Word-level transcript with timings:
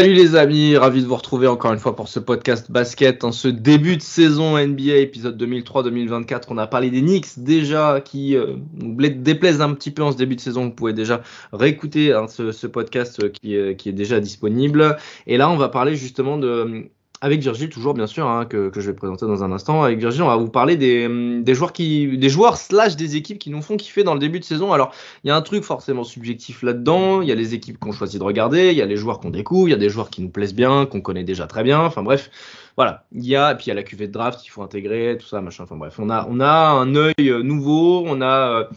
Salut 0.00 0.14
les 0.14 0.34
amis, 0.34 0.78
ravi 0.78 1.02
de 1.02 1.06
vous 1.06 1.14
retrouver 1.14 1.46
encore 1.46 1.74
une 1.74 1.78
fois 1.78 1.94
pour 1.94 2.08
ce 2.08 2.18
podcast 2.18 2.70
basket 2.70 3.22
en 3.22 3.32
ce 3.32 3.48
début 3.48 3.98
de 3.98 4.02
saison 4.02 4.56
NBA 4.56 4.96
épisode 4.96 5.38
2003-2024. 5.38 6.44
On 6.48 6.56
a 6.56 6.66
parlé 6.66 6.88
des 6.88 7.02
Knicks 7.02 7.38
déjà 7.38 8.00
qui 8.02 8.34
euh, 8.34 8.54
déplaisent 8.78 9.60
un 9.60 9.74
petit 9.74 9.90
peu 9.90 10.02
en 10.02 10.10
ce 10.10 10.16
début 10.16 10.36
de 10.36 10.40
saison. 10.40 10.64
Vous 10.64 10.70
pouvez 10.70 10.94
déjà 10.94 11.20
réécouter 11.52 12.14
hein, 12.14 12.28
ce, 12.28 12.66
podcast 12.66 13.22
euh, 13.22 13.30
euh, 13.44 13.74
qui, 13.74 13.90
est 13.90 13.92
déjà 13.92 14.20
disponible. 14.20 14.96
Et 15.26 15.36
là, 15.36 15.50
on 15.50 15.58
va 15.58 15.68
parler 15.68 15.96
justement 15.96 16.38
de 16.38 16.88
avec 17.22 17.40
Virgile, 17.40 17.68
toujours 17.68 17.92
bien 17.92 18.06
sûr, 18.06 18.26
hein, 18.26 18.46
que, 18.46 18.70
que, 18.70 18.80
je 18.80 18.90
vais 18.90 18.96
présenter 18.96 19.26
dans 19.26 19.44
un 19.44 19.52
instant. 19.52 19.82
Avec 19.82 19.98
Virgile, 19.98 20.22
on 20.22 20.28
va 20.28 20.36
vous 20.36 20.48
parler 20.48 20.76
des, 20.76 21.06
des, 21.42 21.54
joueurs 21.54 21.74
qui, 21.74 22.16
des 22.16 22.30
joueurs 22.30 22.56
slash 22.56 22.96
des 22.96 23.16
équipes 23.16 23.38
qui 23.38 23.50
nous 23.50 23.60
font 23.60 23.76
kiffer 23.76 24.04
dans 24.04 24.14
le 24.14 24.20
début 24.20 24.40
de 24.40 24.44
saison. 24.44 24.72
Alors, 24.72 24.94
il 25.22 25.28
y 25.28 25.30
a 25.30 25.36
un 25.36 25.42
truc 25.42 25.62
forcément 25.62 26.02
subjectif 26.02 26.62
là-dedans. 26.62 27.20
Il 27.20 27.28
y 27.28 27.32
a 27.32 27.34
les 27.34 27.52
équipes 27.52 27.78
qu'on 27.78 27.92
choisit 27.92 28.18
de 28.18 28.24
regarder, 28.24 28.70
il 28.70 28.76
y 28.78 28.82
a 28.82 28.86
les 28.86 28.96
joueurs 28.96 29.20
qu'on 29.20 29.28
découvre, 29.28 29.68
il 29.68 29.72
y 29.72 29.74
a 29.74 29.78
des 29.78 29.90
joueurs 29.90 30.08
qui 30.08 30.22
nous 30.22 30.30
plaisent 30.30 30.54
bien, 30.54 30.86
qu'on 30.86 31.02
connaît 31.02 31.24
déjà 31.24 31.46
très 31.46 31.62
bien. 31.62 31.80
Enfin 31.80 32.02
bref, 32.02 32.30
voilà. 32.76 33.04
Il 33.12 33.26
y 33.26 33.36
a, 33.36 33.54
puis 33.54 33.66
il 33.66 33.68
y 33.68 33.72
a 33.72 33.74
la 33.74 33.82
cuvée 33.82 34.06
de 34.06 34.12
draft 34.12 34.40
qu'il 34.40 34.50
faut 34.50 34.62
intégrer, 34.62 35.18
tout 35.20 35.26
ça, 35.26 35.42
machin. 35.42 35.64
Enfin 35.64 35.76
bref, 35.76 35.96
on 35.98 36.08
a, 36.08 36.26
on 36.30 36.40
a 36.40 36.48
un 36.48 36.94
œil 36.94 37.14
nouveau, 37.42 38.02
on 38.06 38.22
a. 38.22 38.70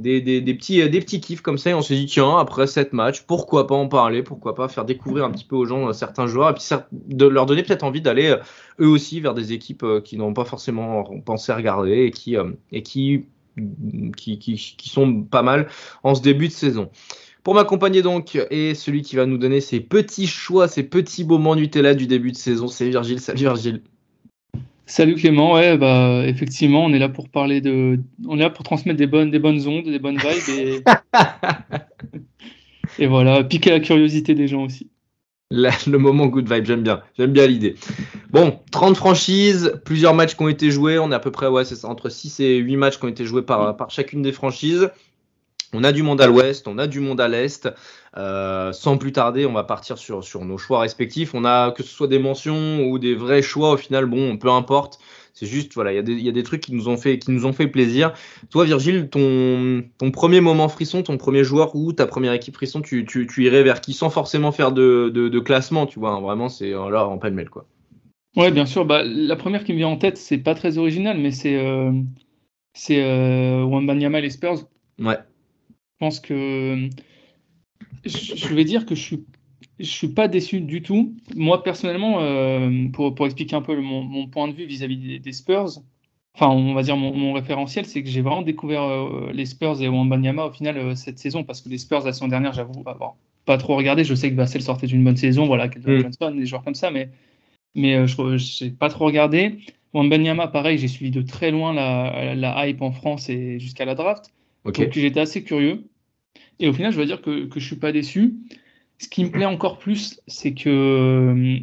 Euh, 0.00 0.20
des, 0.20 0.40
des, 0.40 0.54
petits, 0.54 0.88
des 0.88 1.00
petits 1.00 1.20
kiffs 1.20 1.40
comme 1.40 1.58
ça 1.58 1.70
et 1.70 1.74
on 1.74 1.82
s'est 1.82 1.96
dit 1.96 2.06
tiens 2.06 2.38
après 2.38 2.68
cette 2.68 2.92
match 2.92 3.22
pourquoi 3.22 3.66
pas 3.66 3.74
en 3.74 3.88
parler 3.88 4.22
pourquoi 4.22 4.54
pas 4.54 4.68
faire 4.68 4.84
découvrir 4.84 5.24
un 5.24 5.30
petit 5.32 5.44
peu 5.44 5.56
aux 5.56 5.64
gens 5.64 5.92
certains 5.92 6.28
joueurs 6.28 6.50
et 6.50 6.54
puis 6.54 6.64
de 6.92 7.26
leur 7.26 7.46
donner 7.46 7.64
peut-être 7.64 7.82
envie 7.82 8.00
d'aller 8.00 8.36
eux 8.80 8.86
aussi 8.86 9.20
vers 9.20 9.34
des 9.34 9.52
équipes 9.52 9.84
qui 10.04 10.16
n'ont 10.16 10.34
pas 10.34 10.44
forcément 10.44 11.02
pensé 11.24 11.50
à 11.50 11.56
regarder 11.56 12.04
et 12.04 12.10
qui 12.12 12.36
et 12.70 12.82
qui, 12.82 13.26
qui, 14.16 14.38
qui 14.38 14.88
sont 14.88 15.22
pas 15.22 15.42
mal 15.42 15.68
en 16.04 16.14
ce 16.14 16.22
début 16.22 16.46
de 16.46 16.52
saison. 16.52 16.90
Pour 17.42 17.54
m'accompagner 17.54 18.02
donc 18.02 18.38
et 18.50 18.74
celui 18.74 19.02
qui 19.02 19.16
va 19.16 19.26
nous 19.26 19.38
donner 19.38 19.60
ses 19.60 19.80
petits 19.80 20.26
choix, 20.26 20.68
ses 20.68 20.82
petits 20.82 21.24
moments 21.24 21.56
Nutella 21.56 21.94
du 21.94 22.06
début 22.06 22.30
de 22.30 22.36
saison, 22.36 22.68
c'est 22.68 22.88
Virgile. 22.88 23.20
Salut 23.20 23.38
Virgile. 23.38 23.82
Salut 24.88 25.16
Clément, 25.16 25.52
ouais, 25.52 25.76
bah, 25.76 26.22
effectivement, 26.24 26.86
on 26.86 26.94
est 26.94 26.98
là 26.98 27.10
pour 27.10 27.28
parler 27.28 27.60
de, 27.60 28.00
on 28.26 28.38
est 28.38 28.42
là 28.42 28.48
pour 28.48 28.64
transmettre 28.64 28.96
des 28.96 29.06
bonnes, 29.06 29.30
des 29.30 29.38
bonnes 29.38 29.68
ondes, 29.68 29.84
des 29.84 29.98
bonnes 29.98 30.16
vibes 30.16 30.58
et, 30.58 30.82
et 32.98 33.06
voilà, 33.06 33.44
piquer 33.44 33.68
la 33.68 33.80
curiosité 33.80 34.34
des 34.34 34.48
gens 34.48 34.64
aussi. 34.64 34.88
Le 35.50 35.96
moment 35.98 36.26
good 36.26 36.50
vibe, 36.50 36.64
j'aime 36.64 36.82
bien, 36.82 37.02
j'aime 37.18 37.32
bien 37.32 37.46
l'idée. 37.46 37.74
Bon, 38.30 38.60
30 38.72 38.96
franchises, 38.96 39.78
plusieurs 39.84 40.14
matchs 40.14 40.36
qui 40.36 40.42
ont 40.42 40.48
été 40.48 40.70
joués, 40.70 40.98
on 40.98 41.12
est 41.12 41.14
à 41.14 41.20
peu 41.20 41.30
près, 41.30 41.48
ouais, 41.48 41.66
c'est 41.66 41.76
ça, 41.76 41.88
entre 41.88 42.08
6 42.08 42.40
et 42.40 42.56
8 42.56 42.76
matchs 42.76 42.98
qui 42.98 43.04
ont 43.04 43.08
été 43.08 43.26
joués 43.26 43.42
par, 43.42 43.76
par 43.76 43.90
chacune 43.90 44.22
des 44.22 44.32
franchises. 44.32 44.88
On 45.74 45.84
a 45.84 45.92
du 45.92 46.02
monde 46.02 46.22
à 46.22 46.26
l'ouest, 46.26 46.66
on 46.66 46.78
a 46.78 46.86
du 46.86 47.00
monde 47.00 47.20
à 47.20 47.28
l'est. 47.28 47.68
Euh, 48.16 48.72
sans 48.72 48.96
plus 48.96 49.12
tarder, 49.12 49.46
on 49.46 49.52
va 49.52 49.64
partir 49.64 49.98
sur, 49.98 50.24
sur 50.24 50.44
nos 50.44 50.58
choix 50.58 50.80
respectifs. 50.80 51.34
On 51.34 51.44
a 51.44 51.72
que 51.72 51.82
ce 51.82 51.90
soit 51.90 52.08
des 52.08 52.18
mentions 52.18 52.84
ou 52.84 52.98
des 52.98 53.14
vrais 53.14 53.42
choix, 53.42 53.72
au 53.72 53.76
final, 53.76 54.06
bon, 54.06 54.36
peu 54.38 54.50
importe. 54.50 54.98
C'est 55.34 55.46
juste, 55.46 55.74
voilà, 55.74 55.92
il 55.92 56.08
y, 56.08 56.22
y, 56.22 56.28
a 56.28 56.32
des 56.32 56.42
trucs 56.42 56.62
qui 56.62 56.74
nous 56.74 56.88
ont 56.88 56.96
fait, 56.96 57.18
qui 57.18 57.30
nous 57.30 57.46
ont 57.46 57.52
fait 57.52 57.68
plaisir. 57.68 58.12
Toi, 58.50 58.64
Virgile, 58.64 59.08
ton, 59.08 59.84
ton 59.98 60.10
premier 60.10 60.40
moment 60.40 60.68
frisson, 60.68 61.02
ton 61.02 61.16
premier 61.16 61.44
joueur 61.44 61.76
ou 61.76 61.92
ta 61.92 62.06
première 62.06 62.32
équipe 62.32 62.54
frisson, 62.54 62.80
tu, 62.80 63.04
tu, 63.04 63.26
tu 63.28 63.44
irais 63.44 63.62
vers 63.62 63.80
qui 63.80 63.92
sans 63.92 64.10
forcément 64.10 64.50
faire 64.50 64.72
de, 64.72 65.12
de, 65.14 65.28
de 65.28 65.38
classement, 65.38 65.86
tu 65.86 66.00
vois. 66.00 66.10
Hein, 66.10 66.20
vraiment, 66.20 66.48
c'est 66.48 66.70
là 66.70 67.06
en 67.06 67.18
pêle-mêle, 67.18 67.50
quoi. 67.50 67.66
Ouais, 68.36 68.50
bien 68.50 68.66
sûr. 68.66 68.84
Bah, 68.84 69.02
la 69.04 69.36
première 69.36 69.64
qui 69.64 69.72
me 69.72 69.78
vient 69.78 69.88
en 69.88 69.96
tête, 69.96 70.16
c'est 70.16 70.38
pas 70.38 70.54
très 70.54 70.78
original, 70.78 71.18
mais 71.18 71.30
c'est 71.30 71.56
euh, 71.56 71.92
c'est 72.74 73.02
euh, 73.02 73.66
et 73.66 74.20
les 74.20 74.30
Spurs. 74.30 74.68
Ouais. 74.98 75.18
Je 75.68 75.96
pense 75.98 76.20
que 76.20 76.88
je 78.04 78.54
vais 78.54 78.64
dire 78.64 78.86
que 78.86 78.94
je 78.94 79.02
suis 79.02 79.24
je 79.78 79.90
suis 79.90 80.08
pas 80.08 80.28
déçu 80.28 80.60
du 80.60 80.82
tout. 80.82 81.14
Moi 81.36 81.62
personnellement, 81.62 82.20
euh, 82.20 82.88
pour, 82.92 83.14
pour, 83.14 83.26
expliquer 83.26 83.56
un 83.56 83.62
peu 83.62 83.74
le, 83.74 83.82
mon, 83.82 84.02
mon, 84.02 84.26
point 84.26 84.48
de 84.48 84.52
vue 84.52 84.64
vis-à-vis 84.64 84.96
-vis 84.96 85.08
des, 85.08 85.18
des, 85.18 85.32
Spurs, 85.32 85.82
enfin 86.34 86.48
on 86.48 86.74
va 86.74 86.82
dire 86.82 86.96
mon, 86.96 87.14
mon 87.14 87.32
référentiel, 87.32 87.86
c'est 87.86 88.02
que 88.02 88.08
j'ai 88.08 88.22
vraiment 88.22 88.42
découvert 88.42 88.82
euh, 88.82 89.30
les 89.32 89.46
Spurs 89.46 89.80
et 89.82 89.88
Wembanyama 89.88 90.46
au 90.46 90.52
final 90.52 90.78
euh, 90.78 90.94
cette 90.94 91.18
saison 91.18 91.44
parce 91.44 91.60
que 91.60 91.68
les 91.68 91.78
Spurs 91.78 92.04
la 92.04 92.12
saison 92.12 92.28
dernière, 92.28 92.52
j'avoue 92.52 92.82
avoir 92.86 93.16
pas 93.44 93.56
trop 93.56 93.76
regardé. 93.76 94.04
Je 94.04 94.14
sais 94.14 94.30
que 94.30 94.36
Vassell 94.36 94.62
sortait 94.62 94.86
d'une 94.86 95.04
bonne 95.04 95.16
saison, 95.16 95.46
voilà, 95.46 95.68
mm. 95.68 96.00
Johnson, 96.02 96.34
des 96.36 96.46
joueurs 96.46 96.64
comme 96.64 96.74
ça, 96.74 96.90
mais 96.90 97.10
mais 97.74 98.06
je 98.08 98.64
n'ai 98.64 98.70
pas 98.70 98.88
trop 98.88 99.06
regardé. 99.06 99.58
Wembanyama, 99.94 100.48
pareil, 100.48 100.78
j'ai 100.78 100.88
suivi 100.88 101.10
de 101.10 101.22
très 101.22 101.50
loin 101.50 101.72
la, 101.72 102.34
la, 102.34 102.66
hype 102.66 102.82
en 102.82 102.92
France 102.92 103.30
et 103.30 103.58
jusqu'à 103.58 103.84
la 103.84 103.94
draft. 103.94 104.32
Okay. 104.64 104.84
Donc 104.84 104.92
j'étais 104.94 105.20
assez 105.20 105.44
curieux. 105.44 105.84
Et 106.60 106.68
au 106.68 106.72
final, 106.72 106.92
je 106.92 106.96
dois 106.96 107.06
dire 107.06 107.22
que, 107.22 107.46
que 107.46 107.60
je 107.60 107.66
suis 107.66 107.76
pas 107.76 107.92
déçu. 107.92 108.34
Ce 108.98 109.08
qui 109.08 109.24
me 109.24 109.30
plaît 109.30 109.44
encore 109.44 109.78
plus, 109.78 110.20
c'est 110.26 110.54
que, 110.54 111.58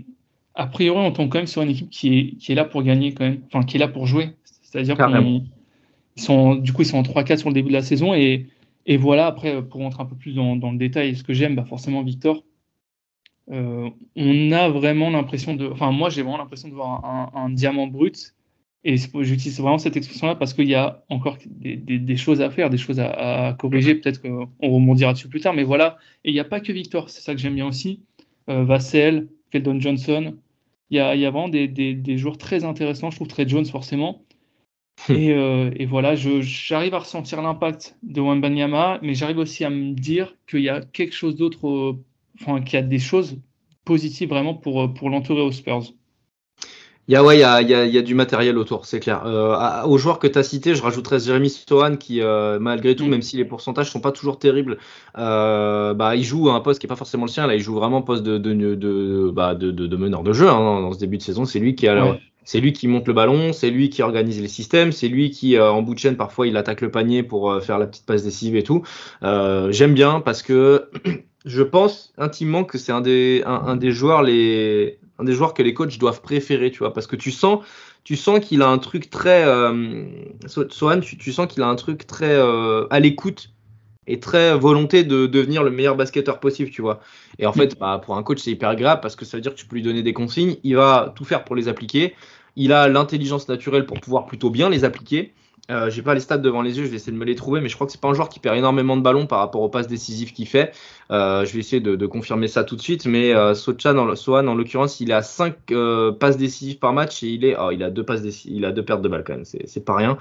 a 0.54 0.68
priori, 0.68 1.00
on 1.00 1.12
tombe 1.12 1.30
quand 1.30 1.40
même 1.40 1.48
sur 1.48 1.62
une 1.62 1.70
équipe 1.70 1.90
qui 1.90 2.18
est, 2.18 2.32
qui 2.38 2.52
est 2.52 2.56
là 2.56 2.64
pour 2.64 2.82
gagner 2.84 3.14
quand 3.14 3.26
même, 3.26 3.42
enfin, 3.48 3.64
qui 3.64 3.76
est 3.76 3.80
là 3.80 3.90
pour 3.90 4.08
jouer. 4.08 4.30
C'est-à-dire 4.62 4.96
qu'ils 4.98 6.24
sont, 6.24 6.56
du 6.56 6.72
coup, 6.72 6.84
ils 6.84 6.88
sont 6.88 6.98
en 6.98 7.04
3-4 7.04 7.38
sur 7.38 7.50
le 7.50 7.54
début 7.54 7.70
de 7.70 7.74
la 7.74 7.82
saison 7.82 8.14
et, 8.14 8.48
et 8.86 8.98
voilà, 8.98 9.26
après, 9.26 9.62
pour 9.62 9.82
rentrer 9.82 10.04
un 10.04 10.06
peu 10.06 10.16
plus 10.16 10.34
dans, 10.34 10.56
dans 10.56 10.72
le 10.72 10.78
détail, 10.78 11.16
ce 11.16 11.24
que 11.24 11.34
j'aime, 11.34 11.56
bah 11.56 11.66
forcément, 11.66 12.04
Victor, 12.04 12.44
euh, 13.52 13.90
on 14.16 14.52
a 14.52 14.70
vraiment 14.70 15.10
l'impression 15.10 15.56
de, 15.56 15.68
enfin, 15.68 15.92
moi, 15.92 16.10
j'ai 16.10 16.22
vraiment 16.22 16.38
l'impression 16.38 16.70
de 16.70 16.74
voir 16.74 17.04
un, 17.04 17.32
un, 17.34 17.46
un 17.46 17.50
diamant 17.50 17.88
brut 17.88 18.35
et 18.88 18.98
j'utilise 18.98 19.60
vraiment 19.60 19.80
cette 19.80 19.98
expression-là 19.98 20.36
parce 20.36 20.54
qu'il 20.54 20.70
y 20.70 20.76
a 20.76 21.04
encore 21.10 21.38
des, 21.48 21.76
des, 21.76 21.98
des, 21.98 22.18
choses 22.18 22.40
à 22.40 22.52
faire, 22.52 22.70
des 22.70 22.78
choses 22.78 23.00
à, 23.00 23.48
à 23.48 23.54
corriger. 23.54 23.96
Peut-être 23.96 24.22
qu'on 24.22 24.48
rebondira 24.62 25.14
dessus 25.14 25.28
plus 25.28 25.42
tard, 25.42 25.56
mais 25.56 25.64
voilà. 25.64 25.98
Et 26.24 26.30
il 26.30 26.34
n'y 26.34 26.40
a 26.40 26.46
pas 26.46 26.60
que 26.60 26.72
Victor, 26.72 27.10
c'est 27.10 27.22
ça 27.22 27.34
que 27.34 27.42
j'aime 27.42 27.56
bien 27.56 27.66
aussi. 27.66 28.04
Euh, 28.48 28.64
Vassell, 28.64 29.28
Keldon 29.50 29.80
Johnson. 29.80 30.36
Il 30.92 30.98
y 30.98 31.00
a, 31.00 31.16
y 31.16 31.26
a 31.26 31.32
vraiment 31.32 31.50
des, 31.50 31.68
des, 31.68 32.18
joueurs 32.20 32.38
très 32.38 32.64
intéressants, 32.64 33.10
je 33.10 33.16
trouve, 33.16 33.28
très 33.28 33.48
Jones 33.50 33.66
forcément. 33.66 34.24
et, 35.10 35.32
euh, 35.32 35.72
et, 35.76 35.88
voilà, 35.88 36.14
j'arrive 36.16 36.94
à 36.94 37.00
ressentir 37.00 37.42
l'impact 37.42 37.98
de 38.04 38.22
Wembanyama, 38.22 39.00
mais 39.02 39.16
j'arrive 39.16 39.40
aussi 39.40 39.66
à 39.66 39.72
me 39.72 39.94
dire 39.94 40.38
qu'il 40.48 40.62
y 40.62 40.70
a 40.70 40.82
quelque 40.82 41.16
chose 41.16 41.36
d'autre, 41.36 41.68
euh, 41.68 42.04
enfin, 42.40 42.62
qu'il 42.62 42.76
y 42.76 42.84
a 42.84 42.86
des 42.86 43.00
choses 43.00 43.42
positives 43.84 44.30
vraiment 44.30 44.54
pour, 44.54 44.94
pour 44.94 45.10
l'entourer 45.10 45.42
aux 45.42 45.52
Spurs. 45.52 45.92
Il 47.08 47.14
y 47.14 47.16
a, 47.16 47.24
ouais, 47.24 47.38
il 47.38 47.42
y 47.42 47.44
a, 47.44 47.62
il 47.62 47.70
y 47.70 47.76
a, 47.76 47.86
il 47.86 47.94
y 47.94 48.00
a 48.00 48.02
du 48.02 48.16
matériel 48.16 48.58
autour, 48.58 48.88
c'est 48.88 49.00
clair. 49.00 49.28
Euh, 49.28 49.84
aux 49.84 50.00
joueurs 50.00 50.18
que 50.18 50.26
tu 50.26 50.40
as 50.40 50.44
cités, 50.44 50.74
je 50.74 50.82
rajouterais 50.82 51.20
Jérémy 51.20 51.52
Stohan 51.52 51.98
qui, 51.98 52.20
euh, 52.20 52.58
malgré 52.60 52.96
tout, 52.96 53.06
mm. 53.06 53.10
même 53.10 53.22
si 53.22 53.38
les 53.38 53.46
pourcentages 53.46 53.92
sont 53.92 54.00
pas 54.00 54.12
toujours 54.12 54.40
terribles, 54.40 54.80
euh, 55.20 55.94
bah, 55.94 56.16
il 56.16 56.24
joue 56.24 56.50
à 56.50 56.54
un 56.54 56.62
poste 56.62 56.80
qui 56.80 56.88
est 56.88 56.90
pas 56.90 56.96
forcément 56.96 57.26
le 57.26 57.30
sien. 57.30 57.46
Là, 57.46 57.54
il 57.54 57.62
joue 57.62 57.76
vraiment 57.76 58.02
poste 58.02 58.24
de, 58.24 58.40
de, 58.40 58.74
de, 58.74 59.32
bah, 59.32 59.54
de, 59.54 59.70
de, 59.70 59.96
meneur 59.96 60.24
de 60.24 60.34
jeu 60.34 60.50
hein, 60.50 60.82
dans 60.82 60.94
ce 60.94 60.98
début 60.98 61.18
de 61.18 61.22
saison. 61.22 61.46
C'est 61.46 61.60
lui 61.60 61.76
qui 61.76 61.88
a, 61.88 62.06
ouais. 62.06 62.20
c'est 62.44 62.60
lui 62.60 62.74
qui 62.74 62.88
monte 62.88 63.08
le 63.08 63.14
ballon, 63.14 63.54
c'est 63.54 63.70
lui 63.70 63.92
qui 63.92 64.02
organise 64.02 64.42
les 64.42 64.48
systèmes, 64.48 64.92
c'est 64.92 65.08
lui 65.08 65.30
qui, 65.30 65.60
en 65.60 65.84
bout 65.84 65.94
de 65.94 66.00
chaîne, 66.00 66.18
parfois, 66.18 66.48
il 66.48 66.58
attaque 66.58 66.82
le 66.82 66.90
panier 66.90 67.22
pour 67.22 67.62
faire 67.62 67.78
la 67.78 67.86
petite 67.86 68.08
passe 68.08 68.24
décisive 68.24 68.56
et 68.56 68.64
tout. 68.64 68.82
J'aime 69.22 69.94
bien 69.94 70.22
parce 70.22 70.42
que 70.42 70.90
je 71.46 71.62
pense 71.62 72.14
intimement 72.18 72.64
que 72.64 72.80
c'est 72.80 72.92
un 72.92 73.02
des, 73.02 73.44
un, 73.46 73.62
un 73.68 73.76
des 73.76 73.92
joueurs 73.92 74.24
les 74.24 74.98
un 75.20 75.24
des 75.24 75.34
joueurs 75.34 75.54
que 75.54 75.64
les 75.64 75.74
coachs 75.74 75.98
doivent 75.98 76.22
préférer, 76.22 76.72
tu 76.72 76.80
vois, 76.80 76.94
parce 76.94 77.08
que 77.08 77.16
tu 77.16 77.32
sens, 77.32 77.64
tu 78.04 78.16
sens 78.16 78.40
qu'il 78.40 78.62
a 78.62 78.68
un 78.68 78.78
truc 78.78 79.10
très, 79.10 79.46
euh, 79.46 80.06
Sohan, 80.48 81.00
tu, 81.00 81.32
sens 81.32 81.48
qu'il 81.48 81.64
a 81.64 81.68
un 81.68 81.76
truc 81.76 82.06
très 82.06 82.34
euh, 82.34 82.86
à 82.90 83.00
l'écoute 83.00 83.52
et 84.08 84.20
très 84.20 84.56
volonté 84.58 85.04
de 85.04 85.26
devenir 85.26 85.64
le 85.64 85.72
meilleur 85.72 85.96
basketteur 85.96 86.40
possible, 86.40 86.70
tu 86.70 86.82
vois. 86.82 87.00
Et 87.40 87.46
en 87.46 87.54
fait, 87.54 87.78
bah, 87.80 88.00
pour 88.04 88.18
un 88.18 88.24
coach, 88.24 88.40
c'est 88.40 88.52
hyper 88.52 88.76
grave 88.76 89.00
parce 89.02 89.16
que 89.16 89.26
ça 89.26 89.38
veut 89.38 89.42
dire 89.42 89.54
que 89.54 89.60
tu 89.60 89.66
peux 89.66 89.76
lui 89.76 89.82
donner 89.82 90.04
des 90.04 90.14
consignes, 90.14 90.58
il 90.64 90.76
va 90.76 91.14
tout 91.16 91.26
faire 91.26 91.44
pour 91.44 91.56
les 91.56 91.68
appliquer. 91.68 92.14
Il 92.56 92.72
a 92.72 92.88
l'intelligence 92.88 93.50
naturelle 93.50 93.86
pour 93.86 94.00
pouvoir 94.00 94.26
plutôt 94.26 94.50
bien 94.50 94.70
les 94.70 94.84
appliquer. 94.84 95.34
Euh, 95.72 95.90
j'ai 95.90 96.04
pas 96.04 96.14
les 96.14 96.20
stats 96.20 96.38
devant 96.38 96.62
les 96.62 96.78
yeux, 96.78 96.86
je 96.86 96.90
vais 96.90 96.98
essayer 96.98 97.12
de 97.12 97.18
me 97.18 97.26
les 97.26 97.34
trouver, 97.34 97.60
mais 97.60 97.70
je 97.70 97.76
crois 97.76 97.88
que 97.88 97.92
c'est 97.92 98.02
pas 98.02 98.08
un 98.08 98.14
joueur 98.14 98.30
qui 98.30 98.40
perd 98.40 98.56
énormément 98.56 98.98
de 98.98 99.02
ballons 99.02 99.26
par 99.26 99.40
rapport 99.40 99.62
aux 99.62 99.70
passes 99.70 99.88
décisives 99.88 100.32
qu'il 100.32 100.48
fait. 100.48 100.72
Euh, 101.12 101.44
je 101.44 101.54
vais 101.54 101.60
essayer 101.60 101.82
de, 101.82 102.06
confirmer 102.06 102.48
ça 102.48 102.64
tout 102.64 102.76
de 102.76 102.82
suite, 102.82 103.08
mais 103.08 103.34
euh, 103.34 103.56
Sohan, 103.56 103.98
en, 103.98 104.48
en 104.48 104.56
l'occurrence, 104.56 105.00
il 105.00 105.12
a 105.12 105.24
5 105.24 105.56
euh, 105.72 106.12
passes 106.12 106.38
décisives 106.38 106.78
par 106.78 106.94
match 106.94 107.24
et 107.24 107.28
il 107.30 107.46
est, 107.46 107.56
oh, 107.60 107.72
il 107.72 107.84
a 107.84 107.90
deux 107.90 108.04
passes 108.04 108.46
il 108.46 108.64
a 108.64 108.72
deux 108.72 108.84
pertes 108.86 109.02
de 109.02 109.10
balles 109.10 109.24
quand 109.26 109.34
même, 109.34 109.46
c'est 109.46 109.86
pas 109.86 109.96
rien. 109.96 110.18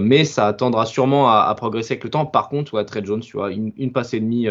Mais 0.00 0.24
ça 0.24 0.48
attendra 0.48 0.86
sûrement 0.86 1.28
à, 1.30 1.54
progresser 1.54 1.94
avec 1.94 2.04
le 2.04 2.10
temps. 2.10 2.26
Par 2.26 2.48
contre, 2.48 2.74
ouais, 2.74 2.84
Trey 2.84 3.02
Jones, 3.04 3.20
tu 3.20 3.36
vois, 3.36 3.52
une, 3.52 3.72
une 3.76 3.92
passe 3.92 4.12
et 4.14 4.20
demie 4.20 4.48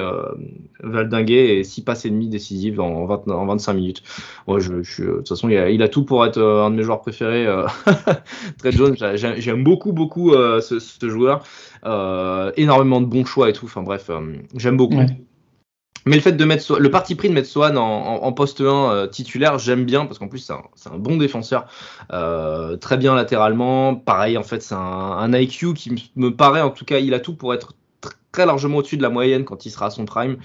valdinguée 0.81 1.57
et 1.59 1.63
six 1.65 1.83
passes 1.83 2.05
et 2.05 2.09
demie 2.09 2.29
décisives 2.29 2.79
en, 2.79 3.05
20, 3.05 3.27
en 3.29 3.45
25 3.45 3.73
minutes. 3.73 4.03
Ouais, 4.47 4.61
je, 4.61 4.81
je, 4.83 5.03
de 5.03 5.11
toute 5.17 5.29
façon, 5.29 5.49
il 5.49 5.57
a, 5.57 5.69
il 5.69 5.83
a 5.83 5.89
tout 5.89 6.05
pour 6.05 6.25
être 6.25 6.41
un 6.41 6.69
de 6.71 6.75
mes 6.75 6.83
joueurs 6.83 7.01
préférés. 7.01 7.45
Trey 8.59 8.71
Jones, 8.71 8.95
j'aime 9.15 9.63
beaucoup 9.63 9.80
beaucoup, 9.81 9.93
beaucoup 9.93 10.33
euh, 10.33 10.61
ce, 10.61 10.79
ce, 10.79 11.09
joueur. 11.09 11.43
Euh, 11.85 12.51
énormément 12.57 13.01
de 13.01 13.07
bons 13.07 13.25
choix 13.25 13.49
et 13.49 13.53
tout. 13.53 13.65
Enfin 13.65 13.81
bref, 13.81 14.09
euh, 14.09 14.35
j'aime 14.55 14.77
beaucoup. 14.77 14.97
Ouais. 14.97 15.07
Mais 16.05 16.15
le 16.15 16.21
fait 16.21 16.31
de 16.31 16.45
mettre 16.45 16.79
le 16.79 16.89
parti 16.89 17.13
pris 17.13 17.29
de 17.29 17.33
mettre 17.33 17.47
Swan 17.47 17.77
en, 17.77 17.83
en, 17.83 18.23
en 18.23 18.33
poste 18.33 18.61
1 18.61 18.63
euh, 18.63 19.07
titulaire, 19.07 19.59
j'aime 19.59 19.85
bien 19.85 20.05
parce 20.05 20.17
qu'en 20.17 20.27
plus 20.27 20.39
c'est 20.39 20.53
un, 20.53 20.63
un, 20.91 20.97
bon 20.97 21.17
défenseur, 21.17 21.67
euh, 22.11 22.75
très 22.75 22.97
bien 22.97 23.13
latéralement. 23.13 23.95
Pareil, 23.95 24.37
en 24.37 24.43
fait, 24.43 24.61
c'est 24.61 24.73
un, 24.73 24.79
un, 24.79 25.33
IQ 25.33 25.73
qui 25.75 26.11
me 26.15 26.35
paraît, 26.35 26.61
en 26.61 26.71
tout 26.71 26.85
cas, 26.85 26.97
il 26.97 27.13
a 27.13 27.19
tout 27.19 27.35
pour 27.35 27.53
être 27.53 27.73
très 28.31 28.45
largement 28.45 28.77
au-dessus 28.77 28.97
de 28.97 29.01
la 29.01 29.09
moyenne 29.09 29.43
quand 29.43 29.65
il 29.65 29.69
sera 29.69 29.87
à 29.87 29.89
son 29.89 30.05
prime. 30.05 30.37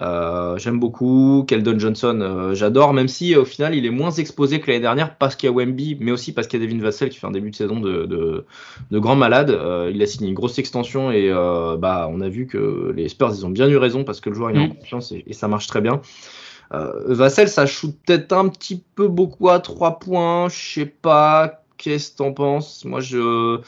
Euh, 0.00 0.56
J'aime 0.58 0.78
beaucoup. 0.78 1.44
Keldon 1.48 1.78
Johnson, 1.78 2.18
euh, 2.20 2.54
j'adore, 2.54 2.92
même 2.92 3.08
si 3.08 3.34
au 3.36 3.44
final 3.44 3.74
il 3.74 3.84
est 3.86 3.90
moins 3.90 4.10
exposé 4.10 4.60
que 4.60 4.68
l'année 4.68 4.80
dernière 4.80 5.16
parce 5.16 5.34
qu'il 5.36 5.48
y 5.48 5.52
a 5.52 5.54
Wemby, 5.54 5.96
mais 6.00 6.12
aussi 6.12 6.32
parce 6.32 6.46
qu'il 6.46 6.60
y 6.60 6.64
a 6.64 6.66
Devin 6.66 6.80
Vassell 6.80 7.08
qui 7.08 7.18
fait 7.18 7.26
un 7.26 7.32
début 7.32 7.50
de 7.50 7.56
saison 7.56 7.80
de, 7.80 8.06
de, 8.06 8.44
de 8.90 8.98
grand 8.98 9.16
malade. 9.16 9.50
Euh, 9.50 9.90
il 9.92 10.00
a 10.02 10.06
signé 10.06 10.28
une 10.28 10.34
grosse 10.34 10.58
extension 10.58 11.10
et 11.10 11.30
euh, 11.30 11.76
bah, 11.76 12.08
on 12.10 12.20
a 12.20 12.28
vu 12.28 12.46
que 12.46 12.92
les 12.94 13.08
Spurs 13.08 13.32
ils 13.34 13.46
ont 13.46 13.50
bien 13.50 13.68
eu 13.68 13.76
raison 13.76 14.04
parce 14.04 14.20
que 14.20 14.30
le 14.30 14.36
joueur 14.36 14.50
il 14.50 14.56
est 14.56 14.64
en 14.64 14.68
confiance 14.68 15.12
et, 15.12 15.24
et, 15.26 15.32
ça 15.32 15.48
marche 15.48 15.66
très 15.66 15.80
bien. 15.80 16.00
Vassell, 16.70 17.48
ça 17.48 17.64
shoot 17.64 17.96
peut-être 18.06 18.32
un 18.34 18.48
petit 18.48 18.82
peu 18.94 19.08
beaucoup 19.08 19.48
à 19.48 19.58
3 19.58 19.98
points, 19.98 20.48
je 20.50 20.74
sais 20.74 20.86
pas. 20.86 21.62
Qu'est-ce 21.78 22.10
que 22.10 22.16
t'en 22.18 22.32
penses? 22.32 22.84
Moi, 22.84 23.00
je 23.00 23.60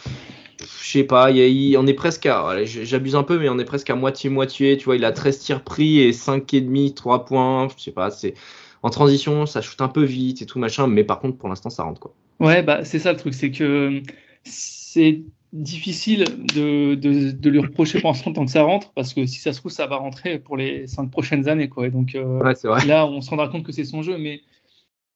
je 0.60 0.90
sais 0.90 1.04
pas, 1.04 1.30
on 1.30 1.86
est 1.86 1.94
presque 1.94 2.26
à, 2.26 2.64
j'abuse 2.64 3.16
un 3.16 3.22
peu, 3.22 3.38
mais 3.38 3.48
on 3.48 3.58
est 3.58 3.64
presque 3.64 3.90
à 3.90 3.94
moitié-moitié, 3.94 4.76
tu 4.76 4.84
vois, 4.84 4.96
il 4.96 5.04
a 5.04 5.12
13 5.12 5.38
tirs 5.38 5.62
pris 5.62 6.00
et 6.00 6.12
5,5, 6.12 6.94
3 6.94 7.24
points, 7.24 7.68
je 7.76 7.82
sais 7.82 7.92
pas, 7.92 8.10
c'est 8.10 8.34
en 8.82 8.90
transition, 8.90 9.46
ça 9.46 9.60
shoot 9.60 9.80
un 9.80 9.88
peu 9.88 10.04
vite 10.04 10.42
et 10.42 10.46
tout 10.46 10.58
machin, 10.58 10.86
mais 10.86 11.04
par 11.04 11.20
contre, 11.20 11.36
pour 11.36 11.48
l'instant, 11.48 11.70
ça 11.70 11.82
rentre 11.82 12.00
quoi. 12.00 12.14
Ouais, 12.40 12.62
bah 12.62 12.84
c'est 12.84 12.98
ça 12.98 13.12
le 13.12 13.18
truc, 13.18 13.34
c'est 13.34 13.50
que 13.50 14.02
c'est 14.44 15.22
difficile 15.52 16.24
de, 16.54 16.94
de, 16.94 17.32
de, 17.32 17.50
lui 17.50 17.58
reprocher 17.58 18.00
pour 18.00 18.10
l'instant 18.10 18.32
tant 18.32 18.44
que 18.44 18.50
ça 18.50 18.62
rentre, 18.62 18.92
parce 18.92 19.12
que 19.14 19.26
si 19.26 19.40
ça 19.40 19.52
se 19.52 19.58
trouve, 19.58 19.72
ça 19.72 19.86
va 19.86 19.96
rentrer 19.96 20.38
pour 20.38 20.56
les 20.56 20.86
5 20.86 21.10
prochaines 21.10 21.48
années, 21.48 21.68
quoi. 21.68 21.86
Et 21.86 21.90
donc 21.90 22.14
euh, 22.14 22.40
ouais, 22.40 22.54
vrai. 22.62 22.86
là, 22.86 23.06
on 23.06 23.20
se 23.20 23.30
rendra 23.30 23.48
compte 23.48 23.64
que 23.64 23.72
c'est 23.72 23.84
son 23.84 24.02
jeu, 24.02 24.16
mais, 24.16 24.40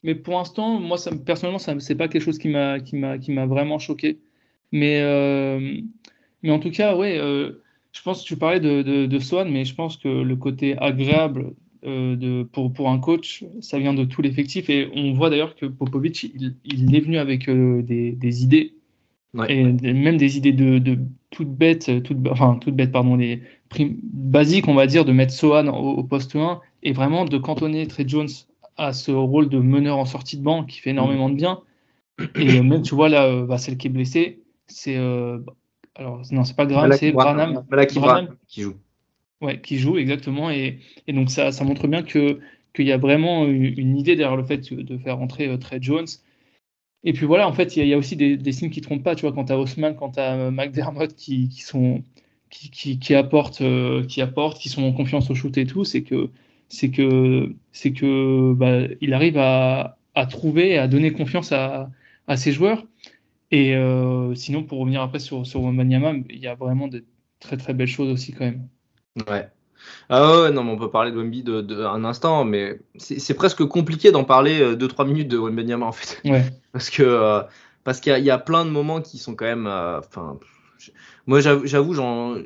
mais 0.02 0.14
pour 0.14 0.35
l'instant, 0.35 0.81
moi, 0.81 0.99
ça, 0.99 1.11
personnellement, 1.12 1.58
ça, 1.58 1.75
c'est 1.79 1.94
pas 1.94 2.08
quelque 2.08 2.23
chose 2.23 2.38
qui 2.38 2.49
m'a, 2.49 2.81
qui 2.81 2.97
m'a, 2.97 3.19
qui 3.19 3.32
m'a 3.32 3.47
vraiment 3.47 3.79
choqué. 3.79 4.19
Mais, 4.75 5.00
euh, 5.03 5.81
mais 6.43 6.50
en 6.50 6.59
tout 6.59 6.73
cas, 6.73 6.97
ouais, 6.97 7.17
euh, 7.17 7.62
je 7.93 8.03
pense 8.03 8.23
que 8.23 8.26
tu 8.26 8.37
parlais 8.37 8.59
de, 8.59 8.82
de, 8.82 9.06
de, 9.06 9.19
Swan, 9.21 9.49
mais 9.49 9.65
je 9.65 9.73
pense 9.73 9.97
que 9.97 10.09
le 10.09 10.35
côté 10.35 10.76
agréable 10.79 11.53
euh, 11.87 12.17
de, 12.17 12.43
pour, 12.43 12.73
pour 12.73 12.91
un 12.91 12.99
coach, 12.99 13.44
ça 13.61 13.79
vient 13.79 13.94
de 13.94 14.05
tout 14.05 14.21
l'effectif. 14.21 14.69
Et 14.69 14.91
on 14.97 15.12
voit 15.12 15.31
d'ailleurs 15.31 15.55
que 15.55 15.67
Popovic, 15.67 16.25
il, 16.25 16.56
il, 16.65 16.97
est 16.97 17.00
venu 17.00 17.19
avec 17.19 17.49
des, 17.49 18.11
des, 18.11 18.43
idées, 18.43 18.75
ouais. 19.35 19.47
et 19.56 19.93
même 19.93 20.17
des 20.17 20.38
idées 20.38 20.53
de, 20.53 20.81
de 20.81 20.99
toutes 21.31 21.55
bêtes, 21.55 22.03
toutes, 22.03 22.26
enfin, 22.29 22.59
toutes 22.61 22.75
bêtes, 22.75 22.91
pardon, 22.91 23.15
les 23.15 23.43
primes 23.69 23.97
basiques, 24.03 24.67
on 24.67 24.75
va 24.75 24.88
dire, 24.88 25.05
de 25.05 25.12
mettre 25.12 25.32
Swan 25.32 25.69
au, 25.69 25.73
au, 25.73 26.03
poste 26.03 26.35
1 26.35 26.61
et 26.82 26.91
vraiment 26.91 27.26
de 27.26 27.38
cantonner 27.38 27.87
Trey 27.87 28.09
Jones 28.09 28.29
à 28.76 28.93
ce 28.93 29.12
rôle 29.12 29.49
de 29.49 29.61
meneur 29.61 29.99
en 29.99 30.05
sortie 30.05 30.37
de 30.37 30.43
banc 30.43 30.65
qui 30.65 30.81
fait 30.81 30.91
énormément 30.91 31.31
de 31.31 31.37
bien. 31.37 31.61
Et 32.35 32.61
même, 32.61 32.82
tu 32.82 32.97
vois, 32.97 33.09
là, 33.09 33.47
celle 33.56 33.76
qui 33.76 33.87
est 33.87 33.91
blessée, 33.91 34.41
c'est 34.66 34.96
euh, 34.96 35.38
alors 35.94 36.22
non 36.31 36.44
c'est 36.44 36.56
pas 36.56 36.66
Graham 36.66 36.93
c'est 36.93 37.12
Branham, 37.12 37.64
Branham, 37.70 37.87
Branham 37.94 38.37
qui 38.49 38.62
joue. 38.62 38.75
Ouais 39.40 39.61
qui 39.61 39.78
joue 39.78 39.99
exactement 39.99 40.50
et, 40.50 40.78
et 41.06 41.12
donc 41.12 41.31
ça, 41.31 41.52
ça 41.52 41.64
montre 41.64 41.87
bien 41.87 42.02
que 42.02 42.40
qu'il 42.75 42.87
y 42.87 42.93
a 42.93 42.99
vraiment 42.99 43.46
une 43.46 43.96
idée 43.96 44.16
derrière 44.16 44.37
le 44.37 44.44
fait 44.44 44.72
de 44.72 44.99
faire 44.99 45.19
rentrer 45.19 45.46
euh, 45.49 45.56
Trey 45.56 45.78
Jones. 45.81 46.06
Et 47.05 47.12
puis 47.12 47.26
voilà 47.26 47.46
en 47.46 47.52
fait 47.52 47.76
il 47.76 47.81
y, 47.81 47.82
a, 47.82 47.84
il 47.84 47.88
y 47.88 47.94
a 47.94 47.99
aussi 47.99 48.16
des, 48.16 48.37
des, 48.37 48.52
signes 48.52 48.70
qui 48.70 48.81
trompent 48.81 49.02
pas 49.02 49.14
tu 49.14 49.22
vois 49.22 49.32
quand 49.32 49.44
t'as 49.44 49.56
Haussmann 49.56 49.94
quand 49.94 50.12
t'as 50.12 50.34
euh, 50.37 50.50
McDermott 50.50 51.14
qui, 51.14 51.49
qui 51.49 51.61
sont 51.62 52.02
qui, 52.50 52.70
qui, 52.70 52.99
qui 52.99 53.14
apportent 53.14 53.61
euh, 53.61 54.05
qui 54.06 54.22
apportent 54.22 54.58
qui 54.58 54.70
sont 54.70 54.82
en 54.82 54.93
confiance 54.93 55.31
au 55.31 55.34
shoot 55.34 55.56
et 55.58 55.66
tout 55.66 55.84
c'est 55.84 56.02
que 56.02 56.31
c'est 56.70 56.90
que 56.90 57.55
c'est 57.72 57.93
que 57.93 58.55
bah, 58.55 58.88
il 59.02 59.12
arrive 59.12 59.37
à, 59.37 59.99
à 60.14 60.25
trouver 60.26 60.78
à 60.78 60.88
donner 60.88 61.12
confiance 61.12 61.52
à, 61.52 61.90
à 62.26 62.38
ses 62.38 62.52
joueurs 62.52 62.87
et 63.50 63.76
euh, 63.76 64.35
sinon, 64.35 64.64
pour 64.64 64.81
revenir 64.81 65.02
après 65.02 65.19
sur, 65.19 65.46
sur 65.46 65.62
Wembanyama, 65.62 66.12
il 66.31 66.38
y 66.38 66.46
a 66.46 66.55
vraiment 66.55 66.88
de 66.88 67.05
très 67.41 67.56
très 67.56 67.75
belles 67.75 67.88
choses 67.88 68.11
aussi 68.11 68.32
quand 68.32 68.44
même. 68.44 68.69
Ouais. 69.29 69.49
Ah 70.08 70.43
ouais, 70.43 70.50
non, 70.50 70.64
mais 70.64 70.73
on 70.73 70.79
peut 70.79 70.91
parler 70.91 71.11
de 71.11 71.17
Wemby 71.17 71.43
de, 71.43 71.61
de, 71.61 71.85
un 71.85 72.05
instant, 72.05 72.44
mais 72.44 72.81
c'est 72.96 73.35
presque 73.35 73.64
compliqué 73.64 74.12
d'en 74.12 74.25
parler 74.25 74.76
2-3 74.76 75.02
euh, 75.02 75.05
minutes 75.05 75.29
de 75.29 75.38
Wembanyama 75.38 75.87
en 75.87 75.93
fait. 75.93 76.20
Ouais. 76.29 76.44
Parce 76.73 76.91
que 76.91 77.02
euh, 77.02 77.43
parce 77.85 78.00
qu'il 78.00 78.17
y, 78.17 78.23
y, 78.23 78.31
a 78.31 78.38
plein 78.38 78.64
de 78.64 78.70
moments 78.70 79.00
qui 79.02 79.19
sont 79.19 79.37
quand 79.37 79.44
même. 79.44 79.67
Enfin, 79.67 80.38
euh, 80.40 80.93
moi 81.26 81.40
j'avoue, 81.40 81.94
j'en 81.94 82.37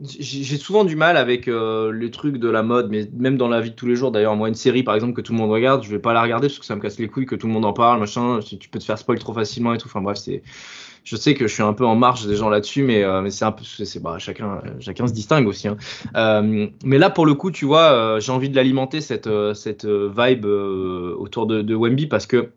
j'ai 0.00 0.56
souvent 0.56 0.84
du 0.84 0.96
mal 0.96 1.16
avec 1.16 1.48
euh, 1.48 1.92
les 1.92 2.10
trucs 2.10 2.38
de 2.38 2.48
la 2.48 2.62
mode, 2.62 2.88
mais 2.90 3.08
même 3.14 3.36
dans 3.36 3.48
la 3.48 3.60
vie 3.60 3.70
de 3.70 3.74
tous 3.74 3.86
les 3.86 3.94
jours. 3.94 4.10
D'ailleurs, 4.10 4.36
moi, 4.36 4.48
une 4.48 4.54
série 4.54 4.82
par 4.82 4.94
exemple 4.94 5.12
que 5.12 5.20
tout 5.20 5.32
le 5.32 5.38
monde 5.38 5.50
regarde, 5.50 5.82
je 5.84 5.90
vais 5.90 5.98
pas 5.98 6.14
la 6.14 6.22
regarder 6.22 6.48
parce 6.48 6.58
que 6.58 6.64
ça 6.64 6.74
me 6.74 6.80
casse 6.80 6.98
les 6.98 7.08
couilles 7.08 7.26
que 7.26 7.34
tout 7.34 7.46
le 7.46 7.52
monde 7.52 7.64
en 7.64 7.74
parle, 7.74 8.00
machin. 8.00 8.40
Tu 8.40 8.68
peux 8.68 8.78
te 8.78 8.84
faire 8.84 8.98
spoil 8.98 9.18
trop 9.18 9.34
facilement 9.34 9.74
et 9.74 9.78
tout. 9.78 9.88
Enfin 9.88 10.00
bref, 10.00 10.18
c'est. 10.18 10.42
Je 11.04 11.16
sais 11.16 11.34
que 11.34 11.48
je 11.48 11.52
suis 11.52 11.64
un 11.64 11.72
peu 11.72 11.84
en 11.84 11.96
marge 11.96 12.26
des 12.26 12.36
gens 12.36 12.48
là-dessus, 12.48 12.84
mais, 12.84 13.02
euh, 13.02 13.28
c'est 13.28 13.44
un 13.44 13.50
peu, 13.50 13.64
bah, 14.00 14.18
chacun, 14.18 14.62
se 14.78 15.12
distingue 15.12 15.48
aussi. 15.48 15.66
Hein. 15.66 15.76
Euh, 16.14 16.68
mais 16.84 16.96
là, 16.96 17.10
pour 17.10 17.26
le 17.26 17.34
coup, 17.34 17.50
tu 17.50 17.64
vois, 17.64 18.20
j'ai 18.20 18.30
envie 18.30 18.48
de 18.48 18.54
l'alimenter 18.54 19.00
cette, 19.00 19.26
vibe 19.26 20.44
autour 20.44 21.46
de, 21.46 21.74
Wemby 21.74 22.06
parce 22.06 22.26
que 22.26 22.50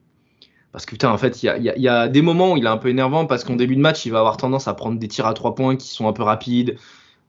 parce 0.71 0.85
que 0.85 0.91
putain, 0.91 1.09
en 1.09 1.17
fait, 1.17 1.41
il 1.41 1.63
y 1.63 1.87
a, 1.87 2.07
des 2.07 2.21
moments 2.21 2.51
où 2.51 2.57
il 2.57 2.65
est 2.65 2.69
un 2.69 2.77
peu 2.77 2.89
énervant 2.89 3.25
parce 3.25 3.43
qu'en 3.43 3.55
début 3.55 3.77
de 3.77 3.81
match, 3.81 4.05
il 4.05 4.11
va 4.11 4.19
avoir 4.19 4.37
tendance 4.37 4.67
à 4.67 4.73
prendre 4.73 4.99
des 4.99 5.07
tirs 5.07 5.25
à 5.25 5.33
trois 5.33 5.55
points 5.55 5.75
qui 5.75 5.87
sont 5.87 6.07
un 6.07 6.13
peu 6.13 6.21
rapides. 6.21 6.77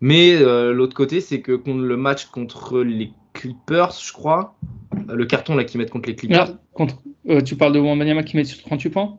Mais 0.01 0.35
euh, 0.35 0.73
l'autre 0.73 0.95
côté, 0.95 1.21
c'est 1.21 1.41
que 1.41 1.53
contre 1.53 1.81
le 1.81 1.97
match 1.97 2.27
contre 2.27 2.81
les 2.81 3.13
Clippers, 3.33 3.93
je 3.93 4.13
crois, 4.13 4.57
le 5.09 5.25
carton 5.25 5.55
là 5.55 5.65
qu'ils 5.65 5.79
mettent 5.79 5.91
contre 5.91 6.09
les 6.09 6.17
Clippers. 6.17 6.57
Contre, 6.73 6.97
euh, 7.29 7.41
tu 7.41 7.57
parles 7.57 7.73
de 7.73 7.81
Wembanyama 7.81 8.23
qui 8.23 8.37
met 8.37 8.45
sur 8.45 8.63
38 8.63 8.91
points? 8.91 9.19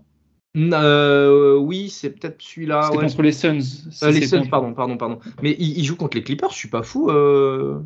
Euh, 0.55 1.57
Oui, 1.57 1.89
c'est 1.89 2.11
peut-être 2.11 2.41
celui-là. 2.41 2.89
C'est 2.89 2.97
ouais. 2.97 3.05
contre 3.05 3.21
les 3.21 3.31
Suns. 3.31 3.61
Si 3.61 4.05
les 4.05 4.27
Suns, 4.27 4.39
contre... 4.39 4.49
pardon, 4.49 4.73
pardon, 4.73 4.97
pardon. 4.97 5.19
Mais 5.41 5.55
il, 5.59 5.79
il, 5.79 5.83
joue 5.83 5.95
contre 5.95 6.17
les 6.17 6.23
Clippers, 6.23 6.51
je 6.51 6.57
suis 6.57 6.69
pas 6.69 6.83
fou. 6.83 7.09
Euh, 7.09 7.79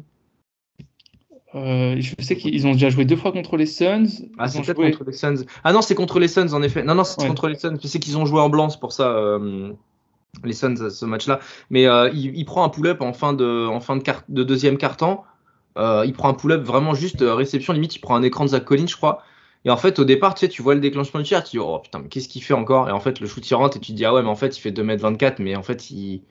je 1.53 2.13
sais 2.19 2.38
qu'ils 2.38 2.65
ont 2.65 2.71
déjà 2.71 2.89
joué 2.89 3.03
deux 3.03 3.17
fois 3.17 3.33
contre 3.33 3.57
les 3.57 3.65
Suns. 3.65 4.05
Ah, 4.38 4.48
c'est 4.48 4.62
peut-être 4.62 4.77
joué... 4.77 4.91
contre 4.91 5.05
les 5.05 5.17
Suns. 5.17 5.45
Ah 5.63 5.74
non, 5.74 5.81
c'est 5.81 5.95
contre 5.95 6.19
les 6.19 6.29
Suns 6.29 6.53
en 6.53 6.62
effet. 6.62 6.83
Non, 6.83 6.95
non, 6.95 7.03
c'est 7.03 7.21
ouais. 7.21 7.27
contre 7.27 7.48
les 7.48 7.55
Suns. 7.55 7.77
Je 7.81 7.88
sais 7.88 8.00
qu'ils 8.00 8.17
ont 8.17 8.25
joué 8.25 8.39
en 8.39 8.50
blanc, 8.50 8.69
c'est 8.69 8.79
pour 8.79 8.93
ça 8.93 9.38
les 10.43 10.53
Suns 10.53 10.89
ce 10.89 11.05
match-là. 11.05 11.39
Mais 11.69 11.88
euh, 11.88 12.09
il, 12.13 12.35
il, 12.35 12.45
prend 12.45 12.63
un 12.63 12.69
pull-up 12.69 13.01
en 13.01 13.13
fin 13.13 13.33
de, 13.33 13.67
en 13.67 13.79
fin 13.79 13.95
de, 13.97 14.03
quart, 14.03 14.23
de 14.29 14.43
deuxième 14.43 14.77
quart-temps. 14.77 15.23
Euh, 15.77 16.03
il 16.05 16.13
prend 16.13 16.29
un 16.29 16.33
pull-up 16.33 16.63
vraiment 16.63 16.93
juste 16.93 17.21
euh, 17.21 17.33
réception 17.33 17.73
limite. 17.73 17.95
Il 17.95 18.00
prend 18.00 18.15
un 18.15 18.23
écran 18.23 18.45
de 18.45 18.50
Zach 18.50 18.65
Collins, 18.65 18.88
je 18.88 18.95
crois. 18.95 19.23
Et 19.63 19.69
en 19.69 19.77
fait, 19.77 20.00
au 20.00 20.05
départ, 20.05 20.33
tu 20.33 20.41
sais, 20.41 20.50
tu 20.50 20.61
vois 20.61 20.73
le 20.73 20.81
déclenchement 20.81 21.19
du 21.19 21.25
tir, 21.25 21.43
tu 21.43 21.51
dis 21.51 21.59
oh 21.59 21.79
putain, 21.79 22.00
mais 22.00 22.07
qu'est-ce 22.07 22.27
qu'il 22.27 22.43
fait 22.43 22.55
encore? 22.55 22.89
Et 22.89 22.91
en 22.91 23.00
fait, 23.00 23.19
le 23.19 23.27
shoot 23.27 23.47
il 23.47 23.53
rentre 23.53 23.77
et 23.77 23.79
tu 23.79 23.91
te 23.91 23.97
dis 23.97 24.05
ah 24.05 24.13
ouais, 24.13 24.23
mais 24.23 24.29
en 24.29 24.35
fait, 24.35 24.57
il 24.57 24.59
fait 24.59 24.71
2m24, 24.71 25.35
mais 25.39 25.55
en 25.55 25.63
fait, 25.63 25.91
il. 25.91 26.23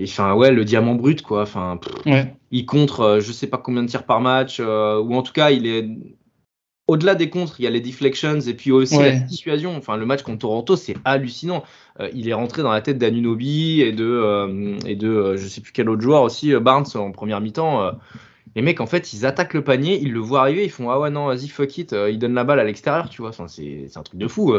Et 0.00 0.04
enfin, 0.04 0.34
ouais, 0.34 0.52
le 0.52 0.64
diamant 0.64 0.94
brut, 0.94 1.22
quoi. 1.22 1.42
Enfin, 1.42 1.80
ouais. 2.06 2.36
il 2.52 2.66
contre, 2.66 3.18
je 3.20 3.32
sais 3.32 3.48
pas 3.48 3.58
combien 3.58 3.82
de 3.82 3.88
tirs 3.88 4.04
par 4.04 4.20
match, 4.20 4.60
ou 4.60 5.14
en 5.14 5.22
tout 5.22 5.32
cas, 5.32 5.50
il 5.50 5.66
est 5.66 5.88
au-delà 6.88 7.14
des 7.14 7.28
contres, 7.28 7.56
il 7.60 7.64
y 7.64 7.66
a 7.66 7.70
les 7.70 7.82
deflections 7.82 8.40
et 8.40 8.54
puis 8.54 8.72
aussi 8.72 8.96
ouais. 8.96 9.12
la 9.12 9.18
dissuasion. 9.18 9.76
Enfin, 9.76 9.96
le 9.98 10.06
match 10.06 10.22
contre 10.22 10.38
Toronto, 10.38 10.74
c'est 10.74 10.96
hallucinant. 11.04 11.62
Euh, 12.00 12.08
il 12.14 12.28
est 12.28 12.32
rentré 12.32 12.62
dans 12.62 12.72
la 12.72 12.80
tête 12.80 12.96
d'Anunobi 12.96 13.82
et 13.82 13.92
de, 13.92 14.04
euh, 14.04 14.76
et 14.86 14.96
de 14.96 15.08
euh, 15.08 15.36
je 15.36 15.46
sais 15.46 15.60
plus 15.60 15.72
quel 15.72 15.90
autre 15.90 16.00
joueur 16.00 16.22
aussi, 16.22 16.54
Barnes 16.54 16.86
en 16.94 17.12
première 17.12 17.42
mi-temps. 17.42 17.92
les 18.56 18.62
mecs, 18.62 18.80
en 18.80 18.86
fait, 18.86 19.12
ils 19.12 19.26
attaquent 19.26 19.54
le 19.54 19.62
panier, 19.62 20.00
ils 20.00 20.12
le 20.12 20.20
voient 20.20 20.40
arriver, 20.40 20.64
ils 20.64 20.70
font 20.70 20.88
Ah 20.90 20.98
ouais, 20.98 21.10
non, 21.10 21.26
vas-y, 21.26 21.48
fuck 21.48 21.76
it, 21.76 21.94
ils 22.08 22.18
donnent 22.18 22.34
la 22.34 22.44
balle 22.44 22.58
à 22.58 22.64
l'extérieur, 22.64 23.10
tu 23.10 23.20
vois. 23.20 23.30
Enfin, 23.30 23.48
c'est 23.48 23.86
un 23.94 24.02
truc 24.02 24.18
de 24.18 24.26
fou. 24.26 24.54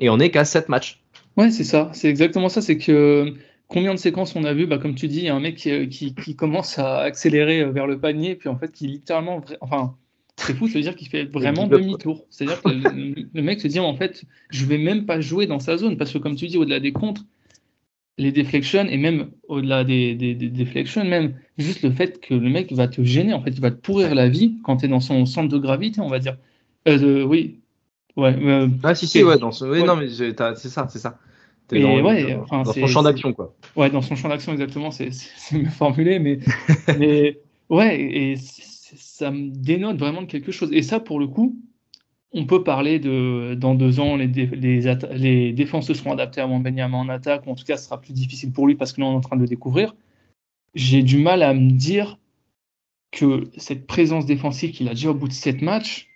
et 0.00 0.08
on 0.08 0.18
est 0.18 0.30
qu'à 0.30 0.46
7 0.46 0.70
matchs. 0.70 1.02
Ouais, 1.36 1.50
c'est 1.50 1.64
ça. 1.64 1.90
C'est 1.92 2.08
exactement 2.08 2.48
ça. 2.48 2.62
C'est 2.62 2.78
que 2.78 3.34
combien 3.68 3.92
de 3.92 3.98
séquences 3.98 4.34
on 4.34 4.44
a 4.44 4.54
vu 4.54 4.66
bah, 4.66 4.78
Comme 4.78 4.94
tu 4.94 5.08
dis, 5.08 5.18
il 5.18 5.24
y 5.24 5.28
a 5.28 5.34
un 5.34 5.40
mec 5.40 5.56
qui, 5.56 5.88
qui, 5.90 6.14
qui, 6.14 6.36
commence 6.36 6.78
à 6.78 7.00
accélérer 7.00 7.66
vers 7.66 7.86
le 7.86 8.00
panier, 8.00 8.34
puis 8.34 8.48
en 8.48 8.56
fait, 8.56 8.72
qui 8.72 8.86
littéralement. 8.86 9.42
Enfin 9.60 9.94
c'est 10.38 10.54
fou, 10.54 10.68
ça 10.68 10.74
veut 10.74 10.82
dire 10.82 10.96
qu'il 10.96 11.08
fait 11.08 11.24
vraiment 11.24 11.66
demi-tour. 11.66 12.24
C'est-à-dire 12.30 12.62
que 12.62 12.68
le, 12.68 13.28
le, 13.32 13.42
mec 13.42 13.60
se 13.60 13.68
dit 13.68 13.80
en 13.80 13.96
fait, 13.96 14.24
je 14.50 14.64
vais 14.66 14.78
même 14.78 15.06
pas 15.06 15.20
jouer 15.20 15.46
dans 15.46 15.58
sa 15.58 15.76
zone 15.76 15.96
parce 15.96 16.12
que 16.12 16.18
comme 16.18 16.36
tu 16.36 16.46
dis, 16.46 16.58
au-delà 16.58 16.78
des 16.78 16.92
contres, 16.92 17.22
les 18.18 18.32
deflections 18.32 18.86
et 18.86 18.96
même 18.96 19.30
au-delà 19.48 19.84
des, 19.84 20.14
des, 20.14 20.34
des, 20.34 20.48
deflections, 20.48 21.04
même 21.04 21.34
juste 21.58 21.82
le 21.82 21.90
fait 21.90 22.20
que 22.20 22.34
le 22.34 22.48
mec 22.48 22.72
va 22.72 22.88
te 22.88 23.02
gêner, 23.02 23.34
en 23.34 23.42
fait, 23.42 23.50
il 23.50 23.60
va 23.60 23.70
te 23.70 23.76
pourrir 23.76 24.14
la 24.14 24.28
vie 24.28 24.56
quand 24.64 24.78
tu 24.78 24.86
es 24.86 24.88
dans 24.88 25.00
son 25.00 25.26
centre 25.26 25.48
de 25.48 25.58
gravité, 25.58 26.00
on 26.00 26.08
va 26.08 26.18
dire. 26.18 26.36
Euh, 26.88 27.24
oui. 27.24 27.60
Ouais. 28.16 28.34
Euh, 28.40 28.68
ah, 28.82 28.94
si, 28.94 29.06
si, 29.06 29.22
ouais, 29.22 29.38
dans 29.38 29.52
ce... 29.52 29.64
oui, 29.66 29.82
non, 29.84 29.96
mais 29.96 30.08
c'est 30.08 30.68
ça, 30.68 30.86
c'est 30.88 30.98
ça. 30.98 31.18
Et 31.72 31.82
dans, 31.82 32.00
ouais, 32.00 32.38
dans 32.50 32.64
son 32.64 32.86
champ 32.86 33.02
d'action, 33.02 33.32
quoi. 33.32 33.54
Ouais, 33.74 33.90
dans 33.90 34.00
son 34.00 34.14
champ 34.14 34.28
d'action, 34.28 34.52
exactement, 34.52 34.90
c'est 34.90 35.10
mieux 35.52 35.68
formulé, 35.68 36.18
mais, 36.18 36.38
mais 36.98 37.40
ouais, 37.68 38.00
et 38.00 38.36
ça 38.94 39.30
me 39.30 39.50
dénote 39.50 39.98
vraiment 39.98 40.22
de 40.22 40.26
quelque 40.26 40.52
chose. 40.52 40.70
Et 40.72 40.82
ça, 40.82 41.00
pour 41.00 41.18
le 41.18 41.26
coup, 41.26 41.56
on 42.32 42.46
peut 42.46 42.62
parler 42.62 42.98
de 42.98 43.56
dans 43.58 43.74
deux 43.74 44.00
ans, 44.00 44.16
les, 44.16 44.26
les 44.26 45.52
défenses 45.52 45.92
seront 45.92 46.12
adaptées 46.12 46.40
à 46.40 46.46
Wembanyama 46.46 46.96
en 46.96 47.08
attaque, 47.08 47.46
ou 47.46 47.50
en 47.50 47.54
tout 47.54 47.64
cas, 47.64 47.76
ce 47.76 47.84
sera 47.86 48.00
plus 48.00 48.12
difficile 48.12 48.52
pour 48.52 48.66
lui 48.66 48.74
parce 48.74 48.92
que 48.92 49.00
là, 49.00 49.06
on 49.06 49.12
est 49.12 49.16
en 49.16 49.20
train 49.20 49.36
de 49.36 49.42
le 49.42 49.48
découvrir. 49.48 49.94
J'ai 50.74 51.02
du 51.02 51.18
mal 51.18 51.42
à 51.42 51.54
me 51.54 51.70
dire 51.70 52.18
que 53.10 53.44
cette 53.56 53.86
présence 53.86 54.26
défensive 54.26 54.72
qu'il 54.72 54.88
a 54.88 54.90
déjà 54.90 55.10
au 55.10 55.14
bout 55.14 55.28
de 55.28 55.32
sept 55.32 55.62
matchs, 55.62 56.08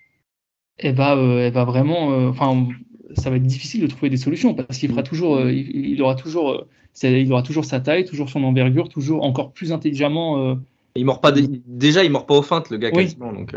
elle 0.76 0.94
va, 0.94 1.16
euh, 1.16 1.46
elle 1.46 1.52
va 1.52 1.64
vraiment. 1.64 2.12
Euh, 2.12 2.28
enfin, 2.28 2.68
ça 3.16 3.30
va 3.30 3.36
être 3.36 3.46
difficile 3.46 3.80
de 3.80 3.86
trouver 3.86 4.10
des 4.10 4.16
solutions 4.16 4.54
parce 4.54 4.78
qu'il 4.78 4.90
fera 4.90 5.02
toujours, 5.02 5.36
euh, 5.36 5.52
il, 5.52 6.00
aura 6.02 6.14
toujours, 6.14 6.66
il 7.02 7.32
aura 7.32 7.42
toujours 7.42 7.64
sa 7.64 7.80
taille, 7.80 8.04
toujours 8.04 8.28
son 8.28 8.44
envergure, 8.44 8.88
toujours 8.88 9.24
encore 9.24 9.52
plus 9.52 9.72
intelligemment. 9.72 10.56
Il 10.97 11.04
mord 11.04 11.20
pas 11.20 11.32
déjà, 11.32 12.04
il 12.04 12.11
mord 12.11 12.26
pas 12.26 12.35
aux 12.35 12.42
feintes, 12.42 12.70
le 12.70 12.78
gars 12.78 12.90
quasiment. 12.90 13.32
Donc, 13.32 13.54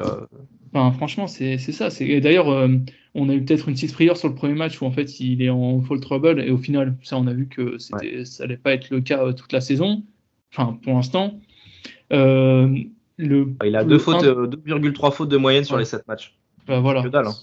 franchement, 0.94 1.28
c'est 1.28 1.58
ça. 1.58 1.90
D'ailleurs, 2.20 2.50
euh, 2.50 2.68
on 3.16 3.30
a 3.30 3.34
eu 3.34 3.44
peut-être 3.44 3.70
une 3.70 3.76
petite 3.76 3.94
prière 3.94 4.18
sur 4.18 4.28
le 4.28 4.36
premier 4.36 4.56
match 4.56 4.82
où 4.82 4.86
en 4.86 4.92
fait 4.92 5.20
il 5.20 5.42
est 5.42 5.50
en 5.50 5.82
fall 5.82 6.00
trouble 6.00 6.42
et 6.42 6.52
au 6.52 6.58
final, 6.58 6.96
ça, 7.04 7.18
on 7.18 7.28
a 7.28 7.34
vu 7.34 7.48
que 7.48 7.78
ça 7.78 8.44
allait 8.44 8.58
pas 8.58 8.74
être 8.74 8.90
le 8.90 9.02
cas 9.02 9.24
euh, 9.24 9.34
toute 9.34 9.52
la 9.52 9.62
saison. 9.62 10.04
Enfin, 10.52 10.78
pour 10.84 10.94
l'instant. 10.94 11.40
Euh, 12.12 12.76
le, 13.18 13.54
il 13.64 13.76
a 13.76 13.84
2,3 13.84 15.12
fautes 15.12 15.30
de 15.30 15.38
moyenne 15.38 15.64
sur 15.64 15.78
les 15.78 15.86
7 15.86 16.08
matchs. 16.08 16.36
Bah, 16.68 16.80
voilà. 16.80 17.04
Que 17.04 17.08
dalle, 17.08 17.28
hein. 17.28 17.34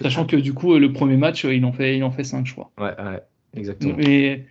Sachant 0.00 0.24
que 0.24 0.36
du 0.36 0.54
coup, 0.54 0.76
le 0.76 0.92
premier 0.92 1.16
match, 1.16 1.44
il 1.44 1.64
en 1.64 1.72
fait, 1.72 1.96
il 1.96 2.04
en 2.04 2.10
fait 2.10 2.24
5, 2.24 2.46
je 2.46 2.52
crois. 2.52 2.70
Ouais, 2.78 2.94
ouais 2.98 3.20
exactement. 3.54 3.98
Et, 3.98 4.44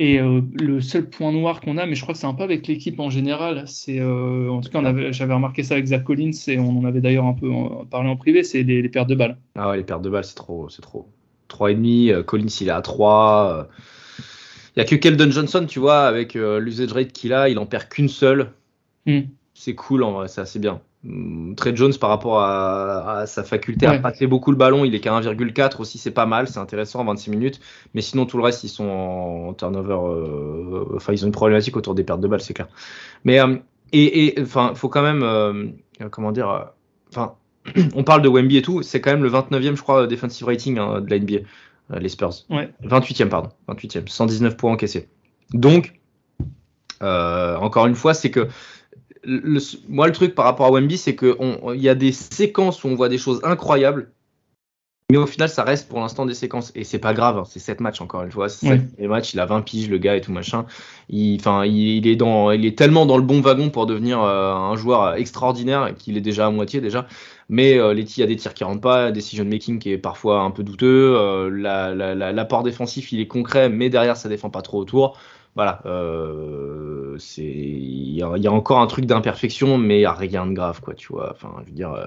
et 0.00 0.18
euh, 0.18 0.40
le 0.58 0.80
seul 0.80 1.10
point 1.10 1.30
noir 1.30 1.60
qu'on 1.60 1.76
a, 1.76 1.84
mais 1.84 1.94
je 1.94 2.00
crois 2.00 2.14
que 2.14 2.18
c'est 2.18 2.26
un 2.26 2.32
peu 2.32 2.42
avec 2.42 2.66
l'équipe 2.66 2.98
en 3.00 3.10
général, 3.10 3.64
c'est 3.66 4.00
euh, 4.00 4.48
en 4.48 4.62
tout 4.62 4.70
cas 4.70 4.80
j'avais 5.12 5.34
remarqué 5.34 5.62
ça 5.62 5.74
avec 5.74 5.88
Zach 5.88 6.04
Collins 6.04 6.30
et 6.46 6.58
on 6.58 6.70
en 6.78 6.86
avait 6.86 7.02
d'ailleurs 7.02 7.26
un 7.26 7.34
peu 7.34 7.50
parlé 7.90 8.08
en 8.08 8.16
privé, 8.16 8.42
c'est 8.42 8.62
les, 8.62 8.88
pertes 8.88 9.10
de 9.10 9.14
balles. 9.14 9.36
Ah 9.56 9.68
ouais, 9.68 9.76
les 9.76 9.84
pertes 9.84 10.00
de 10.00 10.08
balles, 10.08 10.24
c'est 10.24 10.36
trop, 10.36 10.70
c'est 10.70 10.80
trop. 10.80 11.06
3,5, 11.50 12.12
euh, 12.12 12.22
Collins 12.22 12.46
il 12.62 12.68
est 12.68 12.70
à 12.70 12.80
3. 12.80 13.68
Il 14.74 14.78
n'y 14.78 14.82
a 14.82 14.86
que 14.86 14.96
Keldon 14.96 15.30
Johnson, 15.30 15.66
tu 15.68 15.80
vois, 15.80 16.06
avec 16.06 16.32
l'usage 16.32 16.92
rate 16.92 17.12
qu'il 17.12 17.34
a, 17.34 17.50
il 17.50 17.58
en 17.58 17.66
perd 17.66 17.90
qu'une 17.90 18.08
seule. 18.08 18.52
Hmm. 19.04 19.22
C'est 19.52 19.74
cool 19.74 20.02
en 20.02 20.12
vrai, 20.12 20.28
c'est 20.28 20.40
assez 20.40 20.60
bien. 20.60 20.80
Mm, 21.02 21.54
Trey 21.54 21.74
Jones 21.74 21.94
par 21.98 22.10
rapport 22.10 22.42
à, 22.42 23.24
sa 23.26 23.42
faculté 23.42 23.86
à 23.86 23.98
passer 23.98 24.26
beaucoup 24.26 24.50
le 24.50 24.56
ballon, 24.56 24.84
il 24.84 24.94
est 24.94 25.00
qu'à 25.00 25.18
1,4 25.18 25.80
aussi, 25.80 25.96
c'est 25.96 26.10
pas 26.10 26.26
mal, 26.26 26.46
c'est 26.46 26.58
intéressant 26.58 27.00
en 27.00 27.04
26 27.04 27.30
minutes. 27.30 27.60
Mais 27.94 28.02
sinon, 28.02 28.26
tout 28.26 28.36
le 28.36 28.42
reste, 28.42 28.64
ils 28.64 28.68
sont 28.68 28.88
en 28.88 29.54
turnover. 29.54 29.94
Euh, 29.94 30.96
enfin, 30.96 31.12
ils 31.12 31.24
ont 31.24 31.26
une 31.26 31.32
problématique 31.32 31.76
autour 31.76 31.94
des 31.94 32.04
pertes 32.04 32.20
de 32.20 32.28
balles, 32.28 32.42
c'est 32.42 32.54
clair. 32.54 32.68
Mais 33.24 33.40
euh, 33.40 33.56
et, 33.92 34.34
enfin, 34.40 34.74
faut 34.74 34.88
quand 34.88 35.02
même, 35.02 35.22
euh, 35.22 35.66
comment 36.10 36.32
dire, 36.32 36.70
enfin, 37.08 37.34
on 37.94 38.04
parle 38.04 38.22
de 38.22 38.28
Wemby 38.28 38.58
et 38.58 38.62
tout, 38.62 38.82
c'est 38.82 39.00
quand 39.00 39.10
même 39.10 39.22
le 39.22 39.30
29e, 39.30 39.76
je 39.76 39.82
crois, 39.82 40.06
defensive 40.06 40.46
rating 40.46 40.78
hein, 40.78 41.00
de 41.00 41.10
la 41.10 41.18
NBA, 41.18 41.40
les 41.98 42.08
Spurs. 42.08 42.44
28e, 42.84 43.28
pardon, 43.28 43.48
28e, 43.68 44.06
119 44.06 44.56
points 44.56 44.72
encaissés. 44.72 45.08
Donc, 45.54 45.94
encore 47.00 47.86
une 47.86 47.96
fois, 47.96 48.12
c'est 48.12 48.30
que 48.30 48.48
moi, 49.88 50.06
le 50.06 50.12
truc 50.12 50.34
par 50.34 50.44
rapport 50.44 50.66
à 50.66 50.70
Wemby, 50.70 50.96
c'est 50.96 51.16
qu'il 51.16 51.36
y 51.74 51.88
a 51.88 51.94
des 51.94 52.12
séquences 52.12 52.84
où 52.84 52.88
on 52.88 52.94
voit 52.94 53.08
des 53.08 53.18
choses 53.18 53.40
incroyables, 53.44 54.10
mais 55.10 55.16
au 55.16 55.26
final, 55.26 55.48
ça 55.48 55.64
reste 55.64 55.88
pour 55.88 55.98
l'instant 55.98 56.24
des 56.24 56.34
séquences. 56.34 56.70
Et 56.76 56.84
c'est 56.84 57.00
pas 57.00 57.14
grave, 57.14 57.36
hein, 57.38 57.42
c'est 57.44 57.58
7 57.58 57.80
matchs 57.80 58.00
encore 58.00 58.22
une 58.22 58.30
fois. 58.30 58.48
C'est 58.48 58.80
les 58.98 59.08
matchs, 59.08 59.34
il 59.34 59.40
a 59.40 59.46
20 59.46 59.62
piges, 59.62 59.90
le 59.90 59.98
gars 59.98 60.14
et 60.14 60.20
tout 60.20 60.30
machin. 60.30 60.66
Il, 61.08 61.36
enfin, 61.40 61.64
il, 61.64 62.06
est 62.06 62.14
dans, 62.14 62.52
il 62.52 62.64
est 62.64 62.78
tellement 62.78 63.06
dans 63.06 63.16
le 63.16 63.24
bon 63.24 63.40
wagon 63.40 63.70
pour 63.70 63.86
devenir 63.86 64.22
euh, 64.22 64.52
un 64.52 64.76
joueur 64.76 65.16
extraordinaire 65.16 65.94
qu'il 65.98 66.16
est 66.16 66.20
déjà 66.20 66.46
à 66.46 66.50
moitié 66.50 66.80
déjà. 66.80 67.08
Mais 67.48 67.76
euh, 67.76 67.92
il 67.92 68.18
y 68.18 68.22
a 68.22 68.26
des 68.26 68.36
tirs 68.36 68.54
qui 68.54 68.62
rentrent 68.62 68.80
pas, 68.80 69.10
decision 69.10 69.44
making 69.44 69.80
qui 69.80 69.90
est 69.90 69.98
parfois 69.98 70.42
un 70.42 70.52
peu 70.52 70.62
douteux. 70.62 71.16
Euh, 71.16 71.50
l'apport 71.50 72.62
défensif, 72.62 73.10
il 73.10 73.18
est 73.18 73.26
concret, 73.26 73.68
mais 73.68 73.90
derrière, 73.90 74.16
ça 74.16 74.28
défend 74.28 74.50
pas 74.50 74.62
trop 74.62 74.78
autour 74.78 75.18
voilà, 75.56 75.80
euh, 75.86 77.16
c'est 77.18 77.42
il 77.42 78.14
y, 78.14 78.22
a 78.22 78.52
encore 78.52 78.80
un 78.80 78.86
truc 78.86 79.06
d'imperfection, 79.06 79.78
mais 79.78 80.00
il 80.00 80.06
a 80.06 80.12
rien 80.12 80.46
de 80.46 80.52
grave, 80.52 80.80
quoi, 80.80 80.94
tu 80.94 81.08
vois. 81.12 81.32
Enfin, 81.32 81.54
je 81.62 81.70
veux 81.70 81.74
dire, 81.74 81.92
euh, 81.92 82.06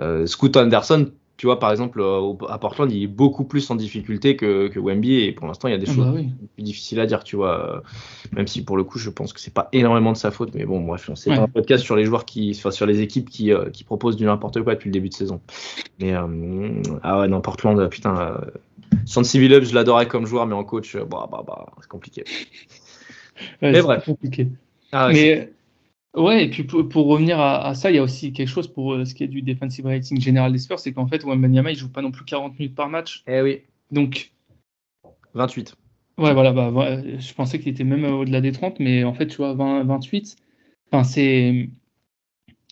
euh, 0.00 0.26
Scoot 0.26 0.56
Anderson, 0.56 1.10
tu 1.36 1.46
vois, 1.46 1.60
par 1.60 1.70
exemple, 1.70 2.02
à 2.48 2.58
Portland, 2.58 2.90
il 2.90 3.04
est 3.04 3.08
beaucoup 3.08 3.44
plus 3.44 3.70
en 3.70 3.76
difficulté 3.76 4.34
que, 4.34 4.66
que 4.66 4.80
Wemby, 4.80 5.20
et 5.20 5.32
pour 5.32 5.46
l'instant, 5.46 5.68
il 5.68 5.70
y 5.70 5.74
a 5.74 5.78
des 5.78 5.88
ah 5.88 5.94
choses 5.94 6.06
bah 6.06 6.20
plus 6.56 6.62
difficiles 6.64 6.98
à 6.98 7.06
dire, 7.06 7.22
tu 7.22 7.36
vois. 7.36 7.84
Même 8.32 8.48
si 8.48 8.64
pour 8.64 8.76
le 8.76 8.82
coup, 8.82 8.98
je 8.98 9.10
pense 9.10 9.32
que 9.32 9.38
c'est 9.38 9.54
pas 9.54 9.68
énormément 9.72 10.10
de 10.10 10.16
sa 10.16 10.32
faute, 10.32 10.52
mais 10.54 10.64
bon, 10.64 10.80
bref, 10.80 11.08
c'est 11.14 11.30
pas 11.30 11.42
un 11.42 11.46
podcast 11.46 11.84
sur 11.84 11.94
les 11.94 12.04
joueurs 12.04 12.24
qui, 12.24 12.52
enfin, 12.56 12.72
sur 12.72 12.86
les 12.86 13.02
équipes 13.02 13.30
qui, 13.30 13.52
qui 13.72 13.84
proposent 13.84 14.16
du 14.16 14.24
n'importe 14.24 14.60
quoi 14.62 14.74
depuis 14.74 14.88
le 14.88 14.94
début 14.94 15.10
de 15.10 15.14
saison. 15.14 15.40
Mais 16.00 16.12
ah 16.12 17.20
ouais, 17.20 17.28
non, 17.28 17.40
Portland, 17.40 17.88
putain 17.88 18.36
Sensi 19.04 19.38
je 19.38 19.74
l'adorais 19.74 20.06
comme 20.06 20.26
joueur, 20.26 20.46
mais 20.46 20.54
en 20.54 20.64
coach, 20.64 20.94
euh, 20.94 21.04
bah, 21.04 21.28
bah, 21.30 21.42
bah, 21.46 21.66
c'est 21.80 21.88
compliqué. 21.88 22.24
mais 23.62 23.80
bref. 23.80 24.04
compliqué. 24.04 24.48
Ah 24.92 25.10
mais 25.12 25.52
ouais, 26.16 26.44
et 26.44 26.50
puis 26.50 26.64
pour, 26.64 27.06
revenir 27.06 27.40
à, 27.40 27.74
ça, 27.74 27.90
il 27.90 27.96
y 27.96 27.98
a 27.98 28.02
aussi 28.02 28.32
quelque 28.32 28.48
chose 28.48 28.68
pour 28.68 28.94
euh, 28.94 29.04
ce 29.04 29.14
qui 29.14 29.24
est 29.24 29.28
du 29.28 29.42
defensive 29.42 29.86
rating 29.86 30.20
général 30.20 30.52
des 30.52 30.58
Spurs, 30.58 30.78
c'est 30.78 30.92
qu'en 30.92 31.06
fait, 31.06 31.24
Wembanyama, 31.24 31.70
il 31.70 31.76
joue 31.76 31.90
pas 31.90 32.02
non 32.02 32.10
plus 32.10 32.24
40 32.24 32.58
minutes 32.58 32.74
par 32.74 32.88
match. 32.88 33.22
Eh 33.26 33.40
oui. 33.40 33.62
Donc. 33.90 34.32
28. 35.34 35.76
Ouais, 36.18 36.34
voilà, 36.34 36.52
bah, 36.52 36.70
je 37.18 37.34
pensais 37.34 37.58
qu'il 37.60 37.68
était 37.68 37.84
même 37.84 38.04
au-delà 38.04 38.40
des 38.40 38.52
30, 38.52 38.80
mais 38.80 39.04
en 39.04 39.14
fait, 39.14 39.28
tu 39.28 39.36
vois, 39.36 39.54
20, 39.54 39.84
28, 39.84 40.36
enfin, 40.90 41.04
c'est. 41.04 41.70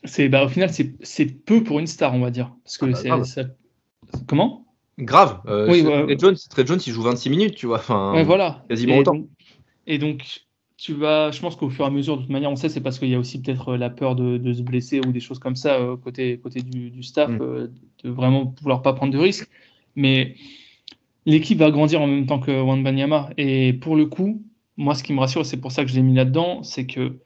C'est, 0.04 0.28
bah, 0.28 0.44
au 0.44 0.49
final, 0.49 0.70
c'est 0.70 1.44
peu 1.44 1.64
pour 1.64 1.80
une 1.80 1.87
star, 1.87 2.14
on 2.14 2.20
va 2.20 2.30
dire. 2.30 2.54
Parce 2.64 2.78
que 2.78 2.87
ah 3.08 3.18
bah. 3.18 4.20
Comment? 4.26 4.65
Grave. 4.98 5.40
Euh, 5.46 5.68
oui, 5.70 5.82
Trey 5.82 6.16
Jones, 6.18 6.36
Jones, 6.66 6.80
il 6.86 6.92
joue 6.92 7.02
26 7.02 7.30
minutes, 7.30 7.54
tu 7.54 7.66
vois. 7.66 7.78
Enfin, 7.78 8.22
voilà. 8.22 8.64
Quasiment 8.68 8.94
et 8.94 8.98
autant. 9.00 9.26
et 9.86 9.98
donc, 9.98 10.46
tu 10.78 10.94
vas, 10.94 11.30
je 11.30 11.40
pense 11.40 11.56
qu'au 11.56 11.68
fur 11.68 11.84
et 11.84 11.88
à 11.88 11.90
mesure, 11.90 12.16
de 12.16 12.22
toute 12.22 12.30
manière, 12.30 12.50
on 12.50 12.56
sait, 12.56 12.68
c'est 12.68 12.80
parce 12.80 12.98
qu'il 12.98 13.08
y 13.08 13.14
a 13.14 13.18
aussi 13.18 13.40
peut-être 13.40 13.70
euh, 13.70 13.76
la 13.76 13.90
peur 13.90 14.14
de, 14.16 14.52
se 14.52 14.62
blesser 14.62 15.00
ou 15.00 15.12
des 15.12 15.20
choses 15.20 15.38
comme 15.38 15.56
ça 15.56 15.74
euh, 15.74 15.96
côté, 15.96 16.38
côté 16.38 16.62
du, 16.62 17.02
staff, 17.02 17.30
mm. 17.30 17.38
de 18.04 18.10
vraiment 18.10 18.54
vouloir 18.62 18.82
pas 18.82 18.94
prendre 18.94 19.12
de 19.12 19.18
risques. 19.18 19.48
Mais 19.96 20.36
l'équipe 21.26 21.58
va 21.58 21.70
grandir 21.70 22.00
en 22.00 22.06
même 22.06 22.26
temps 22.26 22.40
que 22.40 22.62
Wan 22.62 22.82
Banyama. 22.82 23.30
Et 23.36 23.74
pour 23.74 23.96
le 23.96 24.06
coup, 24.06 24.42
moi, 24.78 24.94
ce 24.94 25.02
qui 25.02 25.12
me 25.12 25.20
rassure, 25.20 25.44
c'est 25.44 25.58
pour 25.58 25.72
ça 25.72 25.84
que 25.84 25.90
je 25.90 25.96
l'ai 25.96 26.02
mis 26.02 26.14
là-dedans, 26.14 26.62
c'est 26.62 26.86
que 26.86 27.18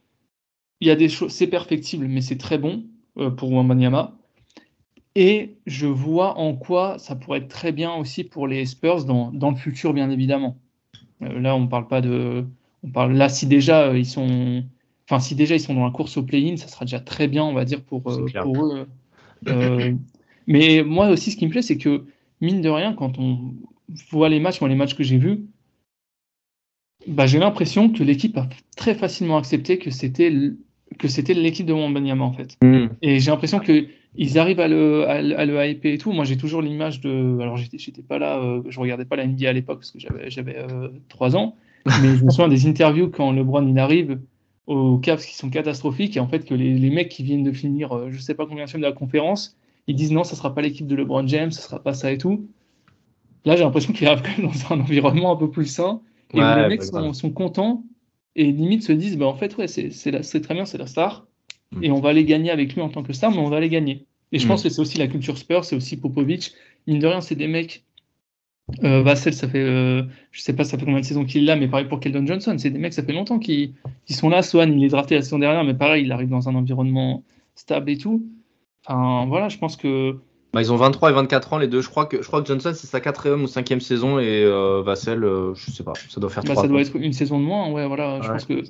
il 0.80 0.88
y 0.88 0.90
a 0.90 0.96
des 0.96 1.08
choses, 1.10 1.30
c'est 1.30 1.46
perfectible, 1.46 2.06
mais 2.08 2.22
c'est 2.22 2.38
très 2.38 2.56
bon 2.56 2.84
pour 3.36 3.52
Wan 3.52 3.68
Banyama. 3.68 4.19
Et 5.16 5.56
je 5.66 5.86
vois 5.86 6.38
en 6.38 6.54
quoi 6.54 6.98
ça 6.98 7.16
pourrait 7.16 7.38
être 7.38 7.48
très 7.48 7.72
bien 7.72 7.94
aussi 7.94 8.24
pour 8.24 8.46
les 8.46 8.64
Spurs 8.64 9.04
dans, 9.04 9.32
dans 9.32 9.50
le 9.50 9.56
futur, 9.56 9.92
bien 9.92 10.08
évidemment. 10.10 10.56
Euh, 11.22 11.40
là, 11.40 11.56
on 11.56 11.66
parle 11.66 11.88
pas 11.88 12.00
de. 12.00 12.44
On 12.82 12.90
parle 12.90 13.12
là 13.12 13.28
si 13.28 13.46
déjà 13.46 13.88
euh, 13.88 13.98
ils 13.98 14.06
sont. 14.06 14.64
Enfin, 15.08 15.20
si 15.20 15.34
déjà 15.34 15.56
ils 15.56 15.60
sont 15.60 15.74
dans 15.74 15.84
la 15.84 15.90
course 15.90 16.16
au 16.16 16.22
play-in, 16.22 16.56
ça 16.56 16.68
sera 16.68 16.84
déjà 16.84 17.00
très 17.00 17.26
bien, 17.26 17.44
on 17.44 17.52
va 17.52 17.64
dire, 17.64 17.82
pour, 17.82 18.08
euh, 18.08 18.26
pour 18.42 18.66
eux. 18.66 18.86
mais 20.46 20.84
moi 20.84 21.08
aussi, 21.08 21.32
ce 21.32 21.36
qui 21.36 21.46
me 21.46 21.50
plaît, 21.50 21.62
c'est 21.62 21.78
que, 21.78 22.04
mine 22.40 22.60
de 22.60 22.68
rien, 22.68 22.94
quand 22.94 23.18
on 23.18 23.54
voit 24.10 24.28
les 24.28 24.38
matchs, 24.38 24.60
moi, 24.60 24.68
les 24.68 24.76
matchs 24.76 24.94
que 24.94 25.02
j'ai 25.02 25.18
vus, 25.18 25.46
bah, 27.08 27.26
j'ai 27.26 27.40
l'impression 27.40 27.90
que 27.90 28.04
l'équipe 28.04 28.36
a 28.36 28.48
très 28.76 28.94
facilement 28.94 29.36
accepté 29.36 29.78
que 29.78 29.90
c'était 29.90 30.30
que 30.98 31.08
c'était 31.08 31.34
l'équipe 31.34 31.66
de 31.66 31.72
Wembanyama 31.72 32.24
en 32.24 32.32
fait. 32.32 32.56
Hmm. 32.62 32.88
Et 33.02 33.20
j'ai 33.20 33.30
l'impression 33.30 33.60
que 33.60 33.86
ils 34.16 34.38
arrivent 34.38 34.60
à 34.60 34.68
le, 34.68 35.08
à, 35.08 35.22
le 35.22 35.68
hyper 35.68 35.92
et 35.92 35.98
tout. 35.98 36.12
Moi, 36.12 36.24
j'ai 36.24 36.36
toujours 36.36 36.62
l'image 36.62 37.00
de. 37.00 37.38
Alors, 37.40 37.56
j'étais 37.56 38.02
pas 38.02 38.18
là, 38.18 38.38
euh, 38.38 38.62
je 38.68 38.80
regardais 38.80 39.04
pas 39.04 39.16
la 39.16 39.26
NBA 39.26 39.48
à 39.48 39.52
l'époque 39.52 39.78
parce 39.78 39.90
que 39.92 39.98
j'avais 40.00 40.58
euh, 40.58 40.88
3 41.08 41.36
ans. 41.36 41.56
Mais 42.02 42.16
je 42.16 42.24
me 42.24 42.30
souviens 42.30 42.48
des 42.48 42.66
interviews 42.66 43.08
quand 43.08 43.32
LeBron 43.32 43.66
il 43.66 43.78
arrive 43.78 44.18
aux 44.66 44.98
Cavs 44.98 45.24
qui 45.24 45.34
sont 45.34 45.48
catastrophiques 45.48 46.16
et 46.16 46.20
en 46.20 46.28
fait 46.28 46.44
que 46.44 46.54
les, 46.54 46.74
les 46.74 46.90
mecs 46.90 47.08
qui 47.08 47.22
viennent 47.22 47.42
de 47.42 47.52
finir, 47.52 47.92
euh, 47.92 48.08
je 48.10 48.20
sais 48.20 48.34
pas 48.34 48.46
combien 48.46 48.66
de 48.66 48.72
de 48.72 48.78
la 48.78 48.92
conférence, 48.92 49.56
ils 49.86 49.96
disent 49.96 50.12
non, 50.12 50.22
ça 50.22 50.36
sera 50.36 50.54
pas 50.54 50.60
l'équipe 50.60 50.86
de 50.86 50.94
LeBron 50.94 51.26
James, 51.26 51.50
ça 51.50 51.62
sera 51.62 51.82
pas 51.82 51.94
ça 51.94 52.12
et 52.12 52.18
tout. 52.18 52.46
Là, 53.46 53.56
j'ai 53.56 53.64
l'impression 53.64 53.94
qu'ils 53.94 54.06
arrivent 54.06 54.22
quand 54.22 54.42
même 54.42 54.52
dans 54.52 54.74
un 54.74 54.80
environnement 54.80 55.32
un 55.32 55.36
peu 55.36 55.50
plus 55.50 55.66
sain 55.66 56.02
et 56.34 56.38
les 56.38 56.68
mecs 56.68 56.82
sont, 56.82 57.12
sont, 57.14 57.30
contents 57.30 57.82
et 58.36 58.52
limite 58.52 58.82
se 58.82 58.92
disent 58.92 59.16
bah 59.16 59.26
en 59.26 59.34
fait 59.34 59.56
ouais 59.56 59.68
c'est 59.68 60.40
très 60.40 60.54
bien, 60.54 60.64
c'est 60.64 60.78
la 60.78 60.86
star 60.86 61.26
et 61.82 61.88
mm. 61.88 61.92
on 61.92 62.00
va 62.00 62.12
les 62.12 62.24
gagner 62.24 62.50
avec 62.50 62.74
lui 62.74 62.80
en 62.80 62.88
tant 62.88 63.02
que 63.02 63.12
star, 63.12 63.30
mais 63.30 63.38
on 63.38 63.48
va 63.48 63.60
les 63.60 63.68
gagner. 63.68 64.06
Et 64.32 64.38
je 64.38 64.46
pense 64.46 64.60
mm. 64.60 64.68
que 64.68 64.74
c'est 64.74 64.80
aussi 64.80 64.98
la 64.98 65.08
culture 65.08 65.38
Spurs, 65.38 65.64
c'est 65.64 65.76
aussi 65.76 65.96
Popovic. 65.96 66.52
Mine 66.86 66.98
de 66.98 67.06
rien, 67.06 67.20
c'est 67.20 67.36
des 67.36 67.48
mecs 67.48 67.84
Euh, 68.84 69.02
Vassell, 69.02 69.34
ça 69.34 69.48
fait, 69.48 69.58
euh, 69.58 70.02
je 70.30 70.40
sais 70.42 70.54
pas, 70.54 70.64
ça 70.64 70.78
fait 70.78 70.84
combien 70.84 71.00
de 71.00 71.04
saisons 71.04 71.24
qu'il 71.24 71.42
est 71.42 71.46
là, 71.46 71.56
mais 71.56 71.66
pareil 71.68 71.88
pour 71.88 71.98
Keldon 71.98 72.24
Johnson, 72.24 72.54
c'est 72.56 72.70
des 72.70 72.78
mecs, 72.78 72.92
ça 72.92 73.02
fait 73.02 73.12
longtemps 73.12 73.40
qu'ils 73.40 73.74
sont 74.08 74.28
là. 74.28 74.42
Swan, 74.42 74.72
il 74.72 74.84
est 74.84 74.88
drafté 74.88 75.16
la 75.16 75.22
saison 75.22 75.40
dernière, 75.40 75.64
mais 75.64 75.74
pareil, 75.74 76.04
il 76.04 76.12
arrive 76.12 76.28
dans 76.28 76.48
un 76.48 76.54
environnement 76.54 77.24
stable 77.56 77.90
et 77.90 77.98
tout. 77.98 78.24
Enfin, 78.86 79.26
voilà, 79.26 79.48
je 79.48 79.58
pense 79.58 79.76
que. 79.76 80.20
Bah, 80.52 80.60
ils 80.60 80.72
ont 80.72 80.76
23 80.76 81.10
et 81.10 81.12
24 81.12 81.52
ans, 81.52 81.58
les 81.58 81.68
deux. 81.68 81.80
Je 81.80 81.88
crois 81.88 82.06
que, 82.06 82.22
je 82.22 82.26
crois 82.26 82.42
que 82.42 82.48
Johnson, 82.48 82.72
c'est 82.74 82.88
sa 82.88 83.00
quatrième 83.00 83.42
ou 83.42 83.46
cinquième 83.46 83.80
saison, 83.80 84.18
et 84.18 84.42
euh, 84.44 84.82
Vassell, 84.84 85.22
euh, 85.22 85.54
je 85.54 85.70
sais 85.70 85.84
pas, 85.84 85.92
ça 86.08 86.20
doit 86.20 86.28
faire 86.28 86.42
bah. 86.42 86.56
Ça 86.56 86.66
doit 86.66 86.80
être 86.80 86.96
une 86.96 87.12
saison 87.12 87.38
de 87.38 87.44
moins, 87.44 87.70
ouais, 87.70 87.86
voilà. 87.86 88.20
Je 88.20 88.28
pense 88.28 88.46
que 88.46 88.62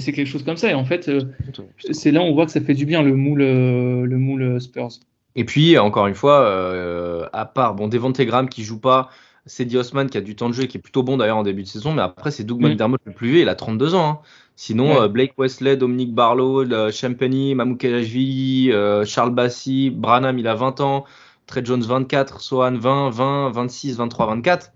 c'est 0.00 0.12
quelque 0.12 0.26
chose 0.28 0.44
comme 0.44 0.56
ça. 0.56 0.70
Et 0.70 0.74
en 0.74 0.84
fait, 0.84 1.08
euh, 1.08 1.22
Putain. 1.46 1.64
c'est 1.90 2.12
là 2.12 2.20
où 2.20 2.24
on 2.24 2.34
voit 2.34 2.46
que 2.46 2.52
ça 2.52 2.60
fait 2.60 2.74
du 2.74 2.86
bien 2.86 3.02
le 3.02 3.16
moule, 3.16 3.42
euh, 3.42 4.04
le 4.06 4.18
moule 4.18 4.60
Spurs. 4.60 4.90
Et 5.34 5.44
puis, 5.44 5.76
encore 5.78 6.06
une 6.06 6.14
fois, 6.14 7.28
à 7.32 7.44
part 7.46 7.74
bon, 7.74 7.88
Devonte 7.88 8.20
Graham 8.20 8.48
qui 8.48 8.62
joue 8.62 8.78
pas, 8.78 9.10
Cedi 9.46 9.76
Osman 9.76 10.08
qui 10.08 10.16
a 10.16 10.22
du 10.22 10.36
temps 10.36 10.48
de 10.48 10.54
jeu 10.54 10.62
et 10.62 10.68
qui 10.68 10.78
est 10.78 10.80
plutôt 10.80 11.02
bon 11.02 11.18
d'ailleurs 11.18 11.36
en 11.36 11.42
début 11.42 11.62
de 11.62 11.68
saison, 11.68 11.92
mais 11.92 12.00
après, 12.00 12.30
c'est 12.30 12.44
Doug 12.44 12.60
Mm. 12.60 12.68
McDermott 12.68 13.00
le 13.04 13.12
plus 13.12 13.28
vieux, 13.30 13.40
il 13.40 13.48
a 13.50 13.54
32 13.54 13.94
ans. 13.94 14.08
hein. 14.08 14.18
Sinon, 14.56 14.92
Ouais. 14.94 15.00
euh, 15.02 15.08
Blake 15.08 15.34
Wesley, 15.36 15.76
Dominique 15.76 16.14
Barlow, 16.14 16.64
Champagny, 16.92 17.54
Mamou 17.56 17.76
Kelashvili, 17.76 18.70
euh, 18.72 19.04
Charles 19.04 19.34
Bassi, 19.34 19.90
Branham, 19.90 20.38
il 20.38 20.46
a 20.46 20.54
20 20.54 20.80
ans, 20.80 21.04
Trey 21.46 21.64
Jones 21.64 21.82
24, 21.82 22.40
Sohan 22.40 22.76
20, 22.78 23.10
20, 23.10 23.50
26, 23.50 23.96
23, 23.96 24.26
24. 24.26 24.72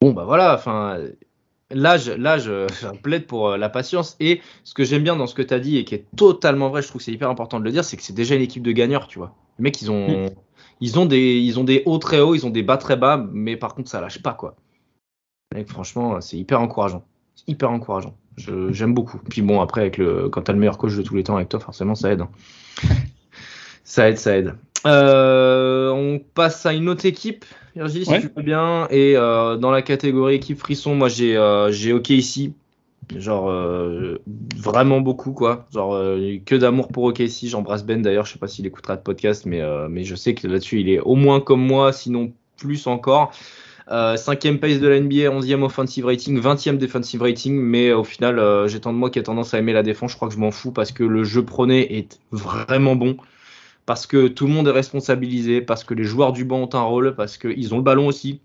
Bon, 0.00 0.12
bah 0.12 0.24
voilà, 0.24 0.54
enfin, 0.54 0.98
l'âge, 1.70 2.08
l'âge, 2.10 2.48
euh, 2.48 2.66
ça 2.80 2.92
plaide 2.92 3.26
pour 3.26 3.50
euh, 3.50 3.56
la 3.56 3.68
patience. 3.68 4.16
Et 4.20 4.40
ce 4.64 4.74
que 4.74 4.84
j'aime 4.84 5.02
bien 5.02 5.16
dans 5.16 5.26
ce 5.26 5.34
que 5.34 5.42
tu 5.42 5.54
as 5.54 5.60
dit 5.60 5.76
et 5.78 5.84
qui 5.84 5.94
est 5.94 6.06
totalement 6.16 6.70
vrai, 6.70 6.82
je 6.82 6.88
trouve 6.88 6.98
que 7.00 7.04
c'est 7.04 7.12
hyper 7.12 7.30
important 7.30 7.60
de 7.60 7.64
le 7.64 7.70
dire, 7.70 7.84
c'est 7.84 7.96
que 7.96 8.02
c'est 8.02 8.12
déjà 8.14 8.34
une 8.34 8.42
équipe 8.42 8.62
de 8.62 8.72
gagneurs, 8.72 9.06
tu 9.06 9.18
vois. 9.18 9.34
Les 9.58 9.64
mecs, 9.64 9.80
ils 9.82 9.90
ont, 9.90 10.06
ils 10.80 10.98
ont 10.98 11.06
des, 11.06 11.38
ils 11.38 11.60
ont 11.60 11.64
des 11.64 11.82
hauts 11.86 11.98
très 11.98 12.20
hauts, 12.20 12.34
ils 12.34 12.46
ont 12.46 12.50
des 12.50 12.62
bas 12.62 12.78
très 12.78 12.96
bas, 12.96 13.24
mais 13.32 13.56
par 13.56 13.74
contre, 13.74 13.88
ça 13.90 14.00
lâche 14.00 14.20
pas, 14.22 14.32
quoi. 14.34 14.56
Franchement, 15.66 16.20
c'est 16.20 16.38
hyper 16.38 16.60
encourageant. 16.60 17.04
C'est 17.34 17.48
hyper 17.48 17.70
encourageant. 17.70 18.16
Je- 18.38 18.72
J'aime 18.72 18.94
beaucoup. 18.94 19.18
Puis 19.28 19.42
bon, 19.42 19.60
après, 19.60 19.82
avec 19.82 19.98
le, 19.98 20.30
quand 20.30 20.42
t'as 20.42 20.54
le 20.54 20.58
meilleur 20.58 20.78
coach 20.78 20.96
de 20.96 21.02
tous 21.02 21.14
les 21.14 21.22
temps 21.22 21.36
avec 21.36 21.50
toi, 21.50 21.60
forcément, 21.60 21.94
ça 21.94 22.10
aide. 22.10 22.22
hein. 22.22 22.30
ça 23.84 24.08
aide, 24.08 24.16
ça 24.18 24.36
aide. 24.38 24.54
Euh, 24.86 25.90
on 25.90 26.18
passe 26.34 26.66
à 26.66 26.72
une 26.72 26.88
autre 26.88 27.06
équipe, 27.06 27.44
Virgile, 27.76 28.04
si 28.04 28.10
Ouais. 28.10 28.20
tu 28.20 28.30
veux 28.36 28.42
bien. 28.42 28.86
Et 28.90 29.16
euh, 29.16 29.56
dans 29.56 29.70
la 29.70 29.82
catégorie 29.82 30.34
équipe 30.36 30.58
frisson, 30.58 30.94
moi 30.94 31.08
j'ai 31.08 31.36
euh, 31.36 31.70
j'ai 31.70 31.92
OK 31.92 32.10
ici. 32.10 32.52
Genre 33.16 33.50
euh, 33.50 34.18
vraiment 34.56 35.00
beaucoup 35.00 35.32
quoi. 35.32 35.66
Genre 35.72 35.94
euh, 35.94 36.36
que 36.46 36.54
d'amour 36.54 36.88
pour 36.88 37.04
OKC. 37.04 37.46
J'embrasse 37.46 37.84
Ben 37.84 38.00
d'ailleurs. 38.00 38.26
Je 38.26 38.32
sais 38.32 38.38
pas 38.38 38.46
s'il 38.48 38.66
écoutera 38.66 38.94
le 38.94 39.00
podcast, 39.00 39.44
mais 39.46 39.60
euh, 39.60 39.88
mais 39.90 40.04
je 40.04 40.14
sais 40.14 40.34
que 40.34 40.46
là-dessus 40.46 40.80
il 40.80 40.88
est 40.88 41.00
au 41.00 41.14
moins 41.16 41.40
comme 41.40 41.60
moi, 41.64 41.92
sinon 41.92 42.32
plus 42.58 42.86
encore. 42.86 43.32
Euh, 43.90 44.16
cinquième 44.16 44.60
pace 44.60 44.78
de 44.78 44.86
la 44.86 45.00
NBA, 45.00 45.28
11e 45.28 45.62
offensive 45.64 46.06
rating, 46.06 46.40
20e 46.40 46.78
defensive 46.78 47.20
rating, 47.20 47.54
mais 47.60 47.92
au 47.92 48.04
final, 48.04 48.38
euh, 48.38 48.68
j'ai 48.68 48.80
tant 48.80 48.92
de 48.92 48.96
moi 48.98 49.10
qui 49.10 49.18
a 49.18 49.22
tendance 49.24 49.52
à 49.54 49.58
aimer 49.58 49.72
la 49.72 49.82
défense, 49.82 50.12
je 50.12 50.16
crois 50.16 50.28
que 50.28 50.34
je 50.34 50.38
m'en 50.38 50.52
fous 50.52 50.70
parce 50.70 50.92
que 50.92 51.02
le 51.02 51.24
jeu 51.24 51.44
prôné 51.44 51.98
est 51.98 52.20
vraiment 52.30 52.94
bon, 52.94 53.16
parce 53.86 54.06
que 54.06 54.28
tout 54.28 54.46
le 54.46 54.52
monde 54.52 54.68
est 54.68 54.72
responsabilisé, 54.72 55.60
parce 55.60 55.84
que 55.84 55.94
les 55.94 56.04
joueurs 56.04 56.32
du 56.32 56.44
banc 56.44 56.60
ont 56.62 56.74
un 56.74 56.82
rôle, 56.82 57.14
parce 57.16 57.36
qu'ils 57.38 57.74
ont 57.74 57.78
le 57.78 57.82
ballon 57.82 58.06
aussi, 58.06 58.40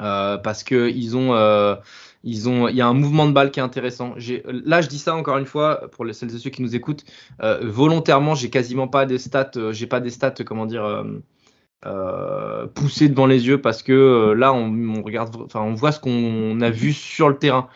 euh, 0.00 0.38
parce 0.38 0.64
que 0.64 0.88
ils 0.90 1.16
ont, 1.16 1.34
euh, 1.34 1.74
ont, 2.46 2.68
il 2.68 2.76
y 2.76 2.80
a 2.80 2.86
un 2.86 2.94
mouvement 2.94 3.26
de 3.26 3.32
balle 3.32 3.50
qui 3.50 3.60
est 3.60 3.62
intéressant. 3.62 4.14
Là, 4.46 4.80
je 4.80 4.88
dis 4.88 4.98
ça 4.98 5.14
encore 5.14 5.36
une 5.38 5.46
fois 5.46 5.90
pour 5.92 6.04
les 6.04 6.12
celles 6.14 6.34
et 6.34 6.38
ceux 6.38 6.50
qui 6.50 6.62
nous 6.62 6.74
écoutent, 6.74 7.04
euh, 7.42 7.60
volontairement, 7.62 8.34
j'ai 8.34 8.50
quasiment 8.50 8.88
pas 8.88 9.04
des 9.06 9.18
stats, 9.18 9.52
euh, 9.56 9.72
j'ai 9.72 9.86
pas 9.86 10.00
des 10.00 10.10
stats, 10.10 10.34
comment 10.44 10.66
dire. 10.66 10.84
euh, 10.84 11.04
euh, 11.86 12.66
devant 13.08 13.26
les 13.26 13.46
yeux 13.46 13.60
parce 13.62 13.82
que 13.82 14.32
là 14.36 14.52
on, 14.52 15.02
regarde 15.02 15.34
enfin 15.36 15.62
on 15.62 15.72
voit 15.72 15.92
ce 15.92 15.98
qu'on 15.98 16.60
a 16.60 16.68
vu 16.68 16.92
sur 16.92 17.30
le 17.30 17.38
terrain 17.38 17.68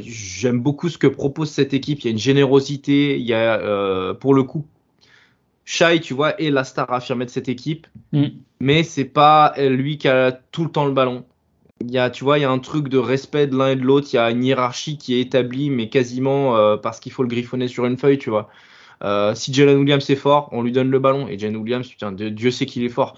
j'aime 0.00 0.60
beaucoup 0.60 0.88
ce 0.88 0.98
que 0.98 1.06
propose 1.06 1.48
cette 1.48 1.74
équipe 1.74 2.00
il 2.00 2.04
y 2.06 2.08
a 2.08 2.10
une 2.10 2.18
générosité 2.18 3.16
il 3.16 3.24
y 3.24 3.34
a 3.34 4.14
pour 4.14 4.34
le 4.34 4.42
coup 4.42 4.66
Shai 5.70 6.00
tu 6.00 6.14
vois 6.14 6.40
est 6.40 6.50
la 6.50 6.64
star 6.64 6.90
affirmée 6.90 7.26
de 7.26 7.30
cette 7.30 7.48
équipe 7.48 7.86
Mm. 8.12 8.28
mais 8.60 8.82
c'est 8.84 9.04
pas 9.04 9.52
lui 9.58 9.98
qui 9.98 10.08
a 10.08 10.32
tout 10.32 10.64
le 10.64 10.70
temps 10.70 10.86
le 10.86 10.92
ballon 10.92 11.26
il 11.82 11.90
y 11.90 11.98
a 11.98 12.08
tu 12.08 12.24
vois 12.24 12.38
il 12.38 12.40
y 12.40 12.44
a 12.44 12.50
un 12.50 12.58
truc 12.58 12.88
de 12.88 12.96
respect 12.96 13.46
de 13.46 13.54
l'un 13.54 13.68
et 13.68 13.76
de 13.76 13.82
l'autre 13.82 14.08
il 14.12 14.16
y 14.16 14.18
a 14.18 14.30
une 14.30 14.42
hiérarchie 14.42 14.96
qui 14.96 15.14
est 15.14 15.20
établie 15.20 15.68
mais 15.68 15.90
quasiment 15.90 16.56
euh, 16.56 16.78
parce 16.78 17.00
qu'il 17.00 17.12
faut 17.12 17.22
le 17.22 17.28
griffonner 17.28 17.68
sur 17.68 17.84
une 17.84 17.98
feuille 17.98 18.16
tu 18.16 18.30
vois 18.30 18.48
euh, 19.04 19.34
si 19.34 19.52
Jalen 19.52 19.78
Williams 19.78 20.08
est 20.10 20.16
fort, 20.16 20.48
on 20.52 20.62
lui 20.62 20.72
donne 20.72 20.90
le 20.90 20.98
ballon. 20.98 21.28
Et 21.28 21.38
Jalen 21.38 21.56
Williams, 21.56 21.86
putain, 21.86 22.12
Dieu, 22.12 22.30
Dieu 22.30 22.50
sait 22.50 22.66
qu'il 22.66 22.84
est 22.84 22.88
fort. 22.88 23.14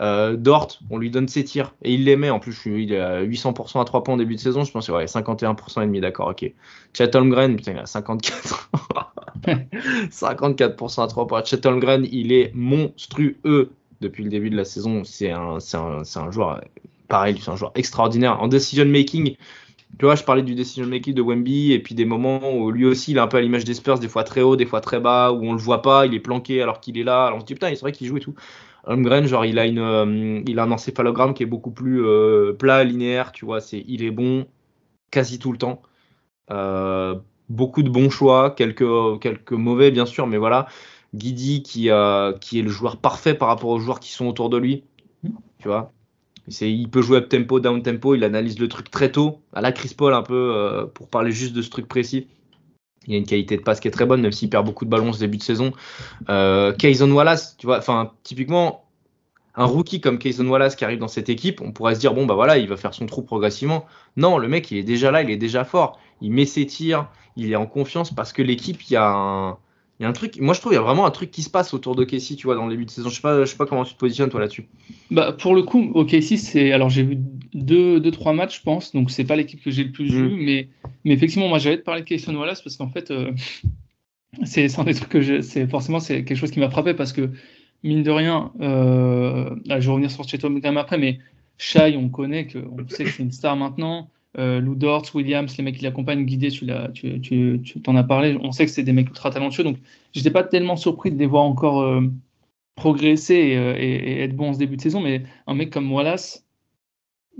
Euh, 0.00 0.36
Dort, 0.36 0.78
on 0.90 0.98
lui 0.98 1.10
donne 1.10 1.28
ses 1.28 1.44
tirs. 1.44 1.74
Et 1.82 1.94
il 1.94 2.04
les 2.04 2.16
met. 2.16 2.30
En 2.30 2.38
plus, 2.38 2.60
il 2.66 2.92
est 2.92 3.00
à 3.00 3.22
800% 3.22 3.80
à 3.80 3.84
3 3.84 4.04
points 4.04 4.14
en 4.14 4.18
début 4.18 4.34
de 4.34 4.40
saison. 4.40 4.64
Je 4.64 4.72
pense 4.72 4.88
ouais, 4.88 5.06
51% 5.06 5.82
et 5.82 5.86
demi, 5.86 6.00
d'accord, 6.00 6.28
ok. 6.28 6.50
Chet 6.92 7.16
Holmgren, 7.16 7.56
putain, 7.56 7.72
il 7.72 7.78
a 7.78 7.86
54. 7.86 8.70
54% 10.10 11.02
à 11.02 11.06
3 11.06 11.26
points. 11.26 11.44
Chet 11.44 11.66
Holmgren, 11.66 12.06
il 12.10 12.32
est 12.32 12.52
monstrueux 12.54 13.70
depuis 14.00 14.24
le 14.24 14.30
début 14.30 14.50
de 14.50 14.56
la 14.56 14.64
saison. 14.64 15.04
C'est 15.04 15.30
un, 15.30 15.58
un, 15.74 16.02
un 16.16 16.30
joueur, 16.30 16.60
pareil, 17.08 17.38
c'est 17.40 17.50
un 17.50 17.56
joueur 17.56 17.72
extraordinaire. 17.74 18.40
En 18.42 18.48
decision 18.48 18.86
making, 18.86 19.36
tu 19.98 20.04
vois, 20.06 20.14
je 20.14 20.24
parlais 20.24 20.42
du 20.42 20.54
decision 20.54 20.86
making 20.86 21.14
de 21.14 21.22
Wemby 21.22 21.72
et 21.72 21.78
puis 21.78 21.94
des 21.94 22.04
moments 22.04 22.54
où 22.56 22.70
lui 22.70 22.86
aussi 22.86 23.12
il 23.12 23.18
est 23.18 23.20
un 23.20 23.26
peu 23.26 23.36
à 23.36 23.40
l'image 23.40 23.64
des 23.64 23.74
Spurs, 23.74 23.98
des 23.98 24.08
fois 24.08 24.24
très 24.24 24.40
haut, 24.40 24.56
des 24.56 24.66
fois 24.66 24.80
très 24.80 25.00
bas, 25.00 25.32
où 25.32 25.44
on 25.44 25.52
le 25.52 25.58
voit 25.58 25.82
pas, 25.82 26.06
il 26.06 26.14
est 26.14 26.20
planqué 26.20 26.62
alors 26.62 26.80
qu'il 26.80 26.98
est 26.98 27.04
là. 27.04 27.26
Alors 27.26 27.38
on 27.38 27.40
se 27.40 27.46
dit 27.46 27.54
putain, 27.54 27.68
c'est 27.68 27.80
vrai 27.80 27.92
qu'il 27.92 28.06
joue 28.06 28.16
et 28.16 28.20
tout. 28.20 28.34
Holmgren, 28.84 29.26
genre 29.26 29.44
il 29.44 29.58
a 29.58 29.66
une, 29.66 29.78
euh, 29.78 30.42
il 30.46 30.58
a 30.58 30.64
un 30.64 30.70
encéphalogramme 30.72 31.34
qui 31.34 31.42
est 31.42 31.46
beaucoup 31.46 31.70
plus 31.70 32.04
euh, 32.04 32.52
plat, 32.54 32.84
linéaire, 32.84 33.32
tu 33.32 33.44
vois, 33.44 33.60
c'est, 33.60 33.84
il 33.86 34.02
est 34.02 34.10
bon 34.10 34.46
quasi 35.10 35.38
tout 35.38 35.52
le 35.52 35.58
temps. 35.58 35.82
Euh, 36.50 37.16
beaucoup 37.48 37.82
de 37.82 37.90
bons 37.90 38.10
choix, 38.10 38.50
quelques, 38.50 39.52
mauvais 39.52 39.90
bien 39.90 40.06
sûr, 40.06 40.26
mais 40.26 40.38
voilà. 40.38 40.66
Guidi 41.14 41.62
qui, 41.62 41.90
euh, 41.90 42.32
qui 42.32 42.58
est 42.58 42.62
le 42.62 42.70
joueur 42.70 42.96
parfait 42.96 43.34
par 43.34 43.48
rapport 43.48 43.70
aux 43.70 43.78
joueurs 43.78 44.00
qui 44.00 44.12
sont 44.12 44.26
autour 44.26 44.48
de 44.48 44.56
lui, 44.56 44.84
tu 45.58 45.68
vois. 45.68 45.92
Il 46.60 46.90
peut 46.90 47.02
jouer 47.02 47.18
up 47.18 47.28
tempo, 47.28 47.60
down 47.60 47.82
tempo, 47.82 48.14
il 48.14 48.24
analyse 48.24 48.58
le 48.58 48.68
truc 48.68 48.90
très 48.90 49.12
tôt, 49.12 49.40
à 49.52 49.60
la 49.60 49.72
Chris 49.72 49.94
Paul 49.96 50.14
un 50.14 50.22
peu, 50.22 50.52
euh, 50.56 50.86
pour 50.86 51.08
parler 51.08 51.30
juste 51.30 51.52
de 51.52 51.62
ce 51.62 51.70
truc 51.70 51.86
précis. 51.86 52.26
Il 53.06 53.14
a 53.14 53.18
une 53.18 53.26
qualité 53.26 53.56
de 53.56 53.62
passe 53.62 53.80
qui 53.80 53.88
est 53.88 53.92
très 53.92 54.06
bonne, 54.06 54.20
même 54.20 54.32
s'il 54.32 54.48
perd 54.48 54.64
beaucoup 54.64 54.84
de 54.84 54.90
ballons 54.90 55.12
ce 55.12 55.20
début 55.20 55.36
de 55.36 55.42
saison. 55.42 55.72
Euh, 56.28 56.72
Kayson 56.72 57.10
Wallace, 57.10 57.56
tu 57.58 57.66
vois, 57.66 57.78
enfin, 57.78 58.12
typiquement, 58.22 58.84
un 59.54 59.64
rookie 59.64 60.00
comme 60.00 60.18
Kayson 60.18 60.46
Wallace 60.46 60.76
qui 60.76 60.84
arrive 60.84 60.98
dans 60.98 61.08
cette 61.08 61.28
équipe, 61.28 61.60
on 61.60 61.72
pourrait 61.72 61.94
se 61.94 62.00
dire, 62.00 62.14
bon, 62.14 62.26
bah 62.26 62.34
voilà, 62.34 62.58
il 62.58 62.68
va 62.68 62.76
faire 62.76 62.94
son 62.94 63.06
trou 63.06 63.22
progressivement. 63.22 63.86
Non, 64.16 64.38
le 64.38 64.48
mec, 64.48 64.70
il 64.70 64.78
est 64.78 64.82
déjà 64.82 65.10
là, 65.10 65.22
il 65.22 65.30
est 65.30 65.36
déjà 65.36 65.64
fort. 65.64 65.98
Il 66.20 66.32
met 66.32 66.46
ses 66.46 66.66
tirs, 66.66 67.08
il 67.36 67.50
est 67.50 67.56
en 67.56 67.66
confiance 67.66 68.12
parce 68.12 68.32
que 68.32 68.42
l'équipe, 68.42 68.82
il 68.82 68.92
y 68.92 68.96
a 68.96 69.08
un. 69.08 69.58
Il 70.00 70.04
y 70.04 70.06
a 70.06 70.08
un 70.08 70.12
truc, 70.14 70.40
moi 70.40 70.52
je 70.52 70.58
trouve 70.58 70.72
il 70.72 70.76
y 70.76 70.78
a 70.78 70.82
vraiment 70.82 71.06
un 71.06 71.10
truc 71.12 71.30
qui 71.30 71.42
se 71.42 71.50
passe 71.50 71.74
autour 71.74 71.94
de 71.94 72.02
Casey, 72.02 72.34
tu 72.34 72.48
vois, 72.48 72.56
dans 72.56 72.66
le 72.66 72.72
début 72.72 72.86
de 72.86 72.90
saison. 72.90 73.08
Je 73.08 73.14
sais 73.14 73.20
pas, 73.20 73.44
je 73.44 73.50
sais 73.50 73.56
pas 73.56 73.66
comment 73.66 73.84
tu 73.84 73.94
te 73.94 73.98
positionnes 73.98 74.30
toi 74.30 74.40
là-dessus. 74.40 74.66
Bah, 75.12 75.30
pour 75.32 75.54
le 75.54 75.62
coup, 75.62 75.92
OKC, 75.94 76.38
c'est. 76.38 76.72
Alors, 76.72 76.88
j'ai 76.88 77.04
vu 77.04 77.18
deux, 77.54 78.00
deux, 78.00 78.10
trois 78.10 78.32
matchs, 78.32 78.58
je 78.58 78.62
pense, 78.62 78.92
donc 78.92 79.12
c'est 79.12 79.22
pas 79.24 79.36
l'équipe 79.36 79.62
que 79.62 79.70
j'ai 79.70 79.84
le 79.84 79.92
plus 79.92 80.10
Mm. 80.12 80.26
vu, 80.28 80.44
mais, 80.44 80.68
mais 81.04 81.12
effectivement, 81.12 81.46
moi, 81.46 81.58
j'allais 81.58 81.78
te 81.78 81.84
parler 81.84 82.00
de 82.02 82.06
Kayson 82.06 82.34
Wallace 82.34 82.62
parce 82.62 82.76
qu'en 82.76 82.88
fait, 82.88 83.12
euh, 83.12 83.30
c'est 84.44 84.76
un 84.78 84.84
des 84.84 84.94
trucs 84.94 85.10
que 85.10 85.42
c'est 85.42 85.68
Forcément, 85.68 86.00
c'est 86.00 86.24
quelque 86.24 86.38
chose 86.38 86.50
qui 86.50 86.58
m'a 86.58 86.70
frappé 86.70 86.94
parce 86.94 87.12
que, 87.12 87.30
mine 87.84 88.02
de 88.02 88.10
rien, 88.10 88.50
euh, 88.60 89.54
là, 89.66 89.78
je 89.78 89.86
vais 89.86 89.92
revenir 89.92 90.10
sur 90.10 90.24
Cheto 90.24 90.48
quand 90.48 90.60
même 90.62 90.78
après, 90.78 90.98
mais 90.98 91.20
Shai, 91.58 91.96
on 91.96 92.08
connaît, 92.08 92.46
que, 92.46 92.58
on 92.58 92.88
sait 92.88 93.04
que 93.04 93.10
c'est 93.10 93.22
une 93.22 93.30
star 93.30 93.56
maintenant. 93.56 94.10
Euh, 94.38 94.60
Lou 94.60 94.74
Dort, 94.74 95.04
Williams, 95.14 95.54
les 95.58 95.64
mecs 95.64 95.76
qui 95.76 95.84
l'accompagnent, 95.84 96.24
guidés, 96.24 96.50
tu 96.50 96.64
l'as, 96.64 96.88
tu, 96.88 97.20
tu, 97.20 97.60
tu 97.62 97.80
t'en 97.82 97.96
as 97.96 98.04
parlé. 98.04 98.38
On 98.42 98.50
sait 98.52 98.64
que 98.64 98.70
c'est 98.70 98.82
des 98.82 98.92
mecs 98.92 99.08
ultra 99.08 99.30
talentueux, 99.30 99.62
donc 99.64 99.76
j'étais 100.12 100.30
pas 100.30 100.42
tellement 100.44 100.76
surpris 100.76 101.10
de 101.10 101.18
les 101.18 101.26
voir 101.26 101.42
encore 101.44 101.82
euh, 101.82 102.00
progresser 102.76 103.34
et, 103.34 103.56
euh, 103.58 103.74
et- 103.78 103.94
et 104.12 104.20
être 104.22 104.34
bon 104.34 104.48
en 104.48 104.52
ce 104.54 104.58
début 104.58 104.76
de 104.76 104.80
saison, 104.82 105.00
mais 105.00 105.22
un 105.46 105.54
mec 105.54 105.70
comme 105.70 105.92
Wallace, 105.92 106.46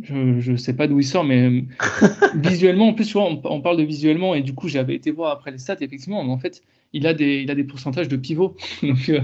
je, 0.03 0.41
je 0.41 0.57
sais 0.57 0.75
pas 0.75 0.87
d'où 0.87 1.01
il 1.01 1.05
sort, 1.05 1.25
mais 1.25 1.43
euh, 1.49 1.63
visuellement, 2.35 2.89
en 2.89 2.95
plus, 2.95 3.07
tu 3.07 3.13
vois, 3.15 3.25
on, 3.25 3.41
on 3.45 3.61
parle 3.61 3.77
de 3.79 3.83
visuellement, 3.85 4.35
et 4.35 4.43
du 4.43 4.55
coup, 4.55 4.69
j'avais 4.69 4.95
été 4.95 5.11
voir 5.11 5.31
après 5.33 5.51
les 5.51 5.59
stats, 5.59 5.77
effectivement, 5.81 6.23
mais 6.25 6.33
en 6.33 6.39
fait, 6.39 6.63
il 6.93 7.07
a 7.07 7.15
des, 7.15 7.41
il 7.43 7.51
a 7.51 7.55
des 7.55 7.65
pourcentages 7.65 8.09
de 8.09 8.17
pivot. 8.17 8.57
Donc, 8.83 9.09
euh, 9.09 9.21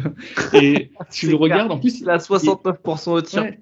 et 0.54 0.90
tu 1.10 1.26
le 1.30 1.36
regardes, 1.36 1.70
en 1.72 1.78
plus, 1.78 2.00
Il 2.00 2.08
a 2.10 2.16
69% 2.18 3.10
au 3.10 3.20
tir. 3.22 3.42
Ouais. 3.42 3.58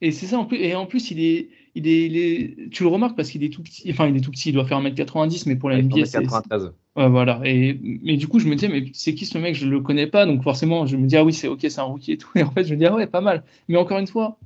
et 0.00 0.10
c'est 0.12 0.26
ça, 0.26 0.38
en 0.38 0.44
plus, 0.46 0.56
et 0.58 0.74
en 0.74 0.86
plus, 0.86 1.10
il 1.10 1.20
est, 1.20 1.48
il 1.76 1.86
est, 1.88 2.06
il 2.06 2.16
est- 2.16 2.70
tu 2.70 2.82
le 2.82 2.88
remarques 2.88 3.16
parce 3.16 3.30
qu'il 3.30 3.44
est 3.44 3.50
tout 3.52 3.62
petit, 3.62 3.90
enfin, 3.90 4.08
il 4.08 4.16
est 4.16 4.20
tout 4.20 4.30
petit, 4.30 4.48
il 4.50 4.52
doit 4.52 4.64
faire 4.64 4.78
1m90, 4.78 5.46
mais 5.46 5.56
pour 5.56 5.68
la 5.70 5.78
NBA, 5.78 6.06
c'est, 6.06 6.22
93. 6.22 6.72
Ouais, 6.96 7.08
voilà. 7.08 7.40
Et, 7.44 7.78
mais 7.82 8.16
du 8.16 8.26
coup, 8.28 8.38
je 8.40 8.48
me 8.48 8.54
disais, 8.54 8.68
mais 8.68 8.84
c'est 8.94 9.14
qui 9.14 9.26
ce 9.26 9.36
mec? 9.38 9.54
Je 9.54 9.66
le 9.66 9.80
connais 9.80 10.06
pas. 10.06 10.24
Donc, 10.26 10.42
forcément, 10.42 10.86
je 10.86 10.96
me 10.96 11.06
dis, 11.06 11.16
ah 11.16 11.24
oui, 11.24 11.32
c'est 11.34 11.48
ok, 11.48 11.60
c'est 11.62 11.78
un 11.78 11.84
rookie 11.84 12.12
et 12.12 12.18
tout. 12.18 12.30
Et 12.36 12.42
en 12.42 12.50
fait, 12.50 12.64
je 12.64 12.74
me 12.74 12.78
dis, 12.78 12.86
ah 12.86 12.94
ouais, 12.94 13.06
pas 13.06 13.20
mal. 13.20 13.44
Mais 13.68 13.76
encore 13.76 13.98
une 13.98 14.06
fois, 14.06 14.38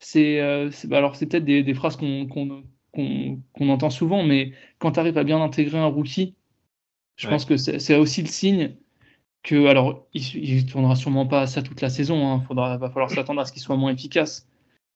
c'est, 0.00 0.40
euh, 0.40 0.70
bah, 0.86 0.98
alors, 0.98 1.16
c'est 1.16 1.26
peut-être 1.26 1.44
des, 1.44 1.62
des 1.62 1.74
phrases 1.74 1.96
qu'on 1.96 2.26
qu'on, 2.26 2.62
qu'on 3.52 3.68
entend 3.68 3.90
souvent, 3.90 4.22
mais 4.24 4.52
quand 4.78 4.92
tu 4.92 5.00
arrives 5.00 5.18
à 5.18 5.24
bien 5.24 5.40
intégrer 5.42 5.78
un 5.78 5.86
rookie, 5.86 6.34
je 7.16 7.26
Ouais. 7.26 7.32
pense 7.32 7.44
que 7.44 7.56
c'est 7.56 7.96
aussi 7.96 8.22
le 8.22 8.28
signe 8.28 8.76
que, 9.42 9.66
alors, 9.66 10.06
il, 10.14 10.22
il 10.36 10.66
tournera 10.66 10.96
sûrement 10.96 11.26
pas 11.26 11.42
à 11.42 11.46
ça 11.46 11.62
toute 11.62 11.80
la 11.80 11.90
saison. 11.90 12.28
Hein, 12.28 12.40
faudra, 12.46 12.78
va 12.78 12.90
falloir 12.90 13.10
s'attendre 13.10 13.40
à 13.40 13.44
ce 13.46 13.52
qu'il 13.52 13.62
soit 13.62 13.76
moins 13.76 13.92
efficace. 13.92 14.48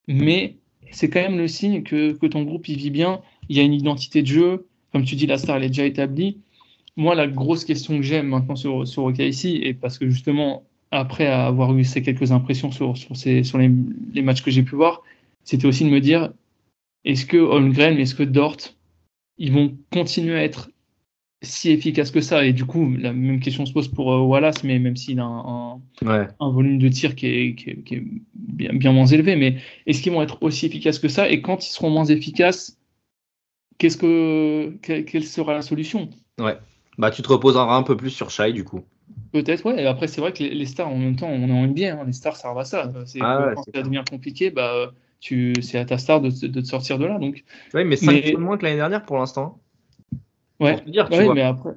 Mais 0.09 0.59
c'est 0.90 1.09
quand 1.09 1.21
même 1.21 1.38
le 1.38 1.49
signe 1.49 1.83
que, 1.83 2.12
que, 2.12 2.27
ton 2.27 2.42
groupe 2.42 2.68
il 2.68 2.77
vit 2.77 2.90
bien, 2.90 3.21
il 3.49 3.57
y 3.57 3.61
a 3.61 3.62
une 3.62 3.73
identité 3.73 4.23
de 4.23 4.27
jeu, 4.27 4.66
comme 4.92 5.05
tu 5.05 5.14
dis, 5.14 5.27
la 5.27 5.38
star 5.38 5.57
elle 5.57 5.64
est 5.64 5.68
déjà 5.68 5.87
établie. 5.87 6.38
Moi, 6.97 7.14
la 7.14 7.27
grosse 7.27 7.64
question 7.64 7.97
que 7.97 8.03
j'aime 8.03 8.29
maintenant 8.29 8.57
sur, 8.57 8.87
sur 8.87 9.05
OKC, 9.05 9.45
et 9.45 9.75
parce 9.75 9.99
que 9.99 10.09
justement, 10.11 10.64
après 10.90 11.27
avoir 11.27 11.77
eu 11.77 11.85
ces 11.85 12.03
quelques 12.03 12.33
impressions 12.33 12.71
sur, 12.71 12.97
sur, 12.99 13.16
ces, 13.16 13.45
sur 13.45 13.59
les, 13.59 13.71
les 14.12 14.23
matchs 14.23 14.42
que 14.42 14.51
j'ai 14.51 14.62
pu 14.62 14.77
voir, 14.77 15.03
c'était 15.45 15.66
aussi 15.66 15.85
de 15.85 15.90
me 15.90 16.01
dire 16.01 16.33
est-ce 17.05 17.27
que 17.27 17.38
Holmgren, 17.38 17.99
est-ce 17.99 18.14
que 18.14 18.23
Dort, 18.23 18.57
ils 19.38 19.53
vont 19.53 19.77
continuer 19.90 20.37
à 20.37 20.45
être 20.45 20.71
si 21.42 21.70
efficaces 21.70 22.11
que 22.11 22.20
ça 22.20 22.44
Et 22.44 22.52
du 22.52 22.64
coup, 22.64 22.94
la 22.96 23.12
même 23.12 23.40
question 23.40 23.66
se 23.66 23.72
pose 23.72 23.88
pour 23.88 24.12
euh, 24.12 24.20
Wallace, 24.20 24.64
mais 24.64 24.78
même 24.78 24.96
s'il 24.96 25.18
a 25.20 25.24
un, 25.24 25.81
un, 26.05 26.50
volume 26.50 26.78
de 26.78 26.88
tir 26.88 27.14
qui 27.14 27.26
est, 27.26 27.55
qui 27.55 27.70
est, 27.70 27.83
qui 27.83 27.94
est 27.96 28.05
bien, 28.35 28.72
bien, 28.72 28.92
moins 28.92 29.07
élevé, 29.07 29.37
mais 29.37 29.57
est-ce 29.87 30.02
qu'ils 30.02 30.12
vont 30.12 30.22
être 30.22 30.42
aussi 30.42 30.66
efficaces 30.66 30.98
que 30.98 31.09
ça? 31.09 31.28
Et 31.28 31.42
quand 31.42 31.66
ils 31.66 31.72
seront 31.72 31.90
moins 31.90 32.05
efficaces, 32.05 32.78
qu'est-ce 33.78 33.96
que, 33.96 34.76
quelle 34.81 35.24
sera 35.24 35.55
la 35.55 35.62
solution? 35.62 36.09
Ouais. 36.38 36.57
Bah, 36.98 37.11
tu 37.11 37.22
te 37.22 37.28
reposeras 37.28 37.76
un 37.76 37.83
peu 37.83 37.96
plus 37.96 38.11
sur 38.11 38.31
Shai, 38.31 38.52
du 38.52 38.64
coup. 38.64 38.83
Peut-être, 39.33 39.64
ouais. 39.66 39.83
Et 39.83 39.87
après, 39.87 40.09
c'est 40.09 40.20
vrai 40.20 40.33
que 40.33 40.42
les, 40.42 40.55
les, 40.55 40.66
stars, 40.66 40.88
en 40.88 40.98
même 40.98 41.16
temps, 41.16 41.28
on 41.28 41.50
en 41.50 41.66
bien. 41.66 41.98
Hein. 41.98 42.05
Les 42.07 42.12
stars 42.12 42.37
servent 42.37 42.59
à 42.59 42.64
ça. 42.64 42.92
C'est 43.07 43.18
ah 43.22 43.46
ouais, 43.46 43.55
quand 43.55 43.64
ça 43.74 43.83
devient 43.83 44.05
compliqué, 44.09 44.50
bah, 44.50 44.92
tu, 45.20 45.55
c'est 45.62 45.78
à 45.78 45.85
ta 45.85 45.98
star 45.98 46.20
de, 46.20 46.31
de, 46.31 46.61
te 46.61 46.66
sortir 46.66 46.98
de 46.98 47.07
là. 47.07 47.18
Donc. 47.18 47.44
Oui, 47.74 47.85
mais 47.85 47.96
5 47.96 48.12
mais... 48.12 48.33
moins 48.35 48.59
que 48.59 48.64
l'année 48.64 48.76
dernière 48.76 49.05
pour 49.05 49.16
l'instant. 49.16 49.62
Ouais, 50.62 50.81
dire, 50.87 51.09
ouais 51.11 51.29
mais 51.35 51.42
après. 51.42 51.72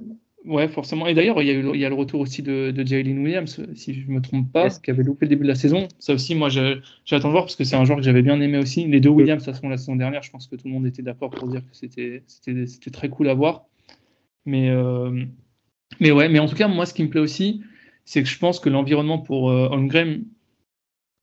Ouais, 0.46 0.68
forcément. 0.68 1.08
Et 1.08 1.16
d'ailleurs, 1.16 1.42
il 1.42 1.48
y, 1.48 1.50
a 1.50 1.54
eu, 1.54 1.72
il 1.74 1.80
y 1.80 1.86
a 1.86 1.90
le 1.90 1.96
retour 1.96 2.20
aussi 2.20 2.44
de, 2.44 2.70
de 2.70 2.86
Jalen 2.86 3.18
Williams, 3.18 3.60
si 3.74 3.94
je 3.96 4.08
ne 4.08 4.14
me 4.14 4.22
trompe 4.22 4.52
pas, 4.52 4.66
yes. 4.66 4.78
qui 4.78 4.92
avait 4.92 5.02
loupé 5.02 5.26
le 5.26 5.30
début 5.30 5.44
de 5.44 5.48
la 5.48 5.56
saison. 5.56 5.88
Ça 5.98 6.14
aussi, 6.14 6.36
moi, 6.36 6.50
j'attends 6.50 7.30
de 7.30 7.32
voir 7.32 7.46
parce 7.46 7.56
que 7.56 7.64
c'est 7.64 7.76
un 7.76 7.84
joueur 7.84 7.98
que 7.98 8.04
j'avais 8.04 8.22
bien 8.22 8.40
aimé 8.40 8.60
aussi. 8.60 8.86
Les 8.86 9.00
deux 9.00 9.10
Williams, 9.10 9.42
de 9.42 9.46
toute 9.46 9.56
façon, 9.56 9.70
la 9.70 9.78
saison 9.78 9.96
dernière, 9.96 10.22
je 10.22 10.30
pense 10.30 10.46
que 10.46 10.56
tout 10.56 10.68
le 10.68 10.74
monde 10.74 10.86
était 10.86 11.02
d'accord 11.02 11.32
pour 11.32 11.48
dire 11.48 11.62
que 11.62 11.76
c'était 11.76 12.92
très 12.92 13.10
cool 13.10 13.28
à 13.30 13.34
voir. 13.34 13.66
Mais, 14.46 14.70
euh, 14.70 15.26
mais 16.00 16.12
ouais, 16.12 16.30
mais 16.30 16.38
en 16.38 16.46
tout 16.46 16.56
cas, 16.56 16.68
moi, 16.68 16.86
ce 16.86 16.94
qui 16.94 17.02
me 17.02 17.10
plaît 17.10 17.22
aussi, 17.22 17.64
c'est 18.04 18.22
que 18.22 18.30
je 18.30 18.38
pense 18.38 18.60
que 18.60 18.70
l'environnement 18.70 19.18
pour 19.18 19.50
euh, 19.50 19.68
Holmgren, 19.72 20.26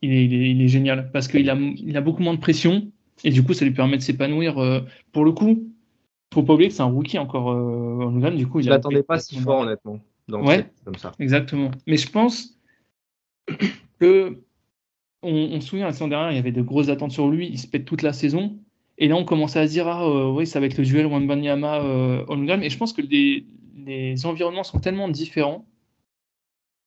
il 0.00 0.12
est, 0.12 0.24
il, 0.24 0.34
est, 0.34 0.50
il 0.50 0.62
est, 0.62 0.68
génial 0.68 1.12
parce 1.12 1.28
qu'il 1.28 1.48
a, 1.48 1.54
il 1.54 1.96
a 1.96 2.00
beaucoup 2.00 2.24
moins 2.24 2.34
de 2.34 2.40
pression 2.40 2.90
et 3.22 3.30
du 3.30 3.42
coup, 3.44 3.54
ça 3.54 3.64
lui 3.64 3.72
permet 3.72 3.96
de 3.96 4.02
s'épanouir. 4.02 4.58
Euh, 4.58 4.80
pour 5.12 5.24
le 5.24 5.32
coup, 5.32 5.71
faut 6.32 6.42
pas 6.42 6.54
oublier 6.54 6.68
que 6.68 6.74
c'est 6.74 6.82
un 6.82 6.86
rookie 6.86 7.18
encore 7.18 7.50
euh, 7.50 8.04
Holmgren. 8.04 8.36
Du 8.36 8.46
coup, 8.46 8.60
il 8.60 8.64
je 8.64 8.70
l'attendais 8.70 9.02
pas 9.02 9.18
si 9.18 9.36
fort, 9.38 9.60
honnêtement. 9.60 10.00
Donc, 10.28 10.46
ouais, 10.46 10.66
comme 10.84 10.96
ça. 10.96 11.12
Exactement. 11.18 11.70
Mais 11.86 11.96
je 11.96 12.10
pense 12.10 12.58
que 14.00 14.42
on, 15.22 15.32
on 15.32 15.60
se 15.60 15.68
souvient 15.68 15.86
la 15.86 15.92
saison 15.92 16.08
dernière, 16.08 16.32
il 16.32 16.36
y 16.36 16.38
avait 16.38 16.52
de 16.52 16.62
grosses 16.62 16.88
attentes 16.88 17.12
sur 17.12 17.28
lui. 17.28 17.48
Il 17.48 17.58
se 17.58 17.66
pète 17.66 17.84
toute 17.84 18.02
la 18.02 18.12
saison. 18.12 18.58
Et 18.98 19.08
là, 19.08 19.16
on 19.16 19.24
commençait 19.24 19.58
à 19.58 19.66
se 19.66 19.72
dire, 19.72 19.88
ah 19.88 20.04
euh, 20.04 20.30
oui, 20.30 20.46
ça 20.46 20.60
va 20.60 20.66
être 20.66 20.78
le 20.78 20.84
duel 20.84 21.06
Wembanyama 21.06 21.82
euh, 21.82 22.24
Holmgren. 22.28 22.62
Et 22.62 22.70
je 22.70 22.78
pense 22.78 22.92
que 22.92 23.02
les, 23.02 23.46
les 23.76 24.26
environnements 24.26 24.64
sont 24.64 24.80
tellement 24.80 25.08
différents 25.08 25.66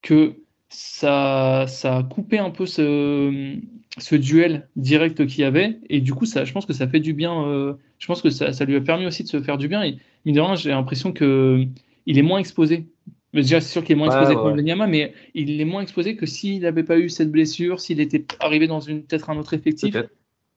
que 0.02 0.36
ça, 0.70 1.66
ça 1.68 1.98
a 1.98 2.04
coupé 2.04 2.38
un 2.38 2.52
peu 2.52 2.66
ce, 2.66 3.58
ce 3.98 4.16
duel 4.16 4.70
direct 4.76 5.26
qu'il 5.26 5.42
y 5.42 5.44
avait. 5.44 5.80
Et 5.90 6.02
du 6.02 6.14
coup, 6.14 6.26
ça, 6.26 6.46
je 6.46 6.54
pense 6.54 6.66
que 6.66 6.74
ça 6.74 6.88
fait 6.88 7.00
du 7.00 7.14
bien. 7.14 7.48
Euh, 7.48 7.74
je 8.00 8.08
pense 8.08 8.22
que 8.22 8.30
ça, 8.30 8.54
ça, 8.54 8.66
lui 8.66 8.76
a 8.76 8.82
permis 8.82 9.06
aussi 9.06 9.24
de 9.24 9.28
se 9.28 9.42
faire 9.42 9.58
du 9.58 9.68
bien. 9.68 9.84
Et 9.84 9.98
mine 10.26 10.36
de 10.36 10.42
rien, 10.42 10.56
j'ai 10.56 10.70
l'impression 10.70 11.14
qu'il 11.14 11.70
est 12.08 12.22
moins 12.22 12.40
exposé. 12.40 12.88
Mais 13.34 13.42
déjà, 13.42 13.60
c'est 13.60 13.72
sûr 13.72 13.84
qu'il 13.84 13.94
est 13.94 13.98
moins 13.98 14.08
exposé 14.08 14.30
ouais, 14.30 14.42
que 14.42 14.62
ouais. 14.62 14.88
mais 14.88 15.14
il 15.34 15.60
est 15.60 15.66
moins 15.66 15.82
exposé 15.82 16.16
que 16.16 16.26
s'il 16.26 16.62
n'avait 16.62 16.84
pas 16.84 16.98
eu 16.98 17.10
cette 17.10 17.32
blessure, 17.32 17.82
s'il 17.82 18.00
était 18.00 18.26
arrivé 18.40 18.68
dans 18.68 18.80
une 18.80 19.04
peut-être 19.04 19.30
un 19.30 19.38
autre 19.38 19.54
effectif. 19.54 19.96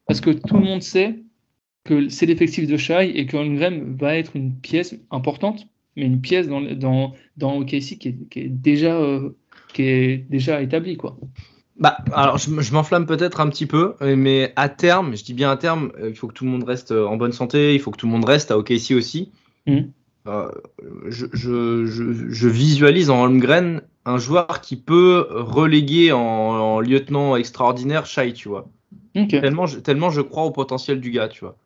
Parce 0.07 0.21
que 0.21 0.31
tout 0.31 0.57
le 0.57 0.65
monde 0.65 0.83
sait 0.83 1.17
que 1.85 2.09
c'est 2.09 2.27
l'effectif 2.27 2.69
de 2.69 2.77
Shai 2.77 3.19
et 3.19 3.27
que 3.27 3.37
Holmgren 3.37 3.97
va 3.97 4.17
être 4.17 4.37
une 4.37 4.55
pièce 4.55 4.95
importante, 5.11 5.67
mais 5.97 6.05
une 6.05 6.21
pièce 6.21 6.49
dans, 6.49 6.61
dans, 6.61 7.15
dans 7.37 7.59
OKC 7.59 7.99
qui 7.99 8.09
est, 8.09 8.29
qui 8.31 8.41
est 8.41 8.49
déjà, 8.49 8.97
euh, 8.97 9.31
qui 9.75 9.83
est 9.83 10.19
déjà 10.31 10.63
établie. 10.63 10.97
Quoi. 10.97 11.19
Bah, 11.79 11.99
alors, 12.13 12.39
je, 12.39 12.61
je 12.61 12.73
m'enflamme 12.73 13.07
peut-être 13.07 13.41
un 13.41 13.49
petit 13.49 13.67
peu, 13.67 13.95
mais 14.01 14.53
à 14.57 14.69
terme, 14.69 15.17
je 15.17 15.25
dis 15.25 15.35
bien 15.35 15.51
à 15.51 15.57
terme, 15.57 15.93
il 16.05 16.15
faut 16.15 16.27
que 16.27 16.33
tout 16.33 16.45
le 16.45 16.51
monde 16.51 16.65
reste 16.65 16.91
en 16.91 17.17
bonne 17.17 17.33
santé, 17.33 17.75
il 17.75 17.81
faut 17.81 17.91
que 17.91 17.97
tout 17.97 18.07
le 18.07 18.13
monde 18.13 18.25
reste 18.25 18.51
à 18.51 18.59
OKC 18.59 18.93
aussi. 18.93 19.31
Mmh. 19.67 19.81
Euh, 20.29 20.51
je, 21.07 21.27
je, 21.33 21.87
je, 21.87 22.49
visualise 22.49 23.09
en 23.09 23.23
Holmgren 23.23 23.81
un 24.05 24.19
joueur 24.19 24.61
qui 24.61 24.77
peut 24.77 25.27
reléguer 25.31 26.13
en, 26.13 26.21
en 26.21 26.81
lieutenant 26.81 27.35
extraordinaire 27.37 28.05
Shai, 28.05 28.35
tu 28.35 28.49
vois. 28.49 28.69
Okay. 29.17 29.41
Tellement, 29.41 29.65
je, 29.65 29.79
tellement 29.79 30.11
je 30.11 30.21
crois 30.21 30.45
au 30.45 30.51
potentiel 30.51 31.01
du 31.01 31.11
gars, 31.11 31.29
tu 31.29 31.41
vois. 31.41 31.57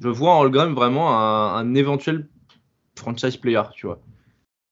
Je 0.00 0.08
vois 0.08 0.34
en 0.34 0.40
Holmgren 0.40 0.74
vraiment 0.74 1.16
un, 1.16 1.54
un 1.54 1.74
éventuel 1.74 2.26
franchise 2.96 3.36
player, 3.36 3.62
tu 3.74 3.86
vois. 3.86 4.00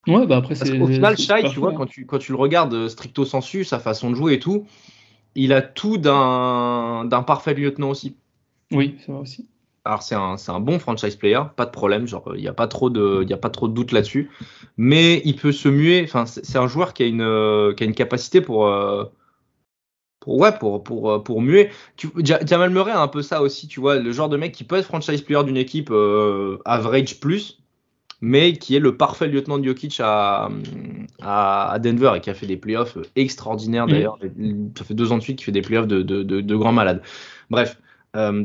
Ouais, 0.06 0.26
bah 0.26 0.36
après, 0.38 0.54
Parce 0.54 0.70
qu'au 0.70 0.86
final, 0.86 1.16
Shai, 1.16 1.48
tu 1.50 1.60
vois, 1.60 1.72
quand 1.72 1.86
tu, 1.86 2.06
quand 2.06 2.18
tu 2.18 2.32
le 2.32 2.38
regardes 2.38 2.88
stricto 2.88 3.24
sensu, 3.24 3.64
sa 3.64 3.78
façon 3.78 4.10
de 4.10 4.14
jouer 4.14 4.34
et 4.34 4.38
tout, 4.38 4.66
il 5.34 5.52
a 5.52 5.62
tout 5.62 5.98
d'un 5.98 7.24
parfait 7.26 7.54
lieutenant 7.54 7.90
aussi. 7.90 8.16
Oui, 8.70 8.96
c'est 9.00 9.12
vrai 9.12 9.20
aussi. 9.20 9.48
Alors 9.86 10.02
c'est 10.02 10.14
un, 10.14 10.36
un, 10.48 10.60
bon 10.60 10.78
franchise 10.78 11.14
player, 11.14 11.40
pas 11.56 11.66
de 11.66 11.70
problème, 11.70 12.06
genre 12.06 12.32
il 12.34 12.40
n'y 12.40 12.48
a 12.48 12.54
pas 12.54 12.68
trop 12.68 12.88
de, 12.88 13.22
y 13.28 13.34
a 13.34 13.36
pas 13.36 13.50
trop 13.50 13.68
de 13.68 13.74
doute 13.74 13.92
là-dessus. 13.92 14.30
Mais 14.78 15.20
il 15.26 15.36
peut 15.36 15.52
se 15.52 15.68
muer. 15.68 16.02
Enfin, 16.04 16.24
c'est 16.24 16.56
un 16.56 16.66
joueur 16.66 16.94
qui 16.94 17.02
a 17.02 17.06
une, 17.06 17.74
qui 17.76 17.84
a 17.84 17.86
une 17.86 17.94
capacité 17.94 18.40
pour, 18.40 18.66
euh, 18.66 19.04
pour 20.20 20.38
ouais, 20.38 20.56
pour 20.58 20.82
pour 20.82 21.22
pour 21.22 21.42
muer. 21.42 21.70
Tu, 21.96 22.08
Jamal 22.24 22.70
Murray 22.70 22.92
a 22.92 23.00
un 23.00 23.08
peu 23.08 23.20
ça 23.20 23.42
aussi, 23.42 23.68
tu 23.68 23.78
vois, 23.80 23.96
le 23.96 24.10
genre 24.10 24.30
de 24.30 24.38
mec 24.38 24.52
qui 24.52 24.64
peut 24.64 24.76
être 24.76 24.86
franchise 24.86 25.20
player 25.20 25.44
d'une 25.44 25.58
équipe 25.58 25.90
euh, 25.90 26.58
average 26.64 27.20
plus, 27.20 27.60
mais 28.24 28.54
qui 28.54 28.74
est 28.74 28.80
le 28.80 28.96
parfait 28.96 29.28
lieutenant 29.28 29.58
de 29.58 29.64
Jokic 29.64 30.00
à, 30.00 30.48
Denver 31.78 32.12
et 32.16 32.20
qui 32.20 32.30
a 32.30 32.34
fait 32.34 32.46
des 32.46 32.56
playoffs 32.56 32.96
extraordinaires 33.16 33.86
d'ailleurs. 33.86 34.18
Mmh. 34.36 34.68
Ça 34.78 34.84
fait 34.84 34.94
deux 34.94 35.12
ans 35.12 35.18
de 35.18 35.22
suite 35.22 35.36
qu'il 35.36 35.44
fait 35.44 35.52
des 35.52 35.60
playoffs 35.60 35.86
de, 35.86 36.00
de, 36.00 36.22
de, 36.22 36.40
de 36.40 36.56
grands 36.56 36.72
malades. 36.72 37.02
Bref. 37.50 37.78
Euh, 38.16 38.44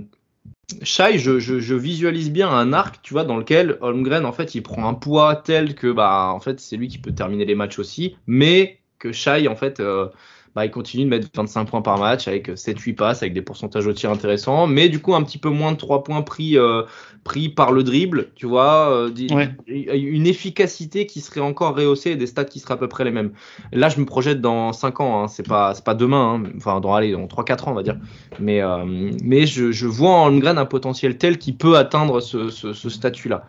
Shai, 0.84 1.18
je, 1.18 1.40
je, 1.40 1.60
je, 1.60 1.76
visualise 1.76 2.30
bien 2.30 2.50
un 2.50 2.74
arc, 2.74 3.02
tu 3.02 3.14
vois, 3.14 3.24
dans 3.24 3.38
lequel 3.38 3.78
Holmgren, 3.82 4.26
en 4.26 4.32
fait, 4.32 4.54
il 4.54 4.62
prend 4.62 4.88
un 4.88 4.94
poids 4.94 5.36
tel 5.36 5.74
que, 5.76 5.92
bah, 5.92 6.32
en 6.34 6.40
fait, 6.40 6.60
c'est 6.60 6.78
lui 6.78 6.88
qui 6.88 6.98
peut 6.98 7.14
terminer 7.14 7.46
les 7.46 7.56
matchs 7.56 7.80
aussi, 7.80 8.16
mais 8.28 8.80
que 9.00 9.12
Shai, 9.12 9.48
en 9.48 9.56
fait, 9.56 9.80
euh, 9.80 10.08
bah, 10.56 10.66
il 10.66 10.72
continue 10.72 11.06
de 11.06 11.10
mettre 11.10 11.28
25 11.34 11.66
points 11.66 11.82
par 11.82 11.98
match 11.98 12.28
avec 12.28 12.50
7-8 12.50 12.96
passes, 12.96 13.22
avec 13.22 13.34
des 13.34 13.42
pourcentages 13.42 13.86
au 13.86 13.94
tir 13.94 14.12
intéressants, 14.12 14.68
mais 14.68 14.90
du 14.90 15.00
coup, 15.00 15.14
un 15.16 15.24
petit 15.24 15.38
peu 15.38 15.50
moins 15.50 15.72
de 15.72 15.78
3 15.78 16.04
points 16.04 16.22
pris, 16.22 16.58
euh, 16.58 16.84
pris 17.24 17.50
par 17.50 17.72
le 17.72 17.84
dribble, 17.84 18.30
tu 18.36 18.46
vois, 18.46 18.92
euh, 18.92 19.12
ouais. 19.32 19.56
une 19.68 20.28
efficacité 20.28 21.06
qui 21.06 21.22
serait 21.22 21.42
encore 21.42 21.76
rehaussée 21.76 22.12
et 22.12 22.16
des 22.16 22.28
stats 22.28 22.46
qui 22.46 22.60
seraient 22.60 22.74
à 22.74 22.78
peu 22.78 22.88
près 22.88 23.04
les 23.04 23.12
mêmes. 23.12 23.32
Là, 23.72 23.90
je 23.90 24.00
me 24.00 24.06
projette 24.06 24.42
dans 24.42 24.74
5 24.74 25.00
ans, 25.02 25.24
hein, 25.24 25.28
c'est 25.28 25.48
pas, 25.48 25.74
pas 25.76 25.94
demain, 25.94 26.42
hein, 26.44 26.52
enfin, 26.58 26.80
dans, 26.80 26.94
allez, 26.94 27.12
dans 27.12 27.28
3-4 27.28 27.66
ans, 27.66 27.72
on 27.72 27.76
va 27.76 27.84
dire, 27.84 27.98
mais, 28.40 28.62
euh, 28.62 28.86
mais 29.24 29.46
je, 29.46 29.72
je, 29.72 29.88
vois 29.88 30.12
en 30.12 30.28
Holmgren 30.28 30.58
un 30.58 30.66
potentiel 30.66 31.18
tel 31.18 31.38
qui 31.38 31.54
peut 31.54 31.78
atteindre 31.78 32.20
ce, 32.22 32.50
ce, 32.50 32.74
ce 32.74 32.90
statut-là. 32.90 33.46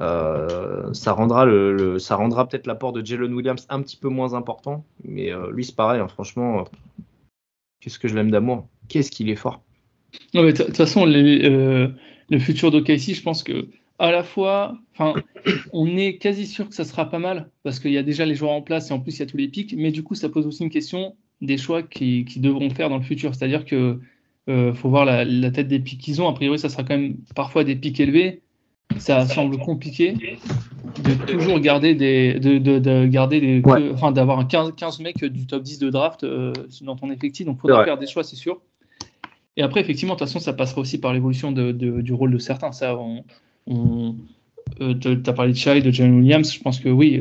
Euh, 0.00 0.92
ça 0.94 1.12
rendra, 1.12 1.46
peut-être 2.48 2.66
l'apport 2.66 2.92
de 2.92 3.04
Jalen 3.04 3.34
Williams 3.34 3.66
un 3.68 3.82
petit 3.82 3.96
peu 3.96 4.08
moins 4.08 4.34
important, 4.34 4.84
mais 5.04 5.30
euh, 5.30 5.50
lui 5.50 5.64
c'est 5.64 5.76
pareil, 5.76 6.00
hein, 6.00 6.08
franchement, 6.08 6.64
qu'est-ce 7.80 7.98
que 7.98 8.08
je 8.08 8.14
l'aime 8.14 8.30
d'amour, 8.30 8.66
qu'est-ce 8.88 9.10
qu'il 9.10 9.28
est 9.28 9.36
fort. 9.36 9.62
De 10.34 10.50
toute 10.50 10.76
façon, 10.76 11.06
euh, 11.06 11.88
le 12.30 12.38
futur 12.38 12.70
d'OKC, 12.70 13.14
je 13.14 13.22
pense 13.22 13.42
que 13.42 13.68
à 13.98 14.10
la 14.10 14.22
fois, 14.22 14.78
on 15.72 15.96
est 15.98 16.16
quasi 16.16 16.46
sûr 16.46 16.68
que 16.68 16.74
ça 16.74 16.84
sera 16.84 17.10
pas 17.10 17.18
mal 17.18 17.50
parce 17.62 17.78
qu'il 17.78 17.92
y 17.92 17.98
a 17.98 18.02
déjà 18.02 18.24
les 18.24 18.34
joueurs 18.34 18.52
en 18.52 18.62
place 18.62 18.90
et 18.90 18.94
en 18.94 19.00
plus 19.00 19.16
il 19.16 19.20
y 19.20 19.22
a 19.22 19.26
tous 19.26 19.36
les 19.36 19.48
pics, 19.48 19.74
mais 19.76 19.90
du 19.90 20.02
coup 20.02 20.14
ça 20.14 20.30
pose 20.30 20.46
aussi 20.46 20.62
une 20.62 20.70
question 20.70 21.16
des 21.42 21.58
choix 21.58 21.82
qu'ils 21.82 22.24
qui 22.24 22.40
devront 22.40 22.70
faire 22.70 22.88
dans 22.88 22.96
le 22.96 23.02
futur, 23.02 23.34
c'est-à-dire 23.34 23.66
que 23.66 24.00
euh, 24.48 24.72
faut 24.72 24.88
voir 24.88 25.04
la, 25.04 25.50
tête 25.50 25.68
des 25.68 25.78
pics 25.78 26.00
qu'ils 26.00 26.22
ont. 26.22 26.28
A 26.28 26.32
priori, 26.32 26.58
ça 26.58 26.68
sera 26.68 26.82
quand 26.82 26.96
même 26.96 27.18
parfois 27.34 27.62
des 27.62 27.76
pics 27.76 28.00
élevés 28.00 28.42
ça 28.98 29.26
semble 29.26 29.58
compliqué 29.58 30.14
de 31.04 31.14
toujours 31.26 31.60
garder 31.60 31.94
des, 31.94 32.34
de, 32.38 32.58
de, 32.58 32.78
de 32.78 33.06
garder 33.06 33.40
des, 33.40 33.60
ouais. 33.60 33.90
enfin 33.92 34.12
d'avoir 34.12 34.46
15, 34.46 34.72
15 34.76 35.00
mecs 35.00 35.24
du 35.24 35.46
top 35.46 35.62
10 35.62 35.78
de 35.78 35.90
draft 35.90 36.24
euh, 36.24 36.52
dans 36.82 36.96
ton 36.96 37.10
effectif. 37.10 37.46
Donc, 37.46 37.56
il 37.58 37.60
faudra 37.60 37.84
faire 37.84 37.98
des 37.98 38.06
choix, 38.06 38.24
c'est 38.24 38.36
sûr. 38.36 38.60
Et 39.56 39.62
après, 39.62 39.80
effectivement, 39.80 40.14
de 40.14 40.18
toute 40.18 40.28
façon, 40.28 40.40
ça 40.40 40.52
passera 40.52 40.80
aussi 40.80 40.98
par 40.98 41.12
l'évolution 41.12 41.52
de, 41.52 41.72
du 41.72 42.12
rôle 42.12 42.32
de 42.32 42.38
certains. 42.38 42.72
Ça, 42.72 42.96
on, 42.96 43.24
on 43.66 44.16
euh, 44.80 44.94
tu 44.94 45.18
as 45.26 45.32
parlé 45.32 45.52
de 45.52 45.56
Shai, 45.56 45.80
de 45.80 45.90
John 45.90 46.12
Williams. 46.18 46.52
Je 46.52 46.60
pense 46.60 46.80
que 46.80 46.88
oui, 46.88 47.20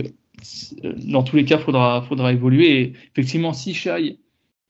euh, 0.84 0.93
dans 1.08 1.23
tous 1.23 1.36
les 1.36 1.45
cas, 1.45 1.58
il 1.58 1.63
faudra, 1.63 2.01
faudra 2.03 2.32
évoluer. 2.32 2.82
Et 2.82 2.93
effectivement, 3.12 3.53
si 3.53 3.73
Shai 3.73 4.19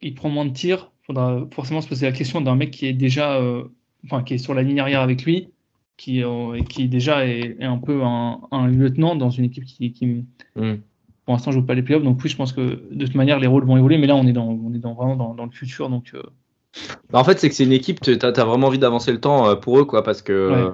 il 0.02 0.16
prend 0.16 0.30
moins 0.30 0.46
de 0.46 0.54
tirs, 0.54 0.92
il 1.04 1.06
faudra 1.08 1.46
forcément 1.52 1.82
se 1.82 1.88
poser 1.88 2.06
la 2.06 2.12
question 2.14 2.42
d'un 2.42 2.56
mec 2.56 2.72
qui 2.72 2.86
est 2.86 2.94
déjà, 2.94 3.38
euh, 3.38 3.66
enfin, 4.06 4.24
qui 4.24 4.36
est 4.36 4.38
sur 4.38 4.54
la 4.54 4.64
ligne 4.64 4.80
arrière 4.80 5.02
avec 5.02 5.24
lui 5.24 5.50
qui, 6.00 6.24
euh, 6.24 6.62
qui 6.64 6.88
déjà 6.88 7.28
est, 7.28 7.58
est, 7.60 7.66
un 7.66 7.78
peu 7.78 8.04
un, 8.04 8.40
un, 8.52 8.68
lieutenant 8.68 9.16
dans 9.16 9.30
une 9.30 9.44
équipe 9.44 9.66
qui, 9.66 9.92
qui 9.92 10.26
mm. 10.56 10.76
pour 11.26 11.34
l'instant 11.34 11.52
joue 11.52 11.62
pas 11.62 11.74
les 11.74 11.84
playoffs. 11.84 12.04
Donc 12.04 12.20
oui, 12.24 12.30
je 12.30 12.38
pense 12.38 12.54
que 12.54 12.82
de 12.90 13.06
toute 13.06 13.16
manière 13.16 13.38
les 13.38 13.48
rôles 13.48 13.66
vont 13.66 13.76
évoluer, 13.76 13.98
mais 13.98 14.08
là 14.08 14.16
on 14.16 14.26
est 14.26 14.32
dans, 14.32 14.48
on 14.48 14.74
est 14.74 14.80
dans 14.80 14.94
vraiment 14.94 15.18
dans, 15.18 15.34
dans 15.34 15.46
le 15.46 15.52
futur, 15.52 15.90
donc 15.90 16.12
euh, 16.14 16.24
En 17.12 17.26
fait, 17.26 17.38
c'est 17.38 17.50
que 17.50 17.56
c'est 17.56 17.66
une 17.66 17.74
équipe, 17.74 18.00
tu 18.00 18.18
as, 18.22 18.32
vraiment 18.46 18.68
envie 18.68 18.80
d'avancer 18.80 19.12
le 19.12 19.20
temps 19.20 19.56
pour 19.58 19.78
eux, 19.78 19.86
quoi, 19.86 20.04
parce 20.04 20.22
que. 20.22 20.74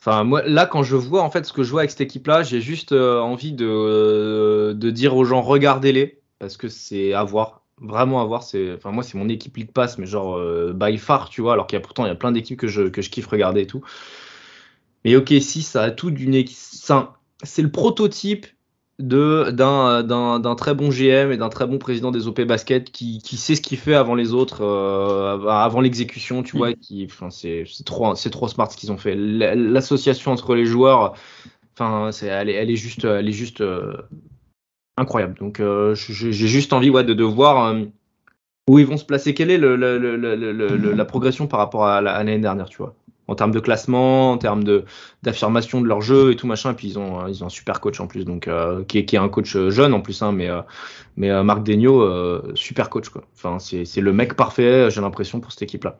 Enfin, 0.00 0.22
moi, 0.22 0.42
là, 0.46 0.66
quand 0.66 0.84
je 0.84 0.94
vois 0.94 1.22
en 1.22 1.30
fait 1.30 1.44
ce 1.44 1.52
que 1.52 1.64
je 1.64 1.70
vois 1.70 1.80
avec 1.80 1.90
cette 1.90 2.00
équipe-là, 2.00 2.42
j'ai 2.42 2.60
juste 2.60 2.92
envie 2.92 3.52
de, 3.52 4.72
de 4.72 4.90
dire 4.90 5.16
aux 5.16 5.24
gens 5.24 5.42
regardez-les 5.42 6.20
parce 6.38 6.56
que 6.56 6.68
c'est 6.68 7.12
à 7.14 7.24
voir 7.24 7.62
vraiment 7.80 8.20
à 8.20 8.24
voir. 8.24 8.42
C'est, 8.42 8.74
enfin, 8.74 8.90
moi, 8.90 9.02
c'est 9.02 9.16
mon 9.18 9.28
équipe 9.28 9.56
League 9.56 9.72
Pass, 9.72 9.98
mais 9.98 10.06
genre 10.06 10.36
euh, 10.36 10.72
by 10.74 10.98
far, 10.98 11.28
tu 11.28 11.40
vois. 11.40 11.52
Alors 11.52 11.66
qu'il 11.66 11.76
y 11.76 11.82
a 11.82 11.82
pourtant, 11.82 12.04
il 12.04 12.08
y 12.08 12.12
a 12.12 12.16
plein 12.16 12.32
d'équipes 12.32 12.58
que 12.58 12.68
je, 12.68 12.82
que 12.82 13.02
je 13.02 13.10
kiffe 13.10 13.26
regarder 13.26 13.62
et 13.62 13.66
tout. 13.66 13.82
Mais 15.04 15.16
ok, 15.16 15.32
si 15.40 15.62
ça 15.62 15.82
a 15.82 15.90
tout 15.90 16.10
d'une 16.10 16.34
équipe. 16.34 16.56
C'est 17.44 17.62
le 17.62 17.70
prototype 17.70 18.46
de 18.98 19.50
d'un, 19.52 20.02
d'un, 20.02 20.54
très 20.56 20.74
bon 20.74 20.90
GM 20.90 21.30
et 21.30 21.36
d'un 21.36 21.50
très 21.50 21.66
bon 21.66 21.78
président 21.78 22.10
des 22.10 22.26
OP 22.26 22.40
basket 22.40 22.90
qui, 22.90 23.20
qui 23.22 23.36
sait 23.36 23.54
ce 23.54 23.60
qu'il 23.60 23.78
fait 23.78 23.94
avant 23.94 24.16
les 24.16 24.32
autres, 24.32 24.64
euh, 24.64 25.46
avant 25.48 25.80
l'exécution, 25.80 26.42
tu 26.42 26.56
vois. 26.56 26.72
Qui, 26.72 27.06
enfin, 27.08 27.30
c'est, 27.30 27.64
c'est 27.70 27.84
trop, 27.84 28.14
c'est 28.16 28.30
trop 28.30 28.48
smart 28.48 28.70
ce 28.70 28.76
qu'ils 28.76 28.90
ont 28.90 28.98
fait. 28.98 29.14
L'association 29.14 30.32
entre 30.32 30.56
les 30.56 30.66
joueurs, 30.66 31.14
enfin, 31.74 32.10
c'est, 32.10 32.26
elle, 32.26 32.48
est, 32.48 32.54
elle 32.54 32.70
est 32.70 32.76
juste, 32.76 33.04
elle 33.04 33.28
est 33.28 33.32
juste 33.32 33.60
euh, 33.60 33.96
incroyable. 34.98 35.34
Donc 35.38 35.60
euh, 35.60 35.94
j'ai 35.94 36.32
juste 36.32 36.72
envie 36.72 36.90
ouais, 36.90 37.04
de, 37.04 37.14
de 37.14 37.24
voir 37.24 37.66
euh, 37.66 37.84
où 38.68 38.78
ils 38.78 38.86
vont 38.86 38.96
se 38.96 39.04
placer. 39.04 39.34
Quelle 39.34 39.50
est 39.50 39.58
la 39.58 41.04
progression 41.04 41.46
par 41.46 41.60
rapport 41.60 41.86
à 41.86 42.00
l'année 42.00 42.38
dernière, 42.38 42.68
tu 42.68 42.78
vois? 42.78 42.94
En 43.28 43.34
termes 43.34 43.50
de 43.50 43.60
classement, 43.60 44.32
en 44.32 44.38
termes 44.38 44.64
d'affirmation 45.22 45.82
de, 45.82 45.86
leur 45.86 46.00
jeu 46.00 46.32
et 46.32 46.36
tout 46.36 46.46
machin. 46.46 46.72
Et 46.72 46.74
puis 46.74 46.88
ils 46.88 46.98
ont, 46.98 47.26
ils 47.26 47.44
ont 47.44 47.46
un 47.46 47.50
super 47.50 47.80
coach 47.80 48.00
en 48.00 48.06
plus, 48.06 48.24
donc 48.24 48.48
euh, 48.48 48.84
qui, 48.84 48.98
est, 48.98 49.04
qui, 49.04 49.16
est, 49.16 49.18
un 49.18 49.28
coach 49.28 49.56
jeune 49.68 49.92
en 49.92 50.00
plus, 50.00 50.22
hein, 50.22 50.32
mais, 50.32 50.48
mais 51.16 51.42
Marc 51.42 51.62
Degno, 51.62 52.54
super 52.54 52.88
coach. 52.88 53.08
Enfin, 53.34 53.58
c'est 53.58 54.00
le 54.00 54.12
mec 54.12 54.34
parfait, 54.34 54.90
j'ai 54.90 55.02
l'impression 55.02 55.40
pour 55.40 55.52
cette 55.52 55.62
équipe-là. 55.62 55.98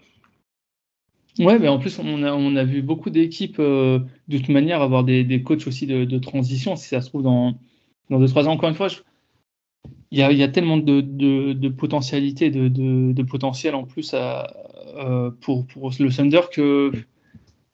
Ouais, 1.38 1.58
mais 1.60 1.68
en 1.68 1.78
plus 1.78 2.00
on 2.00 2.22
a, 2.24 2.32
on 2.32 2.56
a 2.56 2.64
vu 2.64 2.82
beaucoup 2.82 3.10
d'équipes 3.10 3.60
de 3.60 4.00
toute 4.28 4.48
manière 4.48 4.82
avoir 4.82 5.04
des, 5.04 5.22
des 5.22 5.42
coachs 5.42 5.66
aussi 5.68 5.86
de, 5.86 6.04
de, 6.04 6.18
transition. 6.18 6.76
Si 6.76 6.88
ça 6.88 7.00
se 7.02 7.10
trouve 7.10 7.22
dans 7.22 7.58
dans 8.10 8.20
2-3 8.20 8.46
ans. 8.46 8.52
Encore 8.52 8.68
une 8.68 8.74
fois, 8.74 8.88
il, 10.10 10.18
y 10.18 10.22
a, 10.22 10.32
il, 10.32 10.38
y 10.38 10.42
a, 10.42 10.48
tellement 10.48 10.76
de, 10.76 11.00
de, 11.00 11.52
de 11.52 11.68
potentialité, 11.68 12.50
de, 12.50 12.68
de, 12.68 13.22
potentiel 13.22 13.74
en 13.74 13.84
plus 13.84 14.14
à, 14.14 14.52
euh, 14.96 15.30
pour, 15.40 15.66
pour, 15.66 15.90
le 15.98 16.10
Thunder 16.10 16.40
que 16.50 16.92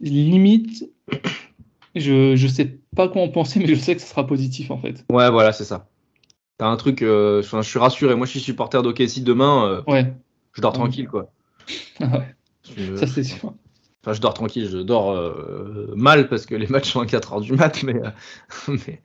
limite, 0.00 0.90
je 1.94 2.32
ne 2.32 2.48
sais 2.48 2.78
pas 2.96 3.08
quoi 3.08 3.22
en 3.22 3.28
penser, 3.28 3.60
mais 3.60 3.66
je 3.66 3.74
sais 3.74 3.94
que 3.94 4.00
ce 4.00 4.08
sera 4.08 4.26
positif 4.26 4.70
en 4.70 4.78
fait. 4.78 5.04
Ouais, 5.10 5.30
voilà, 5.30 5.52
c'est 5.52 5.64
ça. 5.64 5.88
T'as 6.58 6.66
un 6.66 6.76
truc, 6.76 7.02
euh, 7.02 7.42
je 7.42 7.62
suis 7.62 7.78
rassuré. 7.78 8.14
Moi, 8.14 8.26
je 8.26 8.32
suis 8.32 8.40
supporter 8.40 8.80
d'OKC 8.82 9.24
demain. 9.24 9.66
Euh, 9.66 9.82
ouais. 9.88 10.12
Je 10.52 10.60
dors 10.60 10.72
tranquille, 10.72 11.08
quoi. 11.08 11.32
Ah 12.00 12.18
ouais. 12.18 12.96
Ça, 12.96 13.08
c'est 13.08 13.24
sûr. 13.24 13.54
Enfin, 14.02 14.12
je 14.12 14.20
dors 14.20 14.34
tranquille, 14.34 14.68
je 14.70 14.78
dors 14.78 15.16
mal 15.96 16.28
parce 16.28 16.46
que 16.46 16.54
les 16.54 16.66
matchs 16.66 16.92
sont 16.92 17.00
à 17.00 17.06
4 17.06 17.32
heures 17.32 17.40
du 17.40 17.54
mat, 17.54 17.82
mais, 17.82 17.94
mais, 18.68 19.00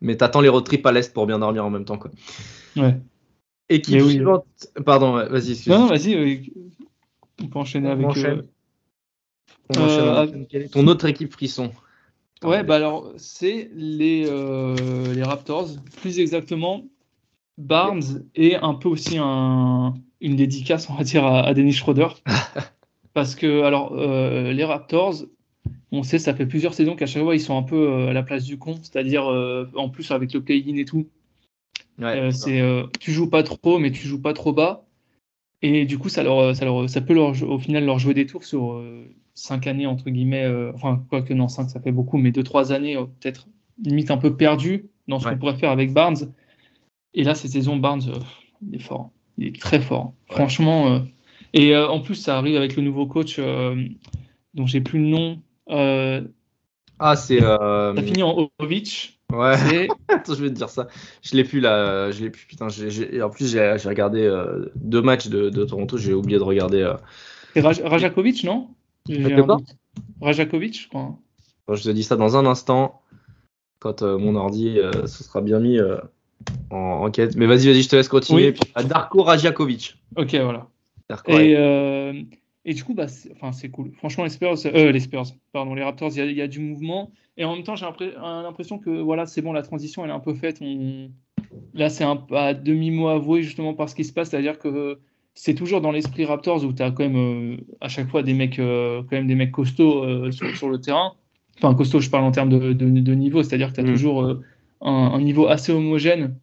mais 0.00 0.16
t'attends 0.16 0.40
les 0.40 0.48
road 0.48 0.64
trips 0.64 0.86
à 0.86 0.92
l'est 0.92 1.12
pour 1.12 1.26
bien 1.26 1.38
dormir 1.38 1.64
en 1.64 1.70
même 1.70 1.84
temps. 1.84 1.98
Quoi. 1.98 2.10
Ouais. 2.76 2.96
Équipe 3.68 4.00
suivante. 4.00 4.44
Pardon, 4.84 5.12
vas-y. 5.12 5.68
Non, 5.68 5.80
non, 5.80 5.86
vas-y. 5.86 6.52
on 7.40 7.46
peut 7.46 7.58
enchaîner 7.58 7.90
avec. 7.90 8.16
Euh... 8.16 8.42
On 9.76 9.80
enchaîne, 9.82 10.46
Quelle 10.48 10.62
est 10.62 10.72
ton 10.72 10.86
autre 10.88 11.06
équipe 11.06 11.32
frisson 11.32 11.70
Ouais, 12.42 12.64
bah 12.64 12.76
alors, 12.76 13.12
c'est 13.16 13.70
les, 13.74 14.24
euh, 14.26 15.12
les 15.14 15.22
Raptors. 15.22 15.68
Plus 16.00 16.18
exactement, 16.18 16.84
Barnes 17.58 18.24
et 18.34 18.56
un 18.56 18.74
peu 18.74 18.88
aussi 18.88 19.18
un, 19.18 19.94
une 20.22 20.36
dédicace, 20.36 20.88
on 20.88 20.94
va 20.94 21.04
dire, 21.04 21.24
à, 21.24 21.42
à 21.42 21.54
Dennis 21.54 21.74
Schroeder. 21.74 22.08
Parce 23.12 23.34
que, 23.34 23.62
alors, 23.62 23.92
euh, 23.92 24.52
les 24.52 24.64
Raptors, 24.64 25.16
on 25.92 26.02
sait, 26.02 26.18
ça 26.18 26.34
fait 26.34 26.46
plusieurs 26.46 26.74
saisons 26.74 26.94
qu'à 26.94 27.06
chaque 27.06 27.22
fois, 27.22 27.34
ils 27.34 27.40
sont 27.40 27.56
un 27.56 27.62
peu 27.62 27.90
euh, 27.90 28.08
à 28.08 28.12
la 28.12 28.22
place 28.22 28.44
du 28.44 28.58
con, 28.58 28.76
c'est-à-dire 28.82 29.26
euh, 29.26 29.66
en 29.74 29.88
plus 29.88 30.10
avec 30.10 30.32
le 30.32 30.42
play-in 30.42 30.76
et 30.76 30.84
tout. 30.84 31.08
Euh, 32.00 32.30
c'est, 32.30 32.62
tu 32.98 33.12
joues 33.12 33.28
pas 33.28 33.42
trop, 33.42 33.78
mais 33.78 33.90
tu 33.90 34.06
joues 34.06 34.22
pas 34.22 34.32
trop 34.32 34.52
bas. 34.52 34.86
Et 35.62 35.84
du 35.84 35.98
coup, 35.98 36.08
ça, 36.08 36.22
leur, 36.22 36.56
ça, 36.56 36.64
leur, 36.64 36.88
ça 36.88 37.00
peut 37.02 37.12
leur, 37.12 37.42
au 37.42 37.58
final 37.58 37.84
leur 37.84 37.98
jouer 37.98 38.14
des 38.14 38.24
tours 38.24 38.44
sur 38.44 38.82
cinq 39.34 39.66
années, 39.66 39.86
entre 39.86 40.08
guillemets. 40.08 40.46
enfin, 40.74 41.04
quoi 41.10 41.20
que 41.20 41.34
non, 41.34 41.48
cinq, 41.48 41.68
ça 41.68 41.80
fait 41.80 41.92
beaucoup, 41.92 42.16
mais 42.16 42.30
deux, 42.30 42.42
trois 42.42 42.72
années, 42.72 42.96
peut-être 43.20 43.48
limite 43.84 44.10
un 44.10 44.16
peu 44.16 44.34
perdu 44.34 44.86
dans 45.08 45.18
ce 45.18 45.28
qu'on 45.28 45.36
pourrait 45.36 45.56
faire 45.56 45.70
avec 45.70 45.92
Barnes. 45.92 46.32
Et 47.12 47.24
là, 47.24 47.34
cette 47.34 47.50
saison, 47.50 47.76
Barnes, 47.76 48.02
il 48.66 48.76
est 48.76 48.82
fort. 48.82 49.10
Il 49.36 49.48
est 49.48 49.60
très 49.60 49.80
fort. 49.80 50.14
Franchement. 50.28 51.02
et 51.52 51.76
en 51.76 52.00
plus, 52.00 52.14
ça 52.14 52.38
arrive 52.38 52.56
avec 52.56 52.76
le 52.76 52.82
nouveau 52.82 53.06
coach 53.06 53.38
dont 54.54 54.66
j'ai 54.66 54.80
plus 54.80 55.00
le 55.00 55.08
nom. 55.08 55.42
Euh, 55.70 56.22
ah, 56.98 57.16
c'est. 57.16 57.42
Euh... 57.42 57.94
Ça 57.94 58.02
finit 58.02 58.22
en 58.22 58.50
Ovic. 58.58 59.20
Ouais. 59.32 59.88
Attends, 60.08 60.34
je 60.34 60.42
vais 60.42 60.50
te 60.50 60.54
dire 60.54 60.68
ça. 60.68 60.88
Je 61.22 61.36
l'ai 61.36 61.44
plus 61.44 61.60
là. 61.60 62.10
Je 62.10 62.22
l'ai 62.22 62.30
plus. 62.30 62.46
Putain. 62.46 62.66
En 62.66 63.30
plus, 63.30 63.50
j'ai 63.50 63.88
regardé 63.88 64.22
euh, 64.22 64.70
deux 64.76 65.02
matchs 65.02 65.28
de, 65.28 65.50
de 65.50 65.64
Toronto. 65.64 65.96
J'ai 65.96 66.14
oublié 66.14 66.38
de 66.38 66.44
regarder. 66.44 66.82
Euh... 66.82 66.94
C'est 67.54 67.60
Rajakovic, 67.60 68.44
non? 68.44 68.68
Rajakovic, 70.20 70.82
je 70.82 70.88
crois. 70.88 71.16
je 71.72 71.82
te 71.82 71.90
dis 71.90 72.04
ça 72.04 72.16
dans 72.16 72.36
un 72.36 72.46
instant. 72.46 73.02
Quand 73.80 74.02
euh, 74.02 74.18
mon 74.18 74.36
ordi 74.36 74.78
se 75.06 75.24
sera 75.24 75.40
bien 75.40 75.58
mis 75.58 75.78
en 76.70 76.76
enquête. 76.76 77.34
Mais 77.36 77.46
vas-y, 77.46 77.66
vas-y, 77.66 77.82
je 77.82 77.88
te 77.88 77.96
laisse 77.96 78.08
continuer. 78.08 78.54
Darko 78.84 79.22
Rajakovic. 79.22 79.96
Ok, 80.16 80.34
voilà. 80.34 80.66
Darko, 81.08 81.32
Et 81.32 81.56
et 82.64 82.74
du 82.74 82.84
coup, 82.84 82.94
bah, 82.94 83.08
c'est, 83.08 83.32
enfin, 83.32 83.52
c'est 83.52 83.70
cool. 83.70 83.92
Franchement, 83.94 84.24
les 84.24 84.30
Spurs, 84.30 84.54
euh, 84.66 84.92
les 84.92 85.00
Spurs, 85.00 85.24
pardon, 85.52 85.74
les 85.74 85.82
Raptors, 85.82 86.10
il 86.16 86.32
y, 86.32 86.42
a 86.42 86.48
du 86.48 86.60
mouvement. 86.60 87.10
Et 87.36 87.44
en 87.44 87.54
même 87.54 87.64
temps, 87.64 87.74
j'ai 87.74 87.86
l'impression 87.86 88.78
que 88.78 88.90
voilà, 89.00 89.24
c'est 89.24 89.40
bon, 89.40 89.52
la 89.52 89.62
transition, 89.62 90.04
elle 90.04 90.10
est 90.10 90.14
un 90.14 90.20
peu 90.20 90.34
faite. 90.34 90.58
On... 90.60 91.10
Là, 91.72 91.88
c'est 91.88 92.04
un 92.04 92.22
à 92.32 92.52
demi-mot 92.52 93.08
avoué 93.08 93.42
justement 93.42 93.72
par 93.72 93.88
ce 93.88 93.94
qui 93.94 94.04
se 94.04 94.12
passe, 94.12 94.30
c'est-à-dire 94.30 94.58
que 94.58 94.98
c'est 95.34 95.54
toujours 95.54 95.80
dans 95.80 95.90
l'esprit 95.90 96.26
Raptors 96.26 96.64
où 96.64 96.72
tu 96.72 96.82
as 96.82 96.90
quand 96.90 97.08
même 97.08 97.16
euh, 97.16 97.56
à 97.80 97.88
chaque 97.88 98.08
fois 98.08 98.22
des 98.22 98.34
mecs, 98.34 98.58
euh, 98.58 99.02
quand 99.08 99.16
même 99.16 99.26
des 99.26 99.34
mecs 99.34 99.52
costauds 99.52 100.30
sur, 100.30 100.68
le 100.68 100.80
terrain. 100.80 101.14
Enfin, 101.56 101.74
costaud, 101.74 102.00
je 102.00 102.10
parle 102.10 102.24
en 102.24 102.32
termes 102.32 102.50
de, 102.50 102.72
de, 102.74 103.14
niveau, 103.14 103.42
c'est-à-dire 103.42 103.70
que 103.70 103.74
tu 103.74 103.80
as 103.80 103.84
mm. 103.84 103.92
toujours 103.92 104.22
un, 104.82 104.90
un, 104.90 105.20
niveau 105.20 105.46
assez 105.46 105.72
homogène 105.72 106.36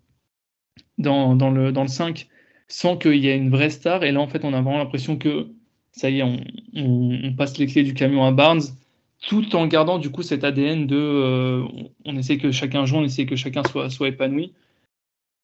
dans, 0.97 1.35
dans, 1.35 1.51
le, 1.51 1.71
dans 1.71 1.83
le 1.83 1.87
5 1.89 2.27
sans 2.67 2.97
qu'il 2.97 3.15
y 3.15 3.27
ait 3.27 3.37
une 3.37 3.49
vraie 3.49 3.69
star. 3.69 4.03
Et 4.03 4.11
là, 4.11 4.19
en 4.19 4.27
fait, 4.27 4.43
on 4.43 4.53
a 4.53 4.61
vraiment 4.61 4.79
l'impression 4.79 5.17
que 5.17 5.47
ça 5.97 6.09
y 6.09 6.19
est, 6.19 6.23
on, 6.23 7.33
passe 7.33 7.57
les 7.57 7.65
clés 7.65 7.83
du 7.83 7.93
camion 7.93 8.23
à 8.23 8.31
Barnes, 8.31 8.61
tout 9.27 9.55
en 9.55 9.65
gardant 9.65 9.97
du 9.97 10.11
coup 10.11 10.21
cet 10.21 10.43
ADN 10.43 10.85
de 10.85 10.95
euh, 10.95 11.63
on 12.05 12.15
essaie 12.17 12.37
que 12.37 12.51
chacun 12.51 12.85
joue, 12.85 12.97
on 12.97 13.03
essaie 13.03 13.25
que 13.25 13.35
chacun 13.35 13.63
soit, 13.63 13.89
soit 13.89 14.09
épanoui. 14.09 14.53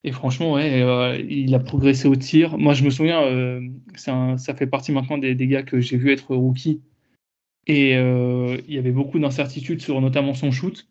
Et 0.03 0.11
franchement, 0.11 0.53
ouais, 0.53 0.81
euh, 0.81 1.17
il 1.29 1.55
a 1.55 1.59
progressé 1.59 2.07
au 2.07 2.15
tir. 2.15 2.57
Moi, 2.57 2.73
je 2.73 2.83
me 2.83 2.89
souviens, 2.89 3.23
euh, 3.23 3.61
ça 3.95 4.53
fait 4.53 4.67
partie 4.67 4.91
maintenant 4.91 5.17
des, 5.17 5.33
des 5.33 5.47
gars 5.47 5.63
que 5.63 5.79
j'ai 5.79 5.97
vu 5.97 6.11
être 6.11 6.35
rookie. 6.35 6.81
Et 7.67 7.93
il 7.93 8.73
y 8.73 8.77
avait 8.77 8.91
beaucoup 8.91 9.17
d'incertitudes 9.17 9.81
sur 9.81 10.01
notamment 10.01 10.33
son 10.33 10.51
shoot. 10.51 10.87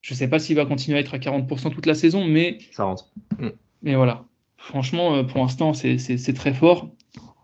Je 0.00 0.14
ne 0.14 0.16
sais 0.16 0.28
pas 0.28 0.38
s'il 0.38 0.56
va 0.56 0.64
continuer 0.64 0.96
à 0.96 1.00
être 1.00 1.12
à 1.12 1.18
40% 1.18 1.70
toute 1.70 1.84
la 1.84 1.94
saison, 1.94 2.24
mais. 2.24 2.58
Ça 2.72 2.84
rentre. 2.84 3.10
Mm. 3.38 3.48
Mais 3.82 3.94
voilà. 3.94 4.24
Franchement, 4.56 5.22
pour 5.24 5.40
l'instant, 5.40 5.74
c'est 5.74 6.34
très 6.34 6.54
fort. 6.54 6.95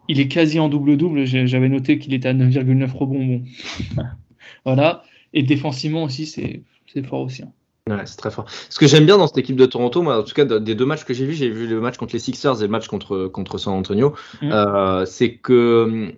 Il 0.09 0.21
est 0.21 0.29
quasi 0.29 0.59
en 0.61 0.69
double-double. 0.69 1.25
J'avais 1.25 1.69
noté 1.69 1.99
qu'il 1.99 2.15
était 2.15 2.29
à 2.29 2.35
9,9 2.35 2.91
rebonds. 2.93 3.25
Bon. 3.25 3.45
voilà. 4.65 5.03
Et 5.33 5.43
défensivement 5.43 6.05
aussi, 6.05 6.27
c'est 6.27 6.63
fort 7.07 7.23
aussi. 7.23 7.43
Hein. 7.43 7.53
Ouais, 7.89 8.03
c'est 8.05 8.17
très 8.17 8.31
fort. 8.31 8.47
Ce 8.69 8.79
que 8.79 8.87
j'aime 8.87 9.07
bien 9.07 9.19
dans 9.19 9.27
cette 9.27 9.39
équipe 9.39 9.57
de 9.57 9.67
Toronto, 9.67 10.03
moi, 10.03 10.21
en 10.21 10.23
tout 10.23 10.35
cas, 10.35 10.45
des 10.45 10.75
deux 10.75 10.87
matchs 10.87 11.05
que 11.05 11.15
j'ai 11.15 11.27
vus, 11.27 11.35
j'ai 11.35 11.49
vu 11.49 11.67
le 11.67 11.81
match 11.81 11.97
contre 11.97 12.13
les 12.13 12.21
Sixers 12.21 12.61
et 12.61 12.63
le 12.63 12.69
match 12.69 12.87
contre, 12.87 13.27
contre 13.27 13.59
San 13.59 13.75
Antonio, 13.75 14.15
mm. 14.41 14.53
euh, 14.53 15.05
c'est 15.05 15.35
que 15.35 16.13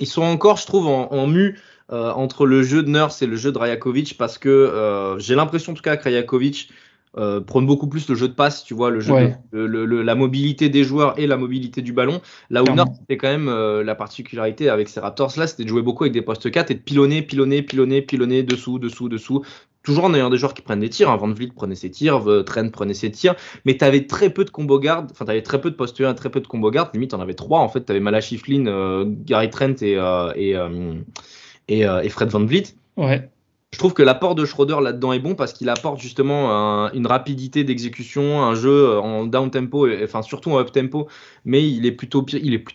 ils 0.00 0.06
sont 0.06 0.22
encore, 0.22 0.56
je 0.56 0.66
trouve, 0.66 0.86
en, 0.86 1.12
en 1.12 1.26
mu 1.26 1.58
euh, 1.90 2.10
entre 2.12 2.46
le 2.46 2.62
jeu 2.62 2.82
de 2.82 2.88
Nurse 2.88 3.20
et 3.20 3.26
le 3.26 3.36
jeu 3.36 3.52
de 3.52 3.58
Rajakovic 3.58 4.16
parce 4.16 4.38
que 4.38 4.48
euh, 4.48 5.18
j'ai 5.18 5.34
l'impression, 5.34 5.72
en 5.72 5.74
tout 5.74 5.82
cas, 5.82 5.98
que 5.98 6.04
Rajakovic 6.04 6.70
euh, 7.18 7.42
prône 7.42 7.66
beaucoup 7.66 7.88
plus 7.88 8.08
le 8.08 8.14
jeu 8.14 8.26
de 8.26 8.32
passe, 8.32 8.64
tu 8.64 8.72
vois, 8.72 8.90
le 8.90 9.00
jeu, 9.00 9.34
la 9.52 10.14
mobilité 10.14 10.70
des 10.70 10.82
joueurs 10.82 11.18
et 11.18 11.26
la 11.26 11.36
mobilité 11.36 11.82
du 11.82 11.92
ballon. 11.92 12.22
Là 12.48 12.62
où 12.62 12.74
Nord, 12.74 12.88
c'était 12.98 13.18
quand 13.18 13.28
même 13.28 13.48
euh, 13.48 13.84
la 13.84 13.94
particularité 13.94 14.70
avec 14.70 14.88
ces 14.88 14.98
Raptors 15.00 15.34
là, 15.36 15.46
c'était 15.46 15.64
de 15.64 15.68
jouer 15.68 15.82
beaucoup 15.82 16.04
avec 16.04 16.14
des 16.14 16.22
postes 16.22 16.50
4 16.50 16.70
et 16.70 16.74
de 16.74 16.80
pilonner, 16.80 17.20
pilonner, 17.20 17.60
pilonner, 17.62 18.00
pilonner 18.00 18.42
dessous, 18.42 18.78
dessous, 18.78 19.10
dessous. 19.10 19.44
Toujours 19.82 20.04
en 20.04 20.14
ayant 20.14 20.30
des 20.30 20.38
joueurs 20.38 20.54
qui 20.54 20.62
prennent 20.62 20.80
des 20.80 20.88
tirs. 20.88 21.10
Hein. 21.10 21.16
Van 21.16 21.28
Vliet 21.28 21.50
prenait 21.54 21.74
ses 21.74 21.90
tirs, 21.90 22.24
Trent 22.46 22.70
prenait 22.70 22.94
ses 22.94 23.10
tirs, 23.10 23.34
mais 23.66 23.76
tu 23.76 23.84
avais 23.84 24.06
très 24.06 24.30
peu 24.30 24.44
de 24.44 24.50
combo 24.50 24.78
guard, 24.78 25.06
enfin, 25.10 25.26
tu 25.26 25.32
avais 25.32 25.42
très 25.42 25.60
peu 25.60 25.70
de 25.70 25.76
postes 25.76 26.00
1, 26.00 26.14
très 26.14 26.30
peu 26.30 26.40
de 26.40 26.46
combo 26.46 26.70
guard. 26.70 26.90
Limite, 26.94 27.12
en 27.12 27.20
avais 27.20 27.34
trois. 27.34 27.58
En 27.58 27.68
fait, 27.68 27.84
tu 27.84 27.90
avais 27.90 28.00
Malachi 28.00 28.38
Flynn, 28.38 28.68
euh, 28.68 29.04
Gary 29.06 29.50
Trent 29.50 29.74
et, 29.82 29.98
et, 30.36 31.80
et, 31.82 32.08
Fred 32.08 32.28
Van 32.30 32.44
Vliet. 32.44 32.74
Ouais. 32.96 33.28
Je 33.72 33.78
trouve 33.78 33.94
que 33.94 34.02
l'apport 34.02 34.34
de 34.34 34.44
Schroeder 34.44 34.76
là-dedans 34.82 35.14
est 35.14 35.18
bon 35.18 35.34
parce 35.34 35.54
qu'il 35.54 35.70
apporte 35.70 35.98
justement 35.98 36.90
une 36.92 37.06
rapidité 37.06 37.64
d'exécution, 37.64 38.42
un 38.42 38.54
jeu 38.54 38.98
en 38.98 39.24
down 39.24 39.50
tempo, 39.50 39.88
enfin 40.04 40.20
surtout 40.20 40.50
en 40.50 40.58
up 40.58 40.70
tempo, 40.72 41.08
mais 41.46 41.66
il 41.66 41.86
est 41.86 41.92
plutôt, 41.92 42.22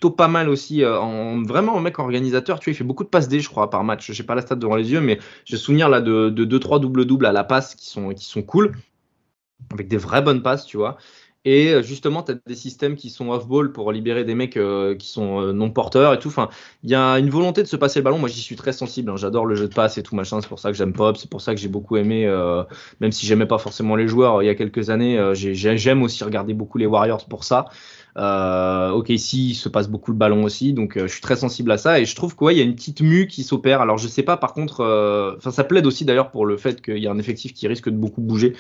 pas 0.10 0.28
mal 0.28 0.50
aussi 0.50 0.84
euh, 0.84 1.00
en 1.00 1.44
vraiment 1.44 1.78
un 1.78 1.82
mec 1.82 2.00
organisateur. 2.00 2.60
Tu 2.60 2.66
vois, 2.66 2.74
il 2.74 2.76
fait 2.76 2.84
beaucoup 2.84 3.04
de 3.04 3.10
passes 3.10 3.28
D, 3.28 3.40
je 3.40 3.48
crois, 3.48 3.70
par 3.70 3.84
match. 3.84 4.12
J'ai 4.12 4.24
pas 4.24 4.34
la 4.34 4.42
stat 4.42 4.56
devant 4.56 4.76
les 4.76 4.92
yeux, 4.92 5.02
mais 5.02 5.20
j'ai 5.46 5.58
souvenir 5.58 5.88
là 5.88 6.02
de 6.02 6.32
2-3 6.32 6.80
double-double 6.80 7.28
à 7.28 7.32
la 7.32 7.44
passe 7.44 7.76
qui 7.76 7.88
sont, 7.88 8.10
qui 8.10 8.26
sont 8.26 8.42
cool, 8.42 8.72
avec 9.72 9.88
des 9.88 9.98
vraies 9.98 10.24
bonnes 10.24 10.42
passes, 10.42 10.66
tu 10.66 10.78
vois. 10.78 10.98
Et 11.50 11.70
euh, 11.70 11.82
justement, 11.82 12.24
tu 12.24 12.34
as 12.34 12.36
des 12.46 12.56
systèmes 12.56 12.98
qui 12.98 13.10
sont 13.10 13.30
off-ball 13.30 13.72
pour 13.72 13.94
libérer 13.94 14.26
des 14.26 14.36
mecs 14.36 14.58
euh, 14.58 14.96
qui 14.96 15.08
sont 15.08 15.42
euh, 15.42 15.54
non 15.54 15.70
porteurs 15.70 16.14
et 16.14 16.20
tout. 16.20 16.28
Enfin, 16.28 16.50
il 16.84 16.90
y 16.90 16.96
a 16.96 17.18
une 17.20 17.30
volonté 17.30 17.64
de 17.64 17.70
se 17.70 17.78
passer 17.78 18.00
le 18.00 18.04
ballon. 18.04 18.20
Moi, 18.20 18.28
j'y 18.28 18.42
suis 18.42 18.58
très 18.58 18.74
sensible. 18.74 19.10
Hein. 19.10 19.16
J'adore 19.16 19.46
le 19.46 19.56
jeu 19.56 19.70
de 19.70 19.74
passe 19.74 19.98
et 19.98 20.04
tout 20.04 20.14
machin. 20.14 20.42
C'est 20.42 20.50
pour 20.50 20.60
ça 20.60 20.72
que 20.72 20.78
j'aime 20.78 20.92
Pop. 20.92 21.16
C'est 21.16 21.30
pour 21.30 21.40
ça 21.40 21.56
que 21.56 21.62
j'ai 21.62 21.70
beaucoup 21.70 21.96
aimé, 21.96 22.28
même 23.00 23.14
si 23.14 23.26
j'aimais 23.26 23.46
pas 23.46 23.60
forcément 23.60 23.96
les 23.96 24.10
joueurs 24.10 24.44
il 24.44 24.48
y 24.48 24.50
a 24.50 24.56
quelques 24.56 24.90
années. 24.90 25.18
j'aime 25.34 26.04
aussi 26.04 26.22
regarder 26.26 26.54
beaucoup 26.54 26.78
les 26.78 26.86
Warriors 26.86 27.26
pour 27.28 27.46
ça. 27.46 27.68
ok, 28.18 29.10
ici, 29.10 29.52
il 29.52 29.56
se 29.56 29.70
passe 29.70 29.88
beaucoup 29.88 30.12
le 30.12 30.18
ballon 30.18 30.44
aussi, 30.44 30.74
donc 30.74 30.98
je 31.00 31.08
suis 31.08 31.22
très 31.22 31.38
sensible 31.38 31.72
à 31.72 31.78
ça 31.78 32.00
et 32.02 32.06
je 32.06 32.16
trouve 32.16 32.36
qu'il 32.36 32.58
y 32.58 32.60
a 32.60 32.64
une 32.64 32.76
petite 32.76 33.00
mue 33.00 33.28
qui 33.28 33.44
s'opère. 33.44 33.80
Alors 33.80 33.98
je 33.98 34.10
sais 34.10 34.24
pas, 34.24 34.36
par 34.36 34.54
contre, 34.54 35.36
enfin 35.38 35.52
ça 35.52 35.64
plaide 35.64 35.86
aussi 35.86 36.04
d'ailleurs 36.04 36.32
pour 36.32 36.46
le 36.46 36.58
fait 36.58 36.82
qu'il 36.82 36.98
y 36.98 37.08
a 37.08 37.12
un 37.12 37.20
effectif 37.20 37.54
qui 37.54 37.68
risque 37.70 37.88
de 37.88 37.96
beaucoup 37.96 38.22
bouger. 38.22 38.54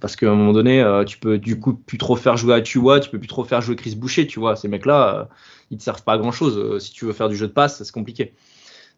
Parce 0.00 0.14
qu'à 0.14 0.30
un 0.30 0.34
moment 0.34 0.52
donné, 0.52 0.80
euh, 0.80 1.04
tu 1.04 1.18
peux 1.18 1.38
du 1.38 1.58
coup 1.58 1.74
plus 1.74 1.98
trop 1.98 2.14
faire 2.14 2.36
jouer 2.36 2.54
à 2.54 2.60
Tua, 2.60 3.00
tu 3.00 3.10
peux 3.10 3.18
plus 3.18 3.28
trop 3.28 3.44
faire 3.44 3.60
jouer 3.60 3.74
Chris 3.74 3.96
Boucher, 3.96 4.26
tu 4.26 4.38
vois. 4.38 4.54
Ces 4.54 4.68
mecs-là, 4.68 5.18
euh, 5.18 5.24
ils 5.70 5.78
te 5.78 5.82
servent 5.82 6.04
pas 6.04 6.12
à 6.12 6.18
grand 6.18 6.30
chose. 6.30 6.56
Euh, 6.56 6.78
si 6.78 6.92
tu 6.92 7.04
veux 7.04 7.12
faire 7.12 7.28
du 7.28 7.36
jeu 7.36 7.48
de 7.48 7.52
passe, 7.52 7.82
c'est 7.82 7.92
compliqué. 7.92 8.34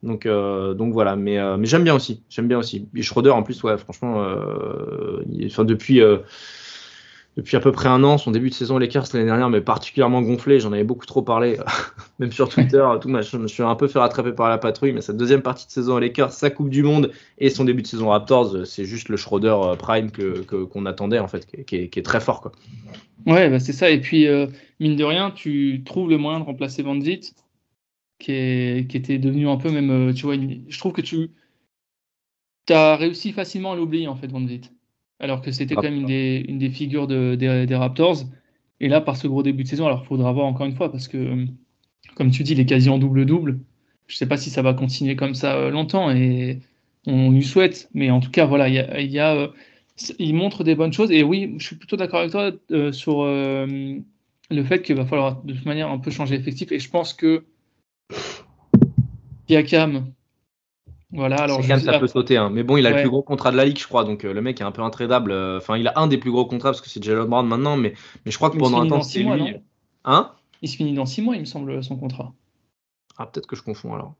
Donc, 0.02 0.26
donc 0.26 0.94
voilà, 0.94 1.14
mais, 1.14 1.38
mais 1.58 1.66
j'aime 1.66 1.84
bien 1.84 1.94
aussi. 1.94 2.22
J'aime 2.30 2.48
bien 2.48 2.56
aussi. 2.56 2.88
Et 2.94 3.02
Schroeder, 3.02 3.32
en 3.32 3.42
plus, 3.42 3.62
ouais, 3.64 3.76
franchement, 3.76 4.24
depuis 5.26 6.00
depuis 7.36 7.56
à 7.56 7.60
peu 7.60 7.72
près 7.72 7.88
un 7.88 8.02
an. 8.04 8.18
Son 8.18 8.30
début 8.30 8.50
de 8.50 8.54
saison 8.54 8.78
Lakers 8.78 9.06
l'année 9.12 9.26
dernière 9.26 9.50
mais 9.50 9.60
particulièrement 9.60 10.22
gonflé. 10.22 10.60
J'en 10.60 10.72
avais 10.72 10.84
beaucoup 10.84 11.06
trop 11.06 11.22
parlé, 11.22 11.58
même 12.18 12.32
sur 12.32 12.48
Twitter. 12.48 12.84
Tout, 13.00 13.08
je 13.08 13.36
me 13.36 13.48
suis 13.48 13.62
un 13.62 13.74
peu 13.74 13.88
fait 13.88 13.98
rattraper 13.98 14.32
par 14.32 14.48
la 14.48 14.58
patrouille. 14.58 14.92
Mais 14.92 15.00
sa 15.00 15.12
deuxième 15.12 15.42
partie 15.42 15.66
de 15.66 15.72
saison 15.72 15.96
à 15.96 16.00
Lakers, 16.00 16.32
sa 16.32 16.50
Coupe 16.50 16.70
du 16.70 16.82
Monde 16.82 17.12
et 17.38 17.50
son 17.50 17.64
début 17.64 17.82
de 17.82 17.86
saison 17.86 18.08
Raptors, 18.08 18.66
c'est 18.66 18.84
juste 18.84 19.08
le 19.08 19.16
Schroeder 19.16 19.56
euh, 19.62 19.76
Prime 19.76 20.10
que, 20.10 20.42
qu'on 20.42 20.86
attendait 20.86 21.18
en 21.18 21.28
fait, 21.28 21.46
qui 21.66 21.76
est, 21.76 22.04
très 22.04 22.20
fort. 22.20 22.40
Quoi. 22.40 22.52
Ouais, 23.26 23.50
bah 23.50 23.60
c'est 23.60 23.72
ça. 23.72 23.90
Et 23.90 24.00
puis, 24.00 24.26
euh, 24.26 24.46
mine 24.80 24.96
de 24.96 25.04
rien, 25.04 25.30
tu 25.30 25.82
trouves 25.84 26.10
le 26.10 26.18
moyen 26.18 26.40
de 26.40 26.44
remplacer 26.44 26.82
Van 26.82 26.98
Vliet, 26.98 27.20
qui, 28.18 28.32
est, 28.32 28.88
qui 28.88 28.96
était 28.96 29.18
devenu 29.18 29.48
un 29.48 29.56
peu 29.56 29.70
même. 29.70 29.90
Euh, 29.90 30.12
tu 30.12 30.24
vois, 30.24 30.36
je 30.36 30.78
trouve 30.78 30.92
que 30.92 31.02
tu 31.02 31.30
as 32.70 32.96
réussi 32.96 33.32
facilement 33.32 33.72
à 33.72 33.76
l'oublier 33.76 34.08
en 34.08 34.16
fait, 34.16 34.28
Van 34.28 34.40
Vliet 34.40 34.62
alors 35.20 35.42
que 35.42 35.52
c'était 35.52 35.74
quand 35.74 35.82
même 35.82 36.00
une 36.00 36.06
des, 36.06 36.44
une 36.48 36.58
des 36.58 36.70
figures 36.70 37.06
de, 37.06 37.34
des, 37.34 37.76
Raptors. 37.76 38.24
Et 38.80 38.88
là, 38.88 39.00
par 39.00 39.16
ce 39.16 39.28
gros 39.28 39.42
début 39.42 39.62
de 39.62 39.68
saison, 39.68 39.86
alors 39.86 40.00
il 40.04 40.06
faudra 40.06 40.32
voir 40.32 40.46
encore 40.46 40.66
une 40.66 40.74
fois, 40.74 40.90
parce 40.90 41.06
que, 41.06 41.44
comme 42.14 42.30
tu 42.30 42.42
dis, 42.42 42.52
il 42.52 42.60
est 42.60 42.66
quasi 42.66 42.88
en 42.88 42.98
double-double. 42.98 43.60
Je 44.06 44.14
ne 44.14 44.16
sais 44.16 44.26
pas 44.26 44.38
si 44.38 44.50
ça 44.50 44.62
va 44.62 44.72
continuer 44.72 45.14
comme 45.16 45.34
ça 45.34 45.54
euh, 45.56 45.70
longtemps, 45.70 46.10
et 46.10 46.60
on 47.06 47.30
lui 47.30 47.44
souhaite. 47.44 47.90
Mais 47.92 48.10
en 48.10 48.20
tout 48.20 48.30
cas, 48.30 48.46
voilà, 48.46 48.68
il, 48.68 49.10
y 49.10 49.18
a, 49.18 49.34
euh, 49.34 49.48
il 50.18 50.34
montre 50.34 50.64
des 50.64 50.74
bonnes 50.74 50.92
choses. 50.92 51.10
Et 51.10 51.22
oui, 51.22 51.54
je 51.58 51.66
suis 51.66 51.76
plutôt 51.76 51.96
d'accord 51.96 52.20
avec 52.20 52.32
toi 52.32 52.50
euh, 52.70 52.90
sur 52.90 53.24
le 53.24 54.64
fait 54.64 54.82
qu'il 54.82 54.96
va 54.96 55.04
falloir 55.04 55.42
de 55.42 55.52
toute 55.52 55.66
manière 55.66 55.90
un 55.90 55.98
peu 55.98 56.10
changer 56.10 56.38
l'effectif. 56.38 56.72
Et 56.72 56.78
je 56.78 56.88
pense 56.88 57.12
que 57.12 57.44
Yakam, 59.50 60.12
voilà, 61.12 61.36
alors 61.36 61.60
je... 61.60 61.76
ça 61.76 61.98
peut 61.98 62.06
sauter, 62.06 62.36
hein. 62.36 62.50
mais 62.50 62.62
bon, 62.62 62.76
il 62.76 62.86
a 62.86 62.90
le 62.90 63.00
plus 63.00 63.08
gros 63.08 63.22
contrat 63.22 63.50
de 63.50 63.56
la 63.56 63.64
ligue, 63.64 63.78
je 63.78 63.86
crois, 63.86 64.04
donc 64.04 64.24
euh, 64.24 64.32
le 64.32 64.42
mec 64.42 64.60
est 64.60 64.64
un 64.64 64.70
peu 64.70 64.82
intradable. 64.82 65.32
Euh, 65.32 65.58
enfin, 65.58 65.76
il 65.76 65.88
a 65.88 65.92
un 65.96 66.06
des 66.06 66.18
plus 66.18 66.30
gros 66.30 66.46
contrats 66.46 66.70
parce 66.70 66.80
que 66.80 66.88
c'est 66.88 67.02
Jalen 67.02 67.26
Brown 67.26 67.46
maintenant, 67.46 67.76
mais, 67.76 67.94
mais 68.24 68.30
je 68.30 68.36
crois 68.36 68.50
que 68.50 68.58
pendant 68.58 68.80
un 68.80 68.86
temps, 68.86 69.02
c'est 69.02 69.22
lui. 69.22 69.56
Hein? 70.04 70.30
Il 70.62 70.68
se 70.68 70.76
finit 70.76 70.94
dans 70.94 71.06
six 71.06 71.22
mois, 71.22 71.34
il 71.34 71.40
me 71.40 71.46
semble, 71.46 71.82
son 71.82 71.96
contrat. 71.96 72.32
Ah, 73.18 73.26
peut-être 73.26 73.46
que 73.46 73.56
je 73.56 73.62
confonds 73.62 73.94
alors. 73.94 74.14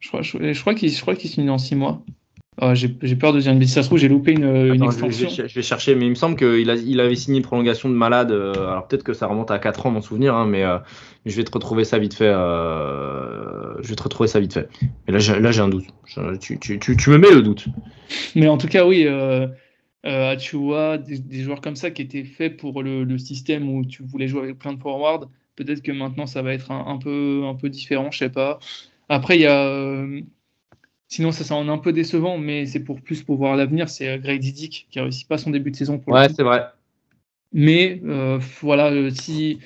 Je 0.00 0.08
crois, 0.08 0.22
je, 0.22 0.52
je 0.52 0.60
crois 0.60 0.74
qu'il 0.74 0.90
se 0.90 1.34
finit 1.34 1.46
dans 1.46 1.58
six 1.58 1.76
mois. 1.76 2.02
Oh, 2.62 2.72
j'ai 2.72 3.16
peur 3.16 3.32
de 3.32 3.40
dire 3.40 3.50
une 3.50 3.58
bêtise. 3.58 3.74
Ça 3.74 3.82
se 3.82 3.88
trouve, 3.88 3.98
j'ai 3.98 4.08
loupé 4.08 4.32
une, 4.32 4.44
une 4.44 4.84
extension. 4.84 5.28
Je 5.28 5.54
vais, 5.54 5.62
chercher, 5.62 5.96
mais 5.96 6.06
il 6.06 6.10
me 6.10 6.14
semble 6.14 6.36
qu'il 6.36 6.68
il 6.86 7.00
avait 7.00 7.16
signé 7.16 7.38
une 7.38 7.44
prolongation 7.44 7.88
de 7.88 7.94
malade. 7.94 8.30
Euh, 8.30 8.52
alors 8.68 8.86
peut-être 8.86 9.02
que 9.02 9.12
ça 9.12 9.26
remonte 9.26 9.50
à 9.50 9.58
4 9.58 9.86
ans, 9.86 9.90
mon 9.90 10.00
souvenir, 10.00 10.36
hein, 10.36 10.46
mais 10.46 10.62
euh, 10.62 10.78
je 11.26 11.34
vais 11.34 11.42
te 11.42 11.50
retrouver 11.50 11.84
ça 11.84 11.98
vite 11.98 12.14
fait. 12.14 12.30
Euh, 12.32 13.63
je 13.84 13.90
vais 13.90 13.96
te 13.96 14.02
retrouver 14.02 14.28
ça 14.28 14.40
vite 14.40 14.54
fait. 14.54 14.68
Mais 15.06 15.12
là, 15.12 15.18
j'ai 15.18 15.60
un 15.60 15.68
doute. 15.68 15.86
tu, 16.40 16.58
tu, 16.58 16.78
tu, 16.78 17.10
me 17.10 17.18
mets 17.18 17.30
le 17.30 17.42
doute. 17.42 17.66
Mais 18.34 18.48
en 18.48 18.58
tout 18.58 18.68
cas, 18.68 18.86
oui. 18.86 19.04
Euh, 19.06 19.48
Achua, 20.04 20.98
des, 20.98 21.18
des, 21.18 21.42
joueurs 21.42 21.62
comme 21.62 21.76
ça 21.76 21.90
qui 21.90 22.02
étaient 22.02 22.24
faits 22.24 22.58
pour 22.58 22.82
le, 22.82 23.04
le, 23.04 23.16
système 23.16 23.70
où 23.70 23.86
tu 23.86 24.02
voulais 24.02 24.28
jouer 24.28 24.42
avec 24.42 24.58
plein 24.58 24.74
de 24.74 24.80
forwards. 24.80 25.30
Peut-être 25.56 25.80
que 25.80 25.92
maintenant, 25.92 26.26
ça 26.26 26.42
va 26.42 26.52
être 26.52 26.70
un, 26.70 26.86
un, 26.86 26.98
peu, 26.98 27.44
un 27.46 27.54
peu 27.54 27.70
différent, 27.70 28.10
je 28.10 28.18
sais 28.18 28.28
pas. 28.28 28.58
Après, 29.08 29.36
il 29.36 29.42
y 29.42 29.46
a 29.46 30.04
Sinon, 31.08 31.30
ça, 31.30 31.44
ça 31.44 31.54
en 31.54 31.68
est 31.68 31.70
un 31.70 31.78
peu 31.78 31.92
décevant, 31.92 32.38
mais 32.38 32.66
c'est 32.66 32.80
pour 32.80 33.00
plus 33.00 33.22
pour 33.22 33.36
voir 33.36 33.54
l'avenir. 33.54 33.88
C'est 33.88 34.08
euh, 34.08 34.18
Greg 34.18 34.40
Didic 34.40 34.88
qui 34.90 34.98
a 34.98 35.02
réussi 35.02 35.24
pas 35.24 35.38
son 35.38 35.50
début 35.50 35.70
de 35.70 35.76
saison. 35.76 35.98
Pour 35.98 36.12
ouais, 36.12 36.28
c'est 36.28 36.42
vrai. 36.42 36.64
Mais 37.52 38.00
euh, 38.04 38.40
voilà, 38.60 38.90
euh, 38.90 39.10
si 39.10 39.60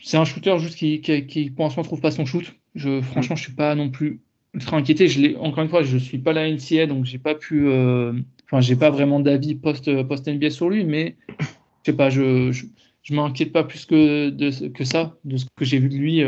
c'est 0.00 0.16
un 0.16 0.24
shooter 0.24 0.56
juste 0.60 0.76
qui, 0.76 1.00
qui, 1.00 1.50
pour 1.50 1.64
l'instant 1.64 1.82
trouve 1.82 2.00
pas 2.00 2.12
son 2.12 2.24
shoot, 2.24 2.54
je, 2.78 3.00
franchement, 3.00 3.36
je 3.36 3.42
suis 3.42 3.52
pas 3.52 3.74
non 3.74 3.90
plus 3.90 4.20
ultra 4.54 4.76
inquiété. 4.76 5.08
Je 5.08 5.36
encore 5.38 5.62
une 5.62 5.70
fois, 5.70 5.82
je 5.82 5.98
suis 5.98 6.18
pas 6.18 6.32
la 6.32 6.50
NCA, 6.50 6.86
donc 6.86 7.04
j'ai 7.04 7.18
pas 7.18 7.34
pu, 7.34 7.68
enfin, 7.68 8.60
j'ai 8.60 8.76
pas 8.76 8.90
vraiment 8.90 9.20
d'avis 9.20 9.54
post 9.54 10.02
post 10.04 10.28
NBA 10.28 10.50
sur 10.50 10.70
lui, 10.70 10.84
mais 10.84 11.16
je 11.38 11.44
sais 11.86 11.96
pas, 11.96 12.10
je, 12.10 12.52
je, 12.52 12.66
je 13.02 13.14
m'inquiète 13.14 13.52
pas 13.52 13.64
plus 13.64 13.84
que 13.84 14.30
de, 14.30 14.68
que 14.68 14.84
ça, 14.84 15.16
de 15.24 15.36
ce 15.36 15.46
que 15.56 15.64
j'ai 15.64 15.78
vu 15.78 15.88
de 15.88 15.96
lui. 15.96 16.24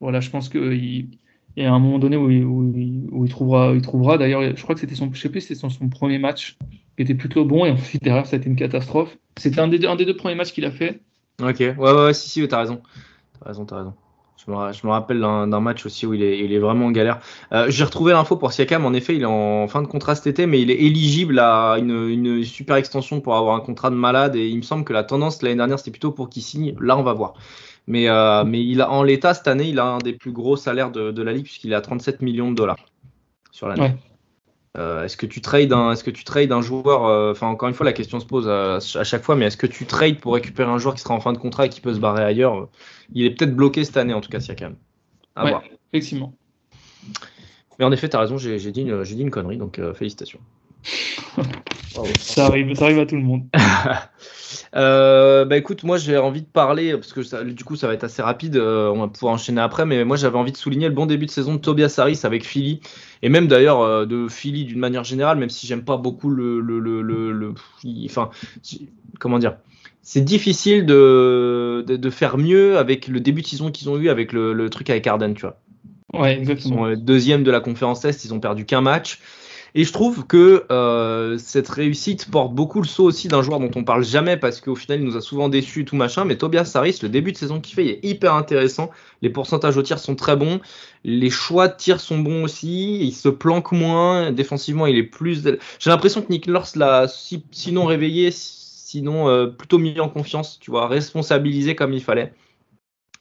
voilà, 0.00 0.20
je 0.20 0.30
pense 0.30 0.48
que 0.48 0.74
il, 0.74 1.08
et 1.56 1.66
à 1.66 1.72
un 1.72 1.78
moment 1.78 1.98
donné 1.98 2.16
où 2.16 2.30
il, 2.30 2.44
où 2.44 3.24
il, 3.24 3.30
trouvera, 3.30 3.72
il 3.74 3.82
trouvera. 3.82 4.18
D'ailleurs, 4.18 4.42
je 4.56 4.62
crois 4.62 4.74
que 4.74 4.80
c'était 4.80 4.96
son, 4.96 5.12
je 5.12 5.20
sais 5.20 5.28
plus, 5.28 5.40
c'était 5.40 5.54
son, 5.54 5.70
son, 5.70 5.88
premier 5.88 6.18
match 6.18 6.56
qui 6.96 7.02
était 7.02 7.14
plutôt 7.14 7.44
bon 7.44 7.64
et 7.64 7.70
ensuite 7.70 8.02
derrière 8.02 8.26
ça 8.26 8.36
a 8.36 8.38
été 8.38 8.48
une 8.48 8.56
catastrophe. 8.56 9.16
C'était 9.36 9.60
un 9.60 9.68
des, 9.68 9.84
un 9.86 9.96
des 9.96 10.04
deux 10.04 10.16
premiers 10.16 10.34
matchs 10.34 10.52
qu'il 10.52 10.64
a 10.64 10.72
fait. 10.72 11.00
Ok, 11.40 11.60
ouais, 11.60 11.74
ouais, 11.76 12.14
si, 12.14 12.28
si, 12.28 12.48
t'as 12.48 12.60
raison. 12.60 12.82
T'as 13.38 13.46
raison, 13.46 13.64
t'as 13.64 13.78
raison. 13.78 13.94
Je 14.46 14.52
me, 14.52 14.90
rappelle 14.90 15.20
d'un 15.20 15.60
match 15.60 15.86
aussi 15.86 16.06
où 16.06 16.12
il 16.12 16.22
est, 16.22 16.58
vraiment 16.58 16.86
en 16.86 16.90
galère. 16.90 17.20
Euh, 17.52 17.66
J'ai 17.70 17.84
retrouvé 17.84 18.12
l'info 18.12 18.36
pour 18.36 18.52
Siakam. 18.52 18.84
En 18.84 18.92
effet, 18.92 19.16
il 19.16 19.22
est 19.22 19.26
en 19.26 19.66
fin 19.68 19.80
de 19.80 19.86
contrat 19.86 20.14
cet 20.14 20.26
été, 20.26 20.46
mais 20.46 20.60
il 20.60 20.70
est 20.70 20.80
éligible 20.80 21.38
à 21.38 21.76
une, 21.78 22.44
super 22.44 22.76
extension 22.76 23.20
pour 23.20 23.36
avoir 23.36 23.56
un 23.56 23.60
contrat 23.60 23.90
de 23.90 23.94
malade. 23.94 24.36
Et 24.36 24.48
il 24.48 24.56
me 24.56 24.62
semble 24.62 24.84
que 24.84 24.92
la 24.92 25.02
tendance 25.04 25.40
l'année 25.42 25.56
dernière, 25.56 25.78
c'était 25.78 25.92
plutôt 25.92 26.12
pour 26.12 26.28
qu'il 26.28 26.42
signe. 26.42 26.74
Là, 26.80 26.98
on 26.98 27.02
va 27.02 27.14
voir. 27.14 27.34
Mais, 27.86 28.08
euh, 28.08 28.44
il 28.52 28.80
a, 28.82 28.90
en 28.90 29.02
l'état, 29.02 29.34
cette 29.34 29.48
année, 29.48 29.68
il 29.68 29.78
a 29.78 29.84
un 29.84 29.98
des 29.98 30.12
plus 30.12 30.32
gros 30.32 30.56
salaires 30.56 30.90
de, 30.90 31.22
la 31.22 31.32
ligue 31.32 31.44
puisqu'il 31.44 31.74
à 31.74 31.80
37 31.80 32.20
millions 32.20 32.50
de 32.50 32.56
dollars 32.56 32.78
sur 33.50 33.68
l'année. 33.68 33.94
Euh, 34.76 35.04
est-ce 35.04 35.16
que 35.16 35.26
tu 35.26 35.40
trades 35.40 35.72
un, 35.72 35.92
est-ce 35.92 36.02
que 36.02 36.10
tu 36.10 36.24
trades 36.24 36.50
un 36.50 36.60
joueur 36.60 37.06
euh, 37.06 37.30
Enfin, 37.30 37.46
encore 37.46 37.68
une 37.68 37.74
fois, 37.74 37.86
la 37.86 37.92
question 37.92 38.18
se 38.18 38.26
pose 38.26 38.48
à, 38.48 38.80
chaque 38.80 39.22
fois, 39.22 39.36
mais 39.36 39.46
est-ce 39.46 39.56
que 39.56 39.68
tu 39.68 39.86
trades 39.86 40.18
pour 40.18 40.34
récupérer 40.34 40.70
un 40.70 40.78
joueur 40.78 40.94
qui 40.94 41.00
sera 41.00 41.14
en 41.14 41.20
fin 41.20 41.32
de 41.32 41.38
contrat 41.38 41.66
et 41.66 41.68
qui 41.68 41.80
peut 41.80 41.94
se 41.94 42.00
barrer 42.00 42.24
ailleurs? 42.24 42.68
Il 43.12 43.24
est 43.24 43.30
peut-être 43.30 43.54
bloqué 43.54 43.84
cette 43.84 43.96
année, 43.96 44.14
en 44.14 44.20
tout 44.20 44.30
cas, 44.30 44.40
Siakam. 44.40 44.76
À 45.36 45.48
voir. 45.48 45.62
Effectivement. 45.92 46.34
Mais 47.78 47.84
en 47.84 47.92
effet, 47.92 48.08
tu 48.08 48.16
as 48.16 48.20
raison, 48.20 48.36
j'ai, 48.36 48.58
dit 48.58 48.82
une, 48.82 49.04
j'ai 49.04 49.14
dit 49.14 49.22
une 49.22 49.30
connerie, 49.30 49.58
donc 49.58 49.80
félicitations. 49.94 50.40
ça, 52.18 52.46
arrive, 52.46 52.74
ça 52.74 52.84
arrive 52.84 52.98
à 52.98 53.06
tout 53.06 53.16
le 53.16 53.22
monde. 53.22 53.42
Euh, 54.76 55.44
bah 55.44 55.56
écoute, 55.56 55.84
moi 55.84 55.98
j'ai 55.98 56.16
envie 56.16 56.42
de 56.42 56.46
parler, 56.46 56.92
parce 56.94 57.12
que 57.12 57.22
ça, 57.22 57.44
du 57.44 57.64
coup 57.64 57.76
ça 57.76 57.86
va 57.86 57.94
être 57.94 58.04
assez 58.04 58.22
rapide, 58.22 58.56
euh, 58.56 58.90
on 58.90 59.00
va 59.00 59.08
pouvoir 59.08 59.34
enchaîner 59.34 59.60
après, 59.60 59.86
mais 59.86 60.04
moi 60.04 60.16
j'avais 60.16 60.36
envie 60.36 60.50
de 60.50 60.56
souligner 60.56 60.88
le 60.88 60.94
bon 60.94 61.06
début 61.06 61.26
de 61.26 61.30
saison 61.30 61.54
de 61.54 61.58
Tobias 61.58 61.94
Harris 61.98 62.20
avec 62.24 62.44
Philly, 62.44 62.80
et 63.22 63.28
même 63.28 63.46
d'ailleurs 63.46 63.80
euh, 63.82 64.04
de 64.04 64.26
Philly 64.28 64.64
d'une 64.64 64.80
manière 64.80 65.04
générale, 65.04 65.38
même 65.38 65.50
si 65.50 65.66
j'aime 65.66 65.84
pas 65.84 65.96
beaucoup 65.96 66.28
le... 66.30 66.60
le, 66.60 66.80
le, 66.80 67.02
le, 67.02 67.54
enfin, 68.06 68.30
comment 69.20 69.38
dire 69.38 69.56
c'est 70.02 70.22
difficile 70.22 70.84
de, 70.84 71.82
de, 71.86 72.10
faire 72.10 72.36
mieux 72.36 72.76
avec 72.76 73.08
le 73.08 73.20
début 73.20 73.40
de 73.40 73.46
saison 73.46 73.70
qu'ils 73.70 73.88
ont 73.88 73.96
eu 73.96 74.10
avec 74.10 74.34
le, 74.34 74.68
truc 74.68 74.90
avec 74.90 75.06
Arden, 75.06 75.32
tu 75.32 75.40
vois. 75.40 75.58
Ouais, 76.12 76.36
exactement. 76.36 76.88
Ils 76.90 76.96
sont 76.96 77.02
deuxième 77.02 77.42
de 77.42 77.50
la 77.50 77.60
conférence 77.60 78.04
Est, 78.04 78.22
ils 78.24 78.34
ont 78.34 78.38
perdu 78.38 78.66
qu'un 78.66 78.82
match. 78.82 79.18
Et 79.76 79.82
je 79.82 79.92
trouve 79.92 80.24
que 80.24 80.66
euh, 80.70 81.36
cette 81.36 81.68
réussite 81.68 82.30
porte 82.30 82.54
beaucoup 82.54 82.80
le 82.80 82.86
saut 82.86 83.02
aussi 83.02 83.26
d'un 83.26 83.42
joueur 83.42 83.58
dont 83.58 83.72
on 83.74 83.82
parle 83.82 84.04
jamais 84.04 84.36
parce 84.36 84.60
qu'au 84.60 84.76
final 84.76 85.00
il 85.00 85.04
nous 85.04 85.16
a 85.16 85.20
souvent 85.20 85.48
déçus 85.48 85.84
tout 85.84 85.96
machin. 85.96 86.24
Mais 86.24 86.36
Tobias 86.36 86.70
Harris, 86.74 87.00
le 87.02 87.08
début 87.08 87.32
de 87.32 87.36
saison 87.36 87.60
qu'il 87.60 87.74
fait, 87.74 87.84
il 87.84 87.90
est 87.90 88.04
hyper 88.04 88.34
intéressant. 88.34 88.90
Les 89.20 89.30
pourcentages 89.30 89.76
au 89.76 89.82
tir 89.82 89.98
sont 89.98 90.14
très 90.14 90.36
bons. 90.36 90.60
Les 91.02 91.28
choix 91.28 91.66
de 91.66 91.76
tir 91.76 91.98
sont 91.98 92.18
bons 92.18 92.44
aussi. 92.44 93.00
Il 93.00 93.12
se 93.12 93.28
planque 93.28 93.72
moins. 93.72 94.30
Défensivement, 94.30 94.86
il 94.86 94.96
est 94.96 95.02
plus. 95.02 95.42
J'ai 95.80 95.90
l'impression 95.90 96.22
que 96.22 96.28
Nick 96.30 96.46
Nurse 96.46 96.76
l'a 96.76 97.06
sinon 97.50 97.84
réveillé, 97.84 98.30
sinon 98.30 99.28
euh, 99.28 99.48
plutôt 99.48 99.78
mis 99.78 99.98
en 99.98 100.08
confiance, 100.08 100.60
tu 100.60 100.70
vois, 100.70 100.86
responsabilisé 100.86 101.74
comme 101.74 101.92
il 101.92 102.02
fallait. 102.02 102.32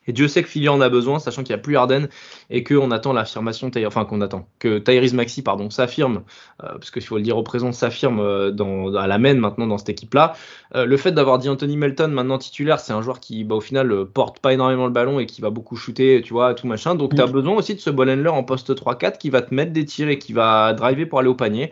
Et 0.07 0.13
Dieu 0.13 0.27
sait 0.27 0.43
que 0.43 0.49
Philly 0.49 0.69
en 0.69 0.81
a 0.81 0.89
besoin, 0.89 1.19
sachant 1.19 1.43
qu'il 1.43 1.53
n'y 1.53 1.59
a 1.59 1.63
plus 1.63 1.77
Harden 1.77 2.07
et 2.49 2.63
qu'on 2.63 2.91
attend 2.91 3.13
l'affirmation, 3.13 3.71
enfin 3.85 4.05
qu'on 4.05 4.21
attend, 4.21 4.47
que 4.59 4.79
Tyrese 4.79 5.13
Maxi 5.13 5.41
pardon, 5.41 5.69
s'affirme, 5.69 6.23
euh, 6.63 6.73
parce 6.73 6.91
qu'il 6.91 7.03
faut 7.03 7.17
le 7.17 7.23
dire 7.23 7.37
au 7.37 7.43
présent, 7.43 7.71
s'affirme 7.71 8.19
euh, 8.19 8.97
à 8.97 9.07
la 9.07 9.17
main 9.17 9.35
maintenant 9.35 9.67
dans 9.67 9.77
cette 9.77 9.89
équipe-là. 9.89 10.33
Euh, 10.75 10.85
le 10.85 10.97
fait 10.97 11.11
d'avoir 11.11 11.37
dit 11.37 11.49
Anthony 11.49 11.77
Melton 11.77 12.09
maintenant 12.09 12.37
titulaire, 12.37 12.79
c'est 12.79 12.93
un 12.93 13.01
joueur 13.01 13.19
qui 13.19 13.43
bah, 13.43 13.55
au 13.55 13.61
final 13.61 14.05
porte 14.05 14.39
pas 14.39 14.53
énormément 14.53 14.85
le 14.85 14.91
ballon 14.91 15.19
et 15.19 15.25
qui 15.25 15.41
va 15.41 15.49
beaucoup 15.49 15.75
shooter, 15.75 16.21
tu 16.21 16.33
vois, 16.33 16.53
tout 16.53 16.67
machin. 16.67 16.95
Donc 16.95 17.15
tu 17.15 17.21
as 17.21 17.27
besoin 17.27 17.55
aussi 17.55 17.75
de 17.75 17.79
ce 17.79 17.89
ball 17.89 18.09
handler 18.09 18.29
en 18.29 18.43
poste 18.43 18.73
3-4 18.75 19.17
qui 19.17 19.29
va 19.29 19.41
te 19.41 19.53
mettre 19.53 19.71
des 19.71 19.85
tirs 19.85 20.09
et 20.09 20.19
qui 20.19 20.33
va 20.33 20.73
driver 20.73 21.05
pour 21.05 21.19
aller 21.19 21.29
au 21.29 21.35
panier. 21.35 21.71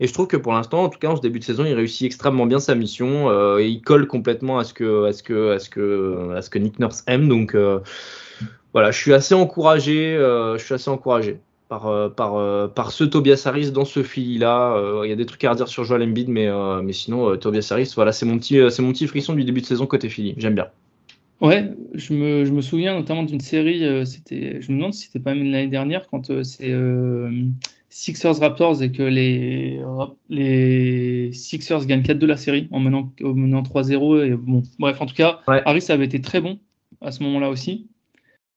Et 0.00 0.06
je 0.06 0.12
trouve 0.12 0.26
que 0.26 0.36
pour 0.36 0.52
l'instant, 0.52 0.84
en 0.84 0.88
tout 0.88 0.98
cas 0.98 1.08
en 1.08 1.16
ce 1.16 1.22
début 1.22 1.38
de 1.38 1.44
saison, 1.44 1.64
il 1.64 1.74
réussit 1.74 2.06
extrêmement 2.06 2.46
bien 2.46 2.58
sa 2.58 2.74
mission. 2.74 3.30
Euh, 3.30 3.58
et 3.58 3.68
il 3.68 3.80
colle 3.80 4.06
complètement 4.06 4.58
à 4.58 4.64
ce 4.64 4.74
que, 4.74 5.04
à 5.06 5.12
ce 5.12 5.22
que, 5.22 5.52
à 5.52 5.58
ce 5.58 5.70
que, 5.70 6.32
à 6.36 6.42
ce 6.42 6.50
que 6.50 6.58
Nick 6.58 6.78
Nurse 6.78 7.04
aime. 7.06 7.28
Donc 7.28 7.54
euh, 7.54 7.78
voilà, 8.72 8.90
je 8.90 8.98
suis 8.98 9.14
assez 9.14 9.34
encouragé. 9.34 10.16
Euh, 10.16 10.58
je 10.58 10.64
suis 10.64 10.74
assez 10.74 10.90
encouragé 10.90 11.38
par, 11.68 12.12
par, 12.14 12.70
par 12.72 12.92
ce 12.92 13.04
Tobias 13.04 13.42
Harris 13.46 13.70
dans 13.70 13.84
ce 13.84 14.02
fil-là. 14.02 15.02
Il 15.04 15.08
y 15.08 15.12
a 15.12 15.16
des 15.16 15.26
trucs 15.26 15.42
à 15.44 15.52
redire 15.52 15.68
sur 15.68 15.84
Joel 15.84 16.02
Embiid, 16.02 16.28
mais, 16.28 16.48
mais 16.82 16.92
sinon 16.92 17.36
Tobias 17.36 17.68
Harris, 17.70 17.92
voilà, 17.96 18.12
c'est 18.12 18.26
mon 18.26 18.38
petit, 18.38 18.60
mon 18.80 18.92
petit 18.92 19.06
frisson 19.06 19.34
du 19.34 19.44
début 19.44 19.60
de 19.60 19.66
saison 19.66 19.86
côté 19.86 20.08
Philly. 20.08 20.34
J'aime 20.36 20.54
bien. 20.54 20.66
Ouais, 21.40 21.72
je 21.94 22.14
me, 22.14 22.44
je 22.44 22.52
me 22.52 22.60
souviens 22.60 22.94
notamment 22.94 23.24
d'une 23.24 23.40
série. 23.40 24.06
c'était, 24.06 24.60
je 24.60 24.70
me 24.70 24.76
demande 24.76 24.94
si 24.94 25.06
c'était 25.06 25.18
pas 25.18 25.34
même 25.34 25.50
l'année 25.50 25.68
dernière 25.68 26.06
quand 26.06 26.44
c'est 26.44 26.72
Sixers 27.96 28.40
Raptors 28.40 28.82
et 28.82 28.90
que 28.90 29.04
les, 29.04 29.80
les 30.28 31.32
Sixers 31.32 31.86
gagnent 31.86 32.02
4-2 32.02 32.26
la 32.26 32.36
série 32.36 32.66
en 32.72 32.80
menant, 32.80 33.12
en 33.22 33.34
menant 33.34 33.62
3-0. 33.62 34.26
Et 34.26 34.34
bon, 34.34 34.64
bref, 34.80 35.00
en 35.00 35.06
tout 35.06 35.14
cas, 35.14 35.38
Harris 35.46 35.86
avait 35.90 36.04
été 36.04 36.20
très 36.20 36.40
bon 36.40 36.58
à 37.00 37.12
ce 37.12 37.22
moment-là 37.22 37.50
aussi. 37.50 37.86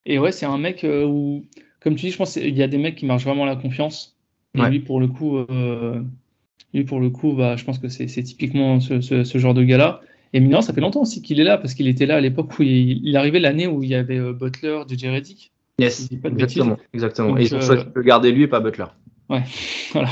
Et 0.08 0.18
ouais, 0.18 0.32
c'est 0.32 0.48
un 0.48 0.58
mec 0.58 0.84
euh, 0.84 1.06
où, 1.06 1.46
comme 1.82 1.94
tu 1.94 2.08
dis, 2.08 2.12
je 2.12 2.18
pense 2.18 2.34
qu'il 2.34 2.58
y 2.58 2.64
a 2.64 2.68
des 2.68 2.80
mecs 2.80 2.96
qui 2.96 3.06
marchent 3.06 3.26
vraiment 3.26 3.46
la 3.46 3.56
confiance. 3.56 4.18
Et 4.56 4.70
lui, 4.70 4.80
pour 4.80 5.00
le 5.00 5.08
coup, 5.08 5.38
euh, 5.38 6.02
lui, 6.74 6.84
pour 6.84 7.00
le 7.00 7.12
coup 7.12 7.34
bah, 7.34 7.58
je 7.58 7.64
pense 7.64 7.78
que 7.78 7.90
c'est 7.90 8.08
typiquement 8.08 8.80
ce, 8.80 9.02
ce, 9.02 9.38
genre 9.38 9.54
de 9.54 9.64
gars-là. 9.64 10.02
Et 10.34 10.40
maintenant, 10.40 10.62
ça 10.62 10.74
fait 10.74 10.82
longtemps 10.82 11.04
aussi 11.04 11.22
qu'il 11.22 11.40
est 11.40 11.44
là, 11.44 11.60
parce 11.60 11.76
qu'il 11.76 11.88
était 11.88 12.08
là 12.08 12.16
à 12.16 12.22
l'époque 12.22 12.58
où 12.58 12.64
il, 12.64 13.08
il, 13.08 13.16
arrivait 13.16 13.40
l'année 13.40 13.68
où 13.68 13.84
il 13.84 13.90
y 13.90 13.96
avait 13.96 14.18
euh, 14.18 14.34
Butler, 14.34 14.82
JJ 14.90 15.06
Reddick. 15.06 15.52
Yes, 15.78 16.10
exactement. 16.12 16.78
exactement. 16.92 17.38
et 17.38 17.44
ils 17.44 17.54
ont 17.54 17.62
choisi 17.62 17.84
de 17.96 18.02
garder 18.02 18.32
lui 18.32 18.42
et 18.42 18.48
pas 18.48 18.62
Butler. 18.62 18.86
Ouais, 19.30 19.44
voilà. 19.94 20.10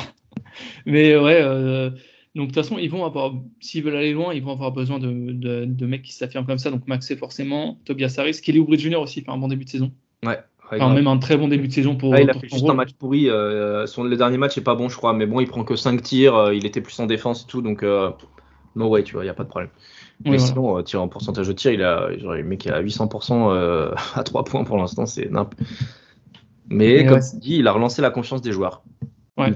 Mais 0.86 1.16
ouais, 1.18 1.40
euh, 1.42 1.90
donc 2.36 2.50
de 2.50 2.54
toute 2.54 2.56
façon, 2.56 2.78
ils 2.78 2.90
vont 2.90 3.06
avoir, 3.06 3.34
s'ils 3.60 3.84
veulent 3.84 3.96
aller 3.96 4.14
loin, 4.14 4.34
ils 4.34 4.44
vont 4.44 4.52
avoir 4.52 4.72
besoin 4.72 5.00
de, 5.00 5.66
de, 5.66 5.86
mecs 5.86 6.04
qui 6.04 6.14
s'affirment 6.14 6.46
comme 6.46 6.58
ça. 6.58 6.72
Donc 6.72 6.88
Maxé 6.88 7.16
forcément, 7.16 7.80
Tobias 7.86 8.16
Harris, 8.18 8.40
Kelly 8.44 8.60
Oubre 8.60 8.76
Jr. 8.76 8.98
aussi 8.98 9.22
fait 9.22 9.32
un 9.32 9.38
bon 9.38 9.48
début 9.48 9.66
de 9.66 9.70
saison. 9.70 9.92
Ouais. 10.26 10.40
enfin, 10.72 10.94
même 10.94 11.08
un 11.08 11.18
très 11.18 11.38
bon 11.38 11.48
début 11.48 11.68
de 11.68 11.74
saison 11.74 11.96
pour. 11.96 12.16
il 12.16 12.30
a 12.30 12.34
fait 12.34 12.50
juste 12.50 12.70
un 12.70 12.74
match 12.74 12.94
pourri. 12.94 13.30
Euh, 13.30 13.86
son, 13.86 14.04
le 14.04 14.18
dernier 14.18 14.38
match 14.38 14.58
est 14.58 14.62
pas 14.62 14.76
bon, 14.76 14.90
je 14.90 14.98
crois. 14.98 15.14
Mais 15.14 15.26
bon, 15.26 15.40
il 15.40 15.48
prend 15.48 15.64
que 15.64 15.76
5 15.76 16.02
tirs. 16.02 16.36
Euh, 16.36 16.56
il 16.56 16.66
était 16.66 16.82
plus 16.82 17.00
en 17.00 17.06
défense 17.06 17.44
et 17.44 17.48
tout. 17.48 17.62
Donc, 17.62 17.84
no 17.84 18.88
way, 18.88 19.04
tu 19.04 19.14
vois, 19.14 19.24
il 19.24 19.28
n'y 19.28 19.32
a 19.32 19.36
pas 19.36 19.44
de 19.44 19.50
problème. 19.50 19.72
mais 20.26 20.38
sinon, 20.38 20.82
tir 20.84 21.02
en 21.02 21.08
pourcentage 21.08 21.48
de 21.48 21.54
tir, 21.54 21.72
il 21.72 21.84
a, 21.84 22.18
genre, 22.18 22.34
le 22.34 22.44
mec 22.44 22.68
est 22.68 22.72
à 22.72 22.82
800% 22.82 23.94
à 24.16 24.24
3 24.24 24.44
points 24.44 24.64
pour 24.66 24.78
l'instant. 24.78 25.06
C'est 25.06 25.32
n'importe 25.32 25.62
mais, 26.70 27.06
comme 27.06 27.20
tu 27.20 27.38
dis, 27.38 27.58
il 27.58 27.68
a 27.68 27.72
relancé 27.72 28.02
la 28.02 28.10
confiance 28.10 28.42
des 28.42 28.52
joueurs. 28.52 28.84
Ouais. 29.38 29.54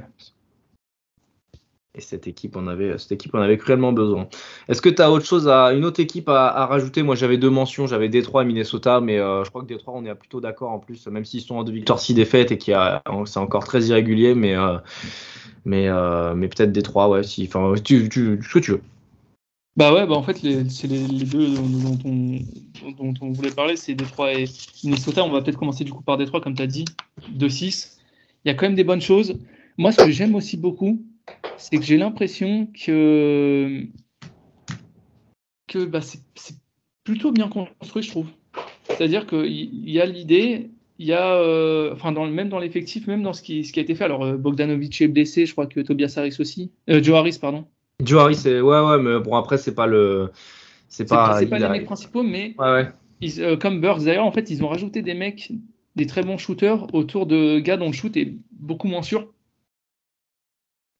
Et 1.95 2.01
cette 2.01 2.27
équipe, 2.27 2.55
on 2.55 2.67
avait, 2.67 2.97
cette 2.97 3.11
équipe, 3.13 3.33
on 3.33 3.41
avait 3.41 3.57
cruellement 3.57 3.91
besoin. 3.91 4.27
Est-ce 4.67 4.81
que 4.81 4.89
tu 4.89 5.01
as 5.01 5.11
autre 5.11 5.25
chose 5.25 5.47
à, 5.47 5.73
une 5.73 5.83
autre 5.85 5.99
équipe 5.99 6.29
à, 6.29 6.65
rajouter? 6.67 7.01
Moi, 7.01 7.15
j'avais 7.15 7.37
deux 7.37 7.49
mentions. 7.49 7.87
J'avais 7.87 8.09
Détroit 8.09 8.43
et 8.43 8.45
Minnesota, 8.45 9.01
mais 9.01 9.17
euh, 9.17 9.43
je 9.43 9.49
crois 9.49 9.63
que 9.63 9.67
Détroit, 9.67 9.95
on 9.97 10.05
est 10.05 10.13
plutôt 10.13 10.39
d'accord 10.39 10.71
en 10.71 10.79
plus, 10.79 11.07
même 11.07 11.25
s'ils 11.25 11.41
sont 11.41 11.55
en 11.55 11.63
deux 11.63 11.73
victoires, 11.73 11.99
six 11.99 12.13
défaites 12.13 12.51
et 12.51 12.57
qui 12.57 12.73
c'est 13.25 13.39
encore 13.39 13.65
très 13.65 13.81
irrégulier, 13.81 14.35
mais, 14.35 14.55
euh, 14.55 14.77
mais, 15.65 15.89
euh, 15.89 16.35
mais 16.35 16.47
peut-être 16.47 16.71
Détroit, 16.71 17.09
ouais. 17.09 17.23
Si, 17.23 17.49
enfin, 17.51 17.73
tu, 17.83 18.07
tu, 18.07 18.39
ce 18.41 18.53
que 18.53 18.59
tu 18.59 18.71
veux. 18.71 18.81
Bah 19.79 19.93
ouais, 19.93 20.05
bah 20.05 20.15
en 20.15 20.23
fait, 20.23 20.35
c'est 20.67 20.87
les, 20.87 21.23
deux 21.23 21.53
dont 21.53 23.13
on, 23.21 23.31
voulait 23.31 23.49
parler, 23.49 23.77
c'est 23.77 23.95
Détroit 23.95 24.33
et 24.33 24.43
Minnesota. 24.83 25.23
On 25.23 25.29
va 25.29 25.41
peut-être 25.41 25.57
commencer 25.57 25.85
du 25.85 25.93
coup 25.93 26.03
par 26.03 26.17
Détroit, 26.17 26.41
comme 26.41 26.53
tu 26.53 26.61
as 26.61 26.67
dit, 26.67 26.83
2-6. 27.37 27.97
Il 28.43 28.49
y 28.49 28.51
a 28.51 28.55
quand 28.55 28.65
même 28.65 28.75
des 28.75 28.83
bonnes 28.83 28.99
choses. 28.99 29.39
Moi, 29.77 29.93
ce 29.93 30.03
que 30.03 30.11
j'aime 30.11 30.35
aussi 30.35 30.57
beaucoup, 30.57 31.01
c'est 31.55 31.77
que 31.77 31.83
j'ai 31.83 31.95
l'impression 31.95 32.67
que, 32.73 33.85
que 35.67 35.85
bah, 35.85 36.01
c'est 36.01 36.57
plutôt 37.05 37.31
bien 37.31 37.47
construit, 37.47 38.03
je 38.03 38.09
trouve. 38.09 38.27
C'est-à-dire 38.83 39.27
qu'il 39.27 39.89
y 39.89 40.01
a 40.01 40.05
l'idée, 40.05 40.71
il 40.97 41.07
y 41.07 41.13
a, 41.13 41.35
euh, 41.35 41.93
enfin, 41.93 42.11
même 42.11 42.49
dans 42.49 42.59
l'effectif, 42.59 43.07
même 43.07 43.23
dans 43.23 43.31
ce 43.31 43.41
qui, 43.41 43.63
ce 43.63 43.71
qui 43.71 43.79
a 43.79 43.83
été 43.83 43.95
fait. 43.95 44.03
Alors, 44.03 44.25
euh, 44.25 44.35
Bogdanovic 44.35 44.99
est 44.99 45.07
blessé, 45.07 45.45
je 45.45 45.53
crois 45.53 45.67
que 45.67 45.79
Tobias 45.79 46.15
Harris 46.17 46.35
aussi. 46.39 46.69
Euh, 46.89 47.01
Joe 47.01 47.15
Harris, 47.15 47.37
pardon. 47.39 47.63
Joe 48.03 48.21
Harris, 48.21 48.41
ouais, 48.45 48.61
ouais, 48.61 48.97
mais 48.99 49.19
bon, 49.19 49.35
après, 49.35 49.57
c'est 49.57 49.75
pas 49.75 49.87
le. 49.87 50.31
C'est 50.87 51.07
pas, 51.07 51.39
pas 51.45 51.59
les 51.59 51.69
mecs 51.69 51.85
principaux, 51.85 52.23
mais 52.23 52.55
comme 53.59 53.81
Burks, 53.81 54.03
d'ailleurs, 54.03 54.25
en 54.25 54.31
fait, 54.31 54.49
ils 54.49 54.63
ont 54.63 54.67
rajouté 54.67 55.01
des 55.01 55.13
mecs, 55.13 55.51
des 55.95 56.07
très 56.07 56.23
bons 56.23 56.37
shooters 56.37 56.93
autour 56.93 57.25
de 57.25 57.59
gars 57.59 57.77
dont 57.77 57.87
le 57.87 57.93
shoot 57.93 58.15
est 58.17 58.33
beaucoup 58.51 58.87
moins 58.87 59.03
sûr. 59.03 59.27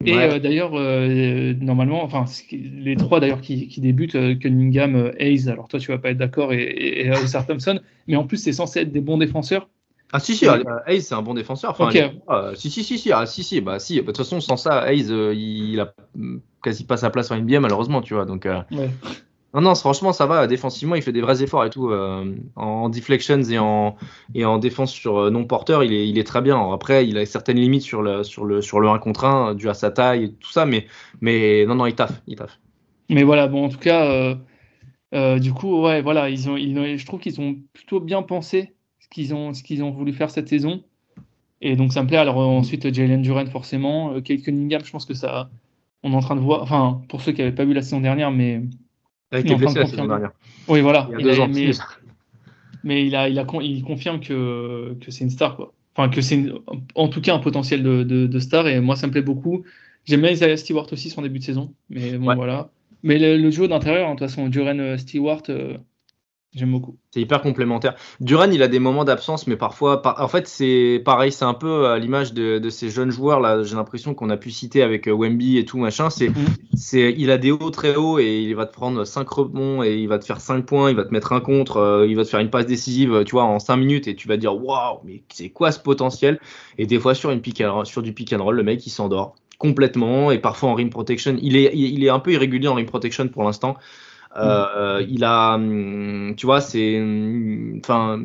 Et 0.06 0.14
euh, 0.14 0.40
d'ailleurs, 0.40 0.76
euh, 0.76 1.54
normalement, 1.60 2.04
enfin, 2.04 2.24
les 2.52 2.96
trois 2.96 3.20
d'ailleurs 3.20 3.42
qui, 3.42 3.68
débutent, 3.82 4.16
euh, 4.16 4.34
Cunningham, 4.34 5.12
Hayes, 5.18 5.50
alors 5.50 5.68
toi 5.68 5.78
tu 5.78 5.92
vas 5.92 5.98
pas 5.98 6.12
être 6.12 6.18
d'accord, 6.18 6.54
et, 6.54 7.02
et, 7.02 7.12
Thompson, 7.46 7.82
mais 8.08 8.16
en 8.16 8.26
plus 8.26 8.38
c'est 8.38 8.54
censé 8.54 8.80
être 8.80 8.94
des 8.94 9.02
bons 9.02 9.18
défenseurs. 9.18 9.70
Ah 10.12 10.20
si 10.20 10.36
si, 10.36 10.48
Hayes 10.88 11.02
c'est 11.02 11.16
un 11.16 11.22
bon 11.22 11.34
défenseur. 11.36 11.72
Enfin, 11.72 11.92
si 12.56 12.70
si 12.72 12.84
si 12.84 12.98
si, 12.98 13.12
ah, 13.12 13.26
si 13.26 13.44
si, 13.44 13.62
bah 13.62 13.80
si. 13.80 13.98
De 13.98 14.02
toute 14.02 14.18
façon 14.18 14.42
sans 14.42 14.58
ça, 14.58 14.92
Hayes 14.92 15.10
il, 15.10 15.80
a 15.80 15.94
quasi 16.64 16.84
pas 16.86 16.98
sa 16.98 17.10
place 17.10 17.30
en 17.32 17.38
NBA 17.38 17.60
malheureusement, 17.60 18.02
tu 18.02 18.16
vois. 18.16 18.26
Donc 18.26 18.48
non, 19.54 19.62
non, 19.62 19.74
franchement, 19.74 20.14
ça 20.14 20.28
va. 20.28 20.46
Défensivement, 20.46 20.96
il 20.96 21.02
fait 21.02 21.12
des 21.12 21.22
vrais 21.22 21.42
efforts 21.42 21.66
et 21.66 21.72
tout. 21.72 21.90
Euh, 21.90 22.36
en 22.56 22.90
deflections 22.90 23.42
et 23.42 23.58
en, 23.58 23.96
et 24.36 24.46
en 24.46 24.60
défense 24.60 24.92
sur 24.92 25.18
euh, 25.18 25.30
non-porteur, 25.32 25.84
il 25.84 25.92
est, 25.92 26.08
il 26.08 26.20
est 26.20 26.24
très 26.24 26.42
bien. 26.42 26.72
Après, 26.72 27.08
il 27.08 27.18
a 27.18 27.26
certaines 27.26 27.58
limites 27.58 27.82
sur 27.82 28.04
le, 28.04 28.24
sur 28.24 28.46
le, 28.46 28.62
sur 28.62 28.80
le 28.80 28.90
1 28.90 29.00
contre 29.00 29.26
1, 29.26 29.56
dû 29.56 29.68
à 29.68 29.74
sa 29.74 29.90
taille 29.90 30.26
et 30.26 30.34
tout 30.34 30.52
ça. 30.52 30.68
Mais, 30.68 30.86
mais 31.22 31.66
non, 31.66 31.76
non, 31.76 31.88
il 31.88 31.96
taffe. 31.96 32.22
Il 32.28 32.36
taffe. 32.36 32.60
Mais 33.10 33.24
voilà, 33.24 33.48
bon, 33.48 33.66
en 33.66 33.70
tout 33.70 33.80
cas, 33.80 34.38
euh, 35.16 35.40
du 35.40 35.52
coup, 35.52 35.82
ouais, 35.82 36.04
voilà, 36.04 36.30
ils 36.30 36.48
ont, 36.48 36.56
ils 36.56 37.00
je 37.00 37.06
trouve 37.08 37.20
qu'ils 37.20 37.42
ont 37.42 37.56
plutôt 37.74 38.00
bien 38.00 38.22
pensé 38.22 38.76
qu'ils 39.12 39.34
ont, 39.34 39.54
ce 39.54 39.64
qu'ils 39.64 39.84
ont 39.84 39.92
voulu 39.92 40.14
faire 40.14 40.30
cette 40.30 40.48
saison. 40.48 40.84
Et 41.62 41.76
donc, 41.76 41.94
ça 41.94 42.04
me 42.04 42.08
plaît. 42.08 42.18
Alors, 42.18 42.38
ensuite, 42.38 42.94
Jalen 42.94 43.22
Duran, 43.22 43.46
forcément. 43.48 44.20
Kate 44.22 44.42
Cunningham, 44.44 44.84
je 44.84 44.92
pense 44.92 45.06
que 45.06 45.14
ça. 45.14 45.50
On 46.04 46.14
est 46.14 46.16
en 46.16 46.22
train 46.22 46.36
de 46.36 46.42
voir. 46.42 46.62
Enfin, 46.62 47.02
pour 47.10 47.22
ceux 47.22 47.34
qui 47.34 47.42
n'avaient 47.42 47.56
pas 47.56 47.66
vu 47.66 47.74
la 47.74 47.82
saison 47.82 48.00
dernière, 48.00 48.32
mais 48.32 48.62
il 49.32 49.36
a 49.36 49.40
été 49.40 49.56
blessé 49.56 49.80
la 49.80 49.86
saison 49.86 50.08
dernière. 50.08 50.32
Oui, 50.68 50.82
voilà. 50.82 51.10
Il 51.12 51.26
y 51.26 51.30
a 51.30 51.34
deux 51.34 51.40
ans. 51.42 51.50
Mais, 51.50 51.72
mais, 52.84 53.06
il, 53.06 53.16
a, 53.16 53.28
il, 53.28 53.38
a, 53.38 53.46
il 53.62 53.84
confirme 53.84 54.22
que, 54.22 54.96
que 55.02 55.12
c'est 55.12 55.26
une 55.26 55.30
star, 55.30 55.58
quoi. 55.58 55.74
Enfin, 55.96 56.10
que 56.10 56.22
c'est 56.22 56.46
en 56.96 57.10
tout 57.10 57.20
cas 57.20 57.36
un 57.36 57.40
potentiel 57.40 57.84
de, 57.84 58.04
de, 58.04 58.26
de, 58.28 58.40
star, 58.40 58.68
et 58.68 58.80
moi, 58.80 58.96
ça 58.96 59.08
me 59.08 59.12
plaît 59.12 59.22
beaucoup. 59.22 59.64
J'aime 60.06 60.22
bien 60.22 60.32
Isaiah 60.32 60.56
Stewart 60.56 60.88
aussi, 60.94 61.10
son 61.10 61.22
début 61.22 61.40
de 61.40 61.44
saison. 61.44 61.74
Mais 61.90 62.18
bon, 62.18 62.36
voilà. 62.36 62.70
Mais 63.04 63.18
le, 63.20 63.38
le 63.38 63.52
jeu 63.52 63.68
d'intérieur, 63.68 64.08
hein, 64.08 64.16
de 64.16 64.20
toute 64.20 64.30
façon, 64.30 64.48
Duran 64.48 64.80
euh, 64.80 64.98
Stewart, 64.98 65.44
euh, 65.50 65.78
J'aime 66.56 66.72
beaucoup. 66.72 66.98
C'est 67.12 67.22
hyper 67.22 67.44
complémentaire. 67.44 67.94
Duran, 68.22 68.50
il 68.52 68.64
a 68.64 68.68
des 68.68 68.80
moments 68.80 69.04
d'absence, 69.04 69.46
mais 69.46 69.56
parfois, 69.56 70.02
en 70.20 70.28
fait, 70.28 70.48
c'est 70.48 71.00
pareil, 71.06 71.32
c'est 71.32 71.46
un 71.46 71.54
peu 71.54 71.86
à 71.86 72.00
l'image 72.00 72.34
de, 72.34 72.70
ces 72.72 72.90
jeunes 72.90 73.12
joueurs 73.12 73.40
là. 73.40 73.62
J'ai 73.62 73.76
l'impression 73.76 74.16
qu'on 74.16 74.32
a 74.32 74.38
pu 74.38 74.50
citer 74.50 74.82
avec 74.82 75.08
euh, 75.08 75.12
Wemby 75.12 75.60
et 75.60 75.66
tout 75.66 75.78
machin. 75.78 76.10
C'est, 76.10 76.30
mhm. 76.30 76.48
c'est, 76.74 77.14
il 77.16 77.30
a 77.30 77.38
des 77.38 77.52
hauts 77.52 77.70
très 77.70 77.96
hauts 77.96 78.18
et 78.18 78.42
il 78.42 78.56
va 78.56 78.66
te 78.66 78.74
prendre 78.74 79.06
5 79.06 79.30
rebonds 79.30 79.84
et 79.84 79.98
il 79.98 80.08
va 80.08 80.18
te 80.18 80.26
faire 80.26 80.42
5 80.42 80.66
points, 80.66 80.90
il 80.90 80.96
va 80.96 81.04
te 81.04 81.14
mettre 81.14 81.34
un 81.34 81.40
contre, 81.40 81.78
euh, 81.78 82.08
il 82.08 82.16
va 82.16 82.24
te 82.24 82.30
faire 82.30 82.40
une 82.40 82.50
passe 82.50 82.66
décisive, 82.66 83.24
tu 83.26 83.34
vois, 83.34 83.44
en 83.44 83.60
5 83.60 83.78
minutes 83.78 84.08
et 84.08 84.16
tu 84.16 84.28
vas 84.28 84.38
dire 84.38 84.56
waouh, 84.56 85.02
mais 85.04 85.22
c'est 85.32 85.50
quoi 85.50 85.72
ce 85.72 85.80
potentiel? 85.80 86.40
Et 86.80 86.88
des 86.88 87.00
fois 87.00 87.14
sur 87.14 87.30
une 87.30 87.42
pick 87.42 87.64
sur 87.84 88.02
du 88.02 88.14
pick 88.14 88.34
and 88.34 88.44
roll, 88.44 88.56
le 88.56 88.64
mec 88.64 88.88
il 88.88 88.90
s'endort 88.90 89.36
complètement 89.60 90.32
et 90.32 90.40
parfois 90.40 90.70
en 90.70 90.74
rim 90.74 90.90
protection, 90.90 91.38
il 91.40 91.58
est, 91.58 91.72
il 91.76 92.04
est 92.04 92.10
un 92.10 92.20
peu 92.20 92.32
irrégulier 92.32 92.70
en 92.70 92.74
rim 92.74 92.88
protection 92.88 93.28
pour 93.28 93.44
l'instant. 93.44 93.78
Euh, 94.38 95.04
il 95.10 95.24
a, 95.24 95.56
hum, 95.56 96.34
tu 96.38 96.46
vois, 96.46 96.62
c'est, 96.62 97.02
hum, 97.02 97.80
enfin, 97.84 98.24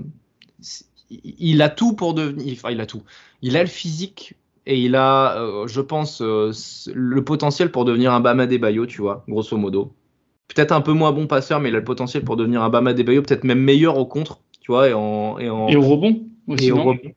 il 1.10 1.62
a 1.62 1.68
tout 1.68 1.94
pour 1.94 2.14
devenir, 2.14 2.52
enfin, 2.52 2.70
il 2.70 2.80
a 2.80 2.86
tout. 2.86 3.02
Il 3.42 3.56
a 3.56 3.62
le 3.62 3.68
physique 3.68 4.34
et 4.66 4.80
il 4.80 4.96
a, 4.96 5.38
euh, 5.38 5.66
je 5.66 5.80
pense, 5.80 6.20
euh, 6.22 6.52
le 6.94 7.24
potentiel 7.24 7.70
pour 7.70 7.84
devenir 7.84 8.12
un 8.12 8.20
Bama 8.20 8.46
Bayo, 8.46 8.86
tu 8.86 9.00
vois, 9.00 9.24
grosso 9.28 9.56
modo. 9.56 9.92
Peut-être 10.48 10.72
un 10.72 10.80
peu 10.80 10.92
moins 10.92 11.12
bon 11.12 11.26
passeur, 11.26 11.60
mais 11.60 11.70
il 11.70 11.74
a 11.74 11.78
le 11.78 11.84
potentiel 11.84 12.22
pour 12.22 12.36
devenir 12.36 12.62
un 12.62 12.70
Bama 12.70 12.92
Bayo, 12.92 13.22
peut-être 13.22 13.44
même 13.44 13.60
meilleur 13.60 13.98
au 13.98 14.06
contre, 14.06 14.40
tu 14.60 14.72
vois, 14.72 14.88
et, 14.88 14.94
en, 14.94 15.38
et, 15.38 15.48
en, 15.48 15.68
et 15.68 15.76
au 15.76 15.82
rebond 15.82 16.22
aussi. 16.48 16.66
Et 16.66 16.72
au 16.72 16.82
rebond. 16.82 17.12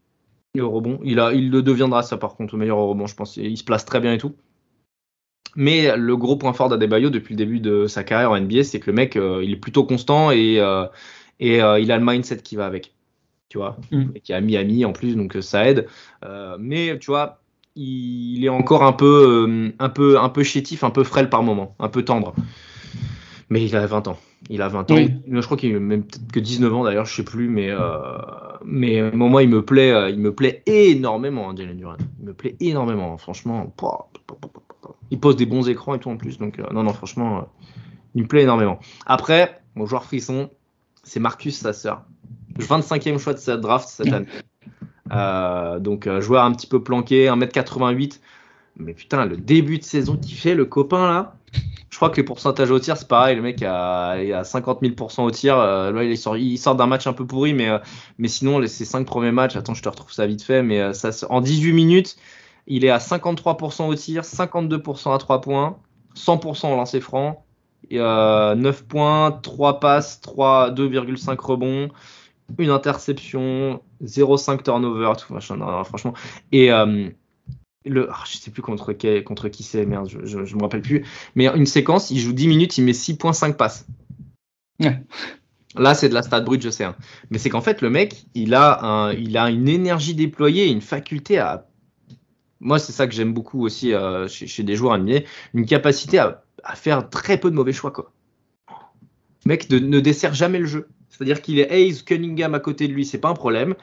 Et 0.55 0.61
au 0.61 0.71
rebond. 0.71 0.99
Il, 1.03 1.19
a, 1.19 1.33
il 1.33 1.51
le 1.51 1.61
deviendra, 1.61 2.03
ça, 2.03 2.17
par 2.17 2.35
contre, 2.35 2.53
au 2.53 2.57
meilleur 2.57 2.77
au 2.77 2.87
rebond, 2.87 3.05
je 3.05 3.15
pense. 3.15 3.37
Il 3.37 3.57
se 3.57 3.63
place 3.63 3.85
très 3.85 3.99
bien 3.99 4.13
et 4.13 4.17
tout. 4.17 4.33
Mais 5.55 5.97
le 5.97 6.15
gros 6.15 6.35
point 6.35 6.53
fort 6.53 6.69
d'Adebayo 6.69 7.09
depuis 7.09 7.33
le 7.33 7.37
début 7.37 7.59
de 7.59 7.87
sa 7.87 8.03
carrière 8.03 8.31
en 8.31 8.39
NBA, 8.39 8.63
c'est 8.63 8.79
que 8.79 8.91
le 8.91 8.95
mec, 8.95 9.15
euh, 9.15 9.41
il 9.43 9.51
est 9.53 9.55
plutôt 9.57 9.83
constant 9.85 10.29
et, 10.29 10.59
euh, 10.59 10.85
et 11.39 11.63
euh, 11.63 11.79
il 11.79 11.91
a 11.91 11.97
le 11.97 12.05
mindset 12.05 12.37
qui 12.37 12.55
va 12.55 12.67
avec. 12.67 12.93
tu 13.49 13.57
vois, 13.57 13.77
Mm. 13.91 14.03
et 14.13 14.19
qui 14.19 14.33
est 14.33 14.35
à 14.35 14.41
Miami 14.41 14.85
en 14.85 14.91
plus, 14.91 15.15
donc 15.15 15.35
ça 15.41 15.67
aide. 15.67 15.87
Mais 16.59 16.99
tu 16.99 17.07
vois, 17.07 17.39
il 17.75 18.43
est 18.45 18.49
encore 18.49 18.83
un 18.83 18.93
peu, 18.93 19.73
un 19.79 19.89
peu, 19.89 20.19
un 20.19 20.29
peu 20.29 20.43
chétif, 20.43 20.83
un 20.83 20.89
peu 20.91 21.03
frêle 21.03 21.29
par 21.29 21.41
moment, 21.43 21.75
un 21.79 21.89
peu 21.89 22.03
tendre. 22.03 22.35
Mais 23.49 23.63
il 23.63 23.75
a 23.75 23.87
20 23.87 24.09
ans. 24.09 24.19
Il 24.49 24.61
a 24.61 24.67
20 24.67 24.91
ans. 24.91 24.95
Oui. 24.95 25.11
Je 25.31 25.39
crois 25.41 25.57
qu'il 25.57 25.75
a 25.75 25.79
même 25.79 26.03
peut-être 26.03 26.31
que 26.31 26.39
19 26.39 26.73
ans 26.73 26.83
d'ailleurs, 26.83 27.05
je 27.05 27.15
sais 27.15 27.23
plus, 27.23 27.47
mais 27.49 27.71
mais 28.63 29.01
moi 29.11 29.41
il 29.41 29.49
me 29.49 29.63
plaît, 29.63 30.11
il 30.11 30.19
me 30.19 30.35
plaît 30.35 30.61
énormément, 30.67 31.49
hein, 31.49 31.55
Jalen 31.57 31.77
Duran. 31.77 31.95
Il 32.19 32.25
me 32.27 32.33
plaît 32.33 32.57
énormément, 32.59 33.17
franchement. 33.17 33.73
Pouah, 33.75 34.09
pouah, 34.27 34.37
pouah. 34.39 34.66
Il 35.11 35.19
pose 35.19 35.35
des 35.35 35.45
bons 35.45 35.67
écrans 35.69 35.95
et 35.95 35.99
tout 35.99 36.09
en 36.09 36.17
plus, 36.17 36.37
donc 36.37 36.59
euh, 36.59 36.65
non 36.71 36.83
non 36.83 36.93
franchement, 36.93 37.37
euh, 37.37 37.41
il 38.15 38.23
me 38.23 38.27
plaît 38.27 38.43
énormément. 38.43 38.79
Après, 39.05 39.61
mon 39.75 39.85
joueur 39.85 40.03
frisson, 40.03 40.49
c'est 41.03 41.19
Marcus 41.19 41.57
Sasser. 41.57 41.93
25e 42.59 43.19
choix 43.19 43.33
de 43.33 43.39
cette 43.39 43.61
draft 43.61 43.87
cette 43.87 44.11
année. 44.11 44.27
Euh, 45.09 45.79
donc 45.79 46.09
joueur 46.19 46.43
un 46.43 46.51
petit 46.51 46.67
peu 46.67 46.83
planqué, 46.83 47.27
1m88. 47.27 48.19
Mais 48.75 48.93
putain, 48.93 49.25
le 49.25 49.37
début 49.37 49.77
de 49.77 49.83
saison 49.85 50.17
qu'il 50.17 50.35
fait, 50.35 50.53
le 50.53 50.65
copain 50.65 51.07
là. 51.07 51.35
Je 51.89 51.95
crois 51.95 52.09
que 52.09 52.17
les 52.17 52.23
pourcentages 52.23 52.69
au 52.71 52.77
tir, 52.77 52.97
c'est 52.97 53.07
pareil. 53.07 53.37
Le 53.37 53.41
mec 53.41 53.63
a, 53.63 54.21
il 54.21 54.33
a 54.33 54.43
50 54.43 54.81
000% 54.81 55.21
au 55.21 55.31
tir. 55.31 55.55
Là, 55.55 56.03
il 56.03 56.17
sort, 56.17 56.35
il 56.35 56.57
sort 56.57 56.75
d'un 56.75 56.87
match 56.87 57.07
un 57.07 57.13
peu 57.13 57.25
pourri, 57.25 57.53
mais, 57.53 57.69
mais 58.17 58.27
sinon, 58.27 58.59
les, 58.59 58.67
ses 58.67 58.83
5 58.83 59.07
premiers 59.07 59.31
matchs, 59.31 59.55
attends, 59.55 59.73
je 59.73 59.81
te 59.81 59.87
retrouve 59.87 60.11
ça 60.11 60.27
vite 60.27 60.43
fait. 60.43 60.61
Mais 60.61 60.93
ça, 60.93 61.11
en 61.29 61.39
18 61.39 61.71
minutes, 61.71 62.17
il 62.67 62.85
est 62.85 62.89
à 62.89 62.97
53% 62.99 63.87
au 63.87 63.95
tir, 63.95 64.23
52% 64.23 65.13
à 65.13 65.17
3 65.17 65.41
points, 65.41 65.79
100% 66.15 66.67
en 66.67 66.75
lancer 66.75 66.99
franc, 67.01 67.45
et, 67.89 67.99
euh, 67.99 68.55
9 68.55 68.85
points, 68.85 69.31
3 69.31 69.79
passes, 69.79 70.19
3, 70.21 70.71
2,5 70.71 71.39
rebonds, 71.39 71.89
une 72.57 72.69
interception, 72.69 73.81
0,5 74.03 74.63
turnover, 74.63 75.13
tout 75.17 75.33
machin. 75.33 75.57
Non, 75.57 75.71
non, 75.71 75.83
franchement. 75.83 76.13
Et 76.51 76.71
euh, 76.71 77.09
le, 77.85 78.09
ah, 78.11 78.23
je 78.29 78.37
sais 78.37 78.51
plus 78.51 78.61
contre 78.61 78.93
qui, 78.93 79.23
contre 79.23 79.49
qui 79.49 79.63
c'est, 79.63 79.85
merde, 79.85 80.09
je, 80.09 80.25
je, 80.25 80.45
je 80.45 80.55
me 80.55 80.61
rappelle 80.61 80.81
plus. 80.81 81.05
Mais 81.35 81.47
une 81.47 81.65
séquence, 81.65 82.11
il 82.11 82.19
joue 82.19 82.33
10 82.33 82.47
minutes, 82.47 82.77
il 82.77 82.83
met 82.83 82.91
6,5 82.93 83.53
passes. 83.55 83.85
Ouais. 84.79 85.01
Là, 85.75 85.93
c'est 85.93 86.09
de 86.09 86.13
la 86.13 86.23
stat 86.23 86.41
brute, 86.41 86.61
je 86.61 86.69
sais. 86.69 86.83
hein. 86.85 86.95
Mais 87.29 87.37
c'est 87.37 87.49
qu'en 87.49 87.61
fait, 87.61 87.81
le 87.81 87.89
mec, 87.89 88.25
il 88.33 88.53
a, 88.55 88.83
un, 88.83 89.13
il 89.13 89.37
a 89.37 89.49
une 89.49 89.67
énergie 89.67 90.15
déployée, 90.15 90.67
une 90.67 90.81
faculté 90.81 91.37
à. 91.37 91.67
Moi, 92.59 92.79
c'est 92.79 92.91
ça 92.91 93.07
que 93.07 93.13
j'aime 93.13 93.33
beaucoup 93.33 93.63
aussi 93.63 93.93
euh, 93.93 94.27
chez, 94.27 94.47
chez 94.47 94.63
des 94.63 94.75
joueurs 94.75 94.95
NBA, 94.95 95.19
une 95.53 95.65
capacité 95.65 96.19
à, 96.19 96.43
à 96.63 96.75
faire 96.75 97.09
très 97.09 97.37
peu 97.39 97.49
de 97.51 97.55
mauvais 97.55 97.73
choix, 97.73 97.91
quoi. 97.91 98.11
Le 99.45 99.49
mec 99.49 99.69
de- 99.69 99.79
ne 99.79 99.99
dessert 99.99 100.33
jamais 100.33 100.59
le 100.59 100.65
jeu. 100.65 100.87
C'est-à-dire 101.09 101.41
qu'il 101.41 101.59
est 101.59 101.71
Hayes, 101.71 102.03
Cunningham 102.03 102.53
à 102.53 102.59
côté 102.59 102.87
de 102.87 102.93
lui, 102.93 103.05
c'est 103.05 103.17
pas 103.17 103.29
un 103.29 103.33
problème. 103.33 103.75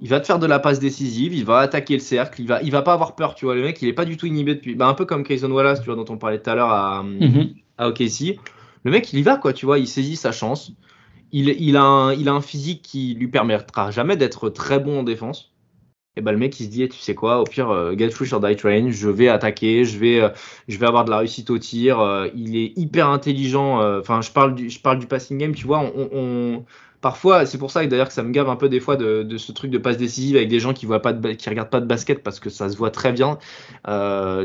Il 0.00 0.08
va 0.08 0.20
te 0.20 0.26
faire 0.26 0.38
de 0.38 0.46
la 0.46 0.58
passe 0.58 0.78
décisive, 0.80 1.32
il 1.34 1.44
va 1.44 1.58
attaquer 1.58 1.94
le 1.94 2.00
cercle, 2.00 2.40
il 2.40 2.46
va, 2.48 2.60
il 2.62 2.70
va 2.70 2.82
pas 2.82 2.92
avoir 2.92 3.14
peur, 3.14 3.34
tu 3.34 3.44
vois. 3.44 3.54
Le 3.54 3.62
mec, 3.62 3.80
il 3.82 3.88
est 3.88 3.92
pas 3.92 4.04
du 4.04 4.16
tout 4.16 4.26
inhibé 4.26 4.54
depuis. 4.54 4.74
Bah, 4.74 4.88
un 4.88 4.94
peu 4.94 5.04
comme 5.06 5.22
Kayson 5.24 5.50
Wallace, 5.50 5.80
tu 5.80 5.86
vois, 5.86 5.96
dont 5.96 6.12
on 6.12 6.18
parlait 6.18 6.40
tout 6.40 6.50
à 6.50 6.54
l'heure 6.54 6.70
à, 6.70 7.02
Mhm. 7.02 7.54
à 7.78 7.88
OKC. 7.88 8.38
Le 8.84 8.90
mec, 8.90 9.12
il 9.12 9.18
y 9.20 9.22
va, 9.22 9.36
quoi, 9.36 9.52
tu 9.52 9.64
vois, 9.66 9.78
il 9.78 9.86
saisit 9.86 10.16
sa 10.16 10.32
chance. 10.32 10.72
Il, 11.32 11.48
il, 11.48 11.76
a 11.76 11.82
un, 11.82 12.12
il 12.14 12.28
a 12.28 12.32
un 12.32 12.40
physique 12.42 12.82
qui 12.82 13.14
lui 13.14 13.28
permettra 13.28 13.90
jamais 13.90 14.16
d'être 14.16 14.50
très 14.50 14.78
bon 14.80 15.00
en 15.00 15.02
défense. 15.02 15.51
Et 16.16 16.20
ben 16.20 16.32
le 16.32 16.38
mec, 16.38 16.58
il 16.60 16.66
se 16.66 16.70
dit, 16.70 16.82
eh, 16.82 16.88
tu 16.90 16.98
sais 16.98 17.14
quoi, 17.14 17.40
au 17.40 17.44
pire, 17.44 17.70
euh, 17.70 17.94
get 17.96 18.10
free 18.10 18.26
sur 18.26 18.38
die 18.40 18.54
train, 18.56 18.90
je 18.90 19.08
vais 19.08 19.28
attaquer, 19.28 19.84
je 19.86 19.98
vais, 19.98 20.20
euh, 20.20 20.28
je 20.68 20.76
vais 20.78 20.86
avoir 20.86 21.04
de 21.06 21.10
la 21.10 21.18
réussite 21.18 21.48
au 21.50 21.58
tir. 21.58 22.00
euh, 22.00 22.28
il 22.34 22.54
est 22.56 22.72
hyper 22.76 23.08
intelligent. 23.08 23.80
Enfin, 23.98 24.20
je, 24.20 24.30
parle 24.30 24.54
du, 24.54 24.68
je 24.68 24.78
parle 24.80 24.98
du 24.98 25.06
passing 25.06 25.38
game, 25.38 25.54
tu 25.54 25.66
vois. 25.66 25.80
On, 25.80 26.08
on- 26.12 26.64
parfois, 27.00 27.46
c'est 27.46 27.56
pour 27.58 27.70
ça 27.70 27.84
que 27.84 27.90
d'ailleurs 27.90 28.08
que 28.08 28.12
ça 28.14 28.22
me 28.22 28.30
gave 28.30 28.48
un 28.50 28.56
peu 28.56 28.68
des 28.68 28.78
fois 28.80 28.96
de, 28.96 29.22
de 29.22 29.36
ce 29.38 29.52
truc 29.52 29.70
de 29.70 29.78
passe 29.78 29.96
décisive 29.96 30.36
avec 30.36 30.48
des 30.48 30.60
gens 30.60 30.74
qui 30.74 30.84
voient 30.86 31.00
pas 31.02 31.12
de, 31.14 31.32
qui 31.32 31.48
regardent 31.48 31.70
pas 31.70 31.80
de 31.80 31.86
basket 31.86 32.22
parce 32.22 32.40
que 32.40 32.50
ça 32.50 32.68
se 32.68 32.76
voit 32.76 32.90
très 32.90 33.12
bien. 33.12 33.38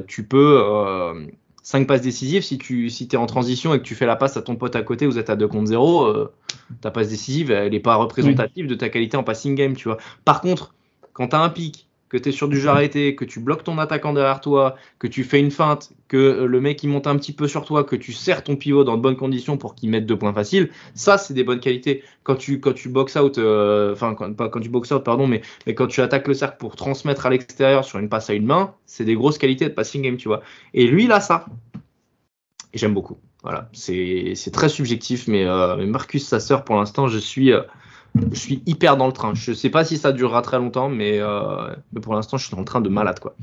Tu 0.08 0.24
peux. 0.28 0.60
euh, 0.64 1.26
5 1.64 1.86
passes 1.86 2.02
décisives, 2.02 2.44
si 2.44 2.58
tu 2.58 2.90
si 2.90 3.10
es 3.12 3.18
en 3.18 3.26
transition 3.26 3.74
et 3.74 3.80
que 3.80 3.84
tu 3.84 3.94
fais 3.94 4.06
la 4.06 4.16
passe 4.16 4.38
à 4.38 4.42
ton 4.42 4.56
pote 4.56 4.78
à 4.78 4.84
côté, 4.84 5.06
vous 5.06 5.20
êtes 5.20 5.30
à 5.30 5.36
2 5.36 5.50
contre 5.50 5.66
0, 5.68 6.06
euh, 6.06 6.34
ta 6.82 6.92
passe 6.92 7.10
décisive, 7.10 7.52
elle 7.52 7.72
n'est 7.74 7.82
pas 7.82 7.96
représentative 7.96 8.68
de 8.68 8.76
ta 8.76 8.88
qualité 8.88 9.18
en 9.18 9.24
passing 9.24 9.54
game, 9.54 9.76
tu 9.76 9.90
vois. 9.90 9.98
Par 10.24 10.40
contre, 10.40 10.76
quand 11.18 11.30
tu 11.30 11.36
as 11.36 11.42
un 11.42 11.50
pic, 11.50 11.88
que 12.10 12.18
tu 12.18 12.30
es 12.30 12.32
sur 12.32 12.48
du 12.48 12.60
jeu 12.60 12.70
que 12.70 13.26
tu 13.26 13.40
bloques 13.40 13.64
ton 13.64 13.80
attaquant 13.80 14.14
derrière 14.14 14.40
toi, 14.40 14.76
que 15.00 15.08
tu 15.08 15.24
fais 15.24 15.40
une 15.40 15.50
feinte, 15.50 15.92
que 16.08 16.18
euh, 16.18 16.46
le 16.46 16.62
mec 16.62 16.84
il 16.84 16.90
monte 16.90 17.08
un 17.08 17.18
petit 17.18 17.34
peu 17.34 17.48
sur 17.48 17.66
toi, 17.66 17.84
que 17.84 17.96
tu 17.96 18.14
serres 18.14 18.44
ton 18.44 18.56
pivot 18.56 18.84
dans 18.84 18.98
de 18.98 19.02
bonnes 19.02 19.16
conditions 19.16 19.58
pour 19.58 19.74
qu'il 19.74 19.90
mette 19.90 20.06
deux 20.06 20.16
points 20.16 20.32
faciles, 20.32 20.70
ça 20.94 21.18
c'est 21.18 21.34
des 21.34 21.44
bonnes 21.44 21.60
qualités. 21.60 22.04
Quand 22.22 22.36
tu 22.36 22.60
quand 22.60 22.74
tu 22.74 22.90
box 22.90 23.16
out, 23.16 23.40
euh, 23.40 23.94
enfin 23.94 24.14
pas 24.14 24.48
quand 24.48 24.60
tu 24.60 24.70
box 24.70 24.92
out 24.92 25.04
pardon, 25.04 25.26
mais, 25.26 25.42
mais 25.66 25.74
quand 25.74 25.88
tu 25.88 26.02
attaques 26.02 26.28
le 26.28 26.36
cercle 26.36 26.58
pour 26.60 26.76
transmettre 26.76 27.26
à 27.26 27.32
l'extérieur 27.32 27.84
sur 27.84 27.98
une 27.98 28.10
passe 28.10 28.30
à 28.30 28.36
une 28.36 28.46
main, 28.46 28.76
c'est 28.86 29.04
des 29.04 29.16
grosses 29.16 29.40
qualités 29.40 29.66
de 29.66 29.74
passing 29.74 30.04
game, 30.04 30.18
tu 30.18 30.28
vois. 30.28 30.44
Et 30.76 30.86
lui 30.86 31.06
il 31.06 31.12
a 31.12 31.20
ça. 31.20 31.48
Et 32.74 32.78
j'aime 32.78 32.94
beaucoup. 32.94 33.18
Voilà, 33.44 33.70
c'est 33.72 34.52
très 34.52 34.68
subjectif, 34.68 35.28
mais, 35.28 35.46
euh, 35.46 35.78
mais 35.78 35.86
Marcus 35.86 36.34
pour 36.66 36.76
l'instant 36.76 37.08
je 37.08 37.18
suis 37.18 37.52
euh, 37.52 37.62
je 38.32 38.40
suis 38.40 38.62
hyper 38.66 38.98
dans 38.98 39.08
le 39.08 39.14
train. 39.14 39.34
Je 39.34 39.54
sais 39.54 39.70
pas 39.70 39.86
si 39.86 39.98
ça 39.98 40.12
durera 40.12 40.42
très 40.42 40.58
longtemps, 40.58 40.90
mais, 40.90 41.20
euh, 41.20 41.74
mais 41.94 42.02
pour 42.02 42.14
l'instant, 42.14 42.38
je 42.38 42.46
suis 42.46 42.52
dans 42.52 42.60
le 42.60 42.66
train 42.66 42.82
de 42.82 42.90
malade, 42.90 43.20
quoi. 43.20 43.36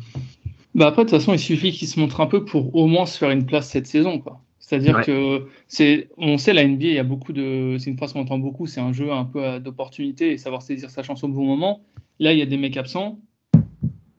Bah 0.74 0.88
après, 0.88 1.04
de 1.04 1.10
toute 1.10 1.18
façon, 1.18 1.32
il 1.32 1.38
suffit 1.38 1.70
qu'il 1.70 1.86
se 1.86 2.00
montre 2.00 2.20
un 2.20 2.26
peu 2.26 2.44
pour 2.44 2.74
au 2.74 2.86
moins 2.86 3.06
se 3.06 3.16
faire 3.16 3.30
une 3.30 3.46
place 3.46 3.68
cette 3.68 3.86
saison, 3.86 4.18
quoi. 4.18 4.40
C'est-à-dire 4.58 4.96
Ouais. 4.96 5.04
que 5.04 5.46
c'est, 5.68 6.08
on 6.16 6.38
sait 6.38 6.52
la 6.52 6.66
NBA, 6.66 6.86
il 6.86 6.94
y 6.94 6.98
a 6.98 7.04
beaucoup 7.04 7.32
de, 7.32 7.76
c'est 7.78 7.90
une 7.90 7.96
phrase 7.96 8.12
qu'on 8.12 8.20
entend 8.20 8.38
beaucoup, 8.38 8.66
c'est 8.66 8.80
un 8.80 8.92
jeu 8.92 9.12
un 9.12 9.24
peu 9.24 9.60
d'opportunité 9.60 10.32
et 10.32 10.38
savoir 10.38 10.62
saisir 10.62 10.90
sa 10.90 11.02
chance 11.02 11.22
au 11.22 11.28
bon 11.28 11.44
moment. 11.44 11.82
Là, 12.18 12.32
il 12.32 12.38
y 12.38 12.42
a 12.42 12.46
des 12.46 12.56
mecs 12.56 12.76
absents. 12.76 13.18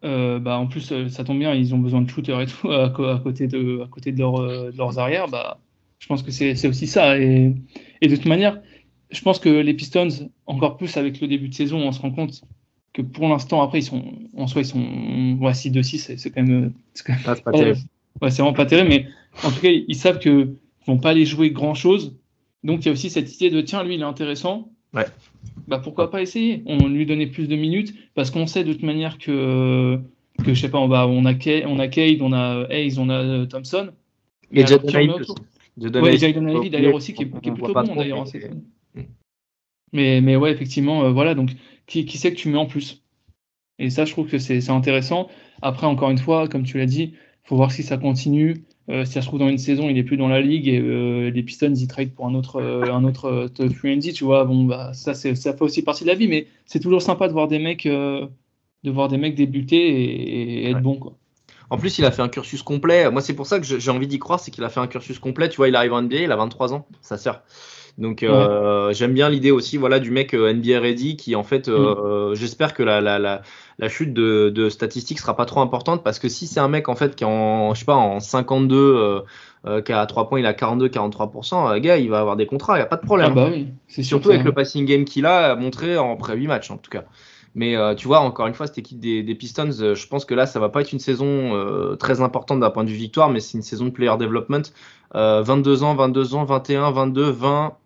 Euh, 0.04 0.38
bah 0.38 0.58
en 0.60 0.68
plus, 0.68 0.92
euh, 0.92 1.10
ça 1.10 1.24
tombe 1.24 1.40
bien, 1.40 1.54
ils 1.56 1.74
ont 1.74 1.80
besoin 1.80 2.02
de 2.02 2.10
shooters 2.10 2.42
et 2.42 2.46
tout 2.46 2.72
à, 2.72 2.90
côté 3.24 3.48
de, 3.48 3.82
à 3.84 3.88
côté 3.88 4.12
de, 4.12 4.20
leur, 4.20 4.40
de 4.40 4.78
leurs 4.78 5.00
arrières. 5.00 5.28
Bah, 5.28 5.58
je 5.98 6.08
pense 6.08 6.22
que 6.22 6.30
c'est 6.32 6.56
c'est 6.56 6.68
aussi 6.68 6.86
ça. 6.86 7.18
Et, 7.18 7.54
et 8.02 8.08
de 8.08 8.16
toute 8.16 8.26
manière, 8.26 8.62
je 9.12 9.22
pense 9.22 9.40
que 9.40 9.50
les 9.50 9.74
Pistons, 9.74 10.30
encore 10.46 10.78
plus 10.78 10.98
avec 10.98 11.22
le 11.22 11.28
début 11.28 11.50
de 11.50 11.54
saison, 11.54 11.80
on 11.80 11.92
se 11.92 12.02
rend 12.02 12.12
compte 12.12 12.42
que 12.94 13.02
pour 13.02 13.28
l'instant, 13.28 13.62
après, 13.62 13.80
ils 13.80 13.84
sont, 13.84 14.04
en 14.36 14.48
soi, 14.48 14.62
ils 14.62 14.66
sont, 14.66 15.38
ouais, 15.42 15.52
6-2-6, 15.52 15.98
c'est 15.98 16.18
c'est 16.18 16.32
quand 16.32 16.44
même, 16.44 16.74
c'est 16.94 17.06
quand 17.06 17.14
même 17.14 17.22
Ah, 17.26 17.36
c'est 17.36 17.44
pas 17.44 17.52
terrible. 17.52 17.80
ouais, 18.22 18.32
c'est 18.32 18.42
vraiment 18.42 18.56
pas 18.56 18.66
terrible, 18.66 18.90
mais 18.90 19.08
en 19.44 19.52
tout 19.52 19.60
cas, 19.62 19.70
ils 19.70 19.96
savent 19.96 20.20
que 20.20 20.56
vont 20.88 20.98
pas 20.98 21.10
aller 21.12 21.26
jouer 21.26 21.52
grand 21.52 21.74
chose. 21.74 22.16
Donc 22.64 22.82
il 22.82 22.86
y 22.88 22.90
a 22.90 22.92
aussi 22.92 23.10
cette 23.10 23.34
idée 23.36 23.50
de 23.50 23.62
tiens, 23.62 23.84
lui, 23.84 23.96
il 23.96 24.02
est 24.02 24.06
intéressant. 24.06 24.72
Ouais. 24.94 25.06
Bah 25.68 25.80
pourquoi 25.80 26.10
pas 26.10 26.22
essayer? 26.22 26.64
On 26.66 26.88
lui 26.88 27.06
donnait 27.06 27.28
plus 27.28 27.48
de 27.48 27.56
minutes 27.56 27.94
parce 28.14 28.32
qu'on 28.32 28.48
sait 28.48 28.64
de 28.64 28.74
toute 28.74 28.84
manière 28.84 29.18
que 29.18 30.00
que 30.44 30.54
je 30.54 30.60
sais 30.60 30.70
pas, 30.70 30.80
on 30.80 30.88
va 30.88 31.08
on 31.08 31.26
a 31.26 31.34
Cade, 31.34 31.66
on 31.68 31.80
a 31.80 31.88
Cade, 31.88 32.22
on 32.22 32.34
a 32.34 32.66
Hayes, 32.70 32.98
on 32.98 33.10
a 33.10 33.22
euh, 33.22 33.46
Thompson. 33.46 33.90
Et 34.52 34.66
Jaden 34.66 36.50
Ivey 36.50 36.70
d'ailleurs 36.70 36.96
aussi 36.96 37.14
qui 37.14 37.24
est, 37.24 37.42
qui 37.42 37.50
est 37.50 37.54
plutôt 37.54 37.74
bon 37.74 37.96
d'ailleurs. 37.96 38.26
Mais- 39.96 40.22
c'est-. 40.22 40.22
Mais 40.22 40.36
ouais 40.36 40.52
effectivement 40.52 41.04
euh, 41.06 41.12
voilà 41.12 41.36
donc 41.36 41.52
qui 41.88 42.06
qui 42.06 42.18
sait 42.18 42.32
que 42.34 42.38
tu 42.38 42.50
mets 42.50 42.58
en 42.58 42.66
plus? 42.68 43.04
Et 43.80 43.90
ça 43.90 44.06
je 44.06 44.12
trouve 44.14 44.28
que 44.30 44.40
c'est 44.40 44.62
c'est 44.62 44.72
intéressant. 44.72 45.30
Après 45.62 45.88
encore 45.88 46.12
une 46.12 46.18
fois 46.20 46.48
comme 46.50 46.64
tu 46.64 46.78
l'as 46.78 46.86
dit, 46.88 47.16
faut 47.44 47.56
voir 47.58 47.72
si 47.72 47.84
ça 47.84 47.98
continue. 47.98 48.66
Euh, 48.90 49.06
si 49.06 49.14
ça 49.14 49.22
se 49.22 49.28
trouve 49.28 49.40
dans 49.40 49.50
une 49.50 49.58
saison, 49.58 49.90
il 49.90 49.98
est 49.98 50.04
plus 50.04 50.18
dans 50.18 50.28
la 50.28 50.42
ligue 50.42 50.68
et 50.68 50.80
euh, 50.80 51.32
les 51.32 51.44
Pistons 51.44 51.74
ils 51.76 51.88
trade 51.88 52.12
pour 52.14 52.28
un 52.28 52.36
autre 52.36 52.58
euh, 52.62 52.94
un 52.94 53.04
autre 53.06 53.48
top 53.56 53.74
tu 54.14 54.24
vois. 54.24 54.46
Bon 54.46 54.66
bah 54.66 54.94
ça 54.94 55.14
c'est 55.16 55.36
ça 55.36 55.54
fait 55.54 55.64
aussi 55.64 55.84
partie 55.84 56.04
de 56.06 56.10
la 56.10 56.16
vie, 56.16 56.28
mais 56.28 56.48
c'est 56.66 56.80
toujours 56.80 57.02
sympa 57.02 57.28
de 57.28 57.34
voir 57.34 57.48
des 57.48 57.60
mecs 57.60 57.88
de 58.86 58.92
voir 58.92 59.08
des 59.10 59.18
mecs 59.18 59.36
débuter 59.36 59.78
et, 59.78 60.66
et 60.66 60.70
être 60.72 60.78
Ouais. 60.78 60.82
bons 60.82 60.98
quoi. 60.98 61.18
En 61.70 61.78
plus, 61.78 61.98
il 62.00 62.06
a 62.06 62.12
fait 62.12 62.22
un 62.22 62.30
cursus 62.30 62.62
complet. 62.64 63.10
Moi, 63.12 63.22
c'est 63.22 63.34
pour 63.36 63.48
ça 63.48 63.60
que 63.60 63.66
j'ai 63.66 63.92
envie 63.92 64.08
d'y 64.08 64.20
croire, 64.20 64.40
c'est 64.40 64.52
qu'il 64.52 64.64
a 64.64 64.70
fait 64.70 64.80
un 64.80 64.88
cursus 64.88 65.20
complet. 65.20 65.50
Tu 65.50 65.58
vois, 65.58 65.68
il 65.68 65.76
arrive 65.76 65.94
en 65.94 66.00
NBA, 66.02 66.18
il 66.18 66.32
a 66.32 66.36
23 66.36 66.74
ans, 66.74 66.88
sa 67.02 67.18
sœur. 67.18 67.44
Donc, 67.98 68.24
euh, 68.24 68.92
j'aime 68.92 69.14
bien 69.14 69.30
l'idée 69.30 69.52
aussi, 69.52 69.78
voilà, 69.78 70.00
du 70.00 70.12
mec 70.12 70.34
euh, 70.34 70.54
NBA 70.54 70.80
ready 70.80 71.16
qui, 71.16 71.36
en 71.36 71.44
fait, 71.44 71.70
euh, 71.70 72.36
j'espère 72.36 72.74
que 72.74 72.84
la, 72.84 73.00
la, 73.00 73.20
la, 73.20 73.42
la 73.80 73.90
chute 73.90 74.14
de, 74.14 74.50
de 74.50 74.70
statistiques 74.70 75.20
sera 75.20 75.36
pas 75.36 75.46
trop 75.46 75.62
importante 75.62 76.04
parce 76.04 76.20
que 76.20 76.28
si 76.28 76.46
c'est 76.46 76.60
un 76.60 76.68
mec, 76.68 76.90
en 76.90 76.96
fait, 76.96 77.16
qui 77.16 77.24
est 77.24 77.28
en, 77.28 77.74
je 77.74 77.80
sais 77.80 77.86
pas, 77.86 77.96
en 77.96 78.20
52, 78.20 79.24
euh, 79.68 79.82
qui 79.82 79.94
a 79.94 80.06
3 80.06 80.30
points, 80.30 80.40
il 80.40 80.46
a 80.46 80.54
42-43%, 80.54 81.72
euh, 81.72 81.80
gars, 81.80 81.98
il 81.98 82.10
va 82.10 82.20
avoir 82.20 82.36
des 82.36 82.46
contrats, 82.46 82.76
il 82.76 82.80
n'y 82.80 82.84
a 82.84 82.88
pas 82.88 82.98
de 82.98 83.06
problème. 83.06 83.30
Ah 83.32 83.36
bah 83.36 83.50
oui, 83.52 83.68
c'est. 83.88 84.04
Surtout 84.04 84.30
avec 84.30 84.44
le 84.44 84.52
passing 84.52 84.86
game 84.86 85.06
qu'il 85.06 85.26
a 85.26 85.56
montré 85.56 85.98
en 85.98 86.18
pré 86.18 86.36
8 86.36 86.48
matchs 86.48 86.72
en 86.72 86.78
tout 86.78 86.92
cas. 86.92 87.06
Mais 87.56 87.78
euh, 87.78 87.96
tu 87.96 88.08
vois, 88.08 88.20
encore 88.20 88.48
une 88.48 88.54
fois, 88.54 88.68
cette 88.68 88.78
équipe 88.78 89.00
des, 89.00 89.24
des 89.24 89.34
Pistons, 89.34 89.72
je 89.72 90.08
pense 90.08 90.26
que 90.26 90.34
là, 90.34 90.46
ça 90.46 90.60
va 90.60 90.68
pas 90.68 90.82
être 90.82 90.92
une 90.92 91.00
saison 91.00 91.56
euh, 91.56 91.96
très 91.96 92.20
importante 92.20 92.60
d'un 92.60 92.70
point 92.70 92.84
de 92.84 92.90
vue 92.90 92.98
victoire, 92.98 93.30
mais 93.30 93.40
c'est 93.40 93.58
une 93.58 93.64
saison 93.64 93.86
de 93.86 93.92
player 93.92 94.12
development. 94.20 94.64
Euh, 95.16 95.42
22 95.42 95.84
ans, 95.84 95.96
22 95.96 96.36
ans, 96.36 96.44
21, 96.44 96.92
22, 96.92 97.30
20. 97.30 97.78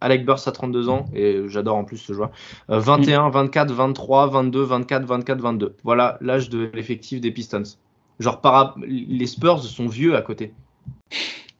Alec 0.00 0.24
Burst 0.24 0.46
à 0.48 0.52
32 0.52 0.88
ans, 0.88 1.06
et 1.14 1.42
j'adore 1.48 1.76
en 1.76 1.84
plus 1.84 1.98
ce 1.98 2.12
joueur. 2.12 2.30
Euh, 2.70 2.78
21, 2.78 3.30
24, 3.30 3.72
23, 3.72 4.26
22, 4.28 4.62
24, 4.62 5.04
24, 5.04 5.40
22. 5.40 5.76
Voilà 5.84 6.18
l'âge 6.20 6.48
de 6.48 6.70
l'effectif 6.74 7.20
des 7.20 7.30
Pistons. 7.30 7.62
Genre, 8.18 8.40
para... 8.40 8.74
les 8.86 9.26
Spurs 9.26 9.62
sont 9.62 9.86
vieux 9.86 10.16
à 10.16 10.22
côté. 10.22 10.52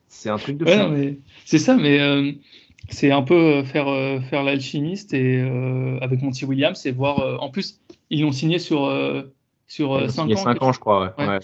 C'est 0.08 0.30
un 0.30 0.38
truc 0.38 0.56
de 0.56 0.64
Ouais, 0.64 0.88
mais 0.88 1.18
c'est 1.44 1.58
ça, 1.58 1.76
mais 1.76 2.00
euh, 2.00 2.32
c'est 2.88 3.10
un 3.10 3.22
peu 3.22 3.62
faire, 3.64 3.86
faire 4.24 4.42
l'alchimiste 4.42 5.12
et 5.12 5.40
avec 6.00 6.22
Monty 6.22 6.44
Williams 6.44 6.84
et 6.86 6.92
voir. 6.92 7.42
en 7.42 7.50
plus, 7.50 7.80
ils 8.10 8.22
l'ont 8.22 8.32
signé 8.32 8.58
sur, 8.58 8.90
sur 9.66 10.10
5 10.10 10.30
ans. 10.32 10.36
5 10.36 10.62
ans, 10.62 10.72
je 10.72 10.80
crois. 10.80 11.14
Ouais. 11.18 11.38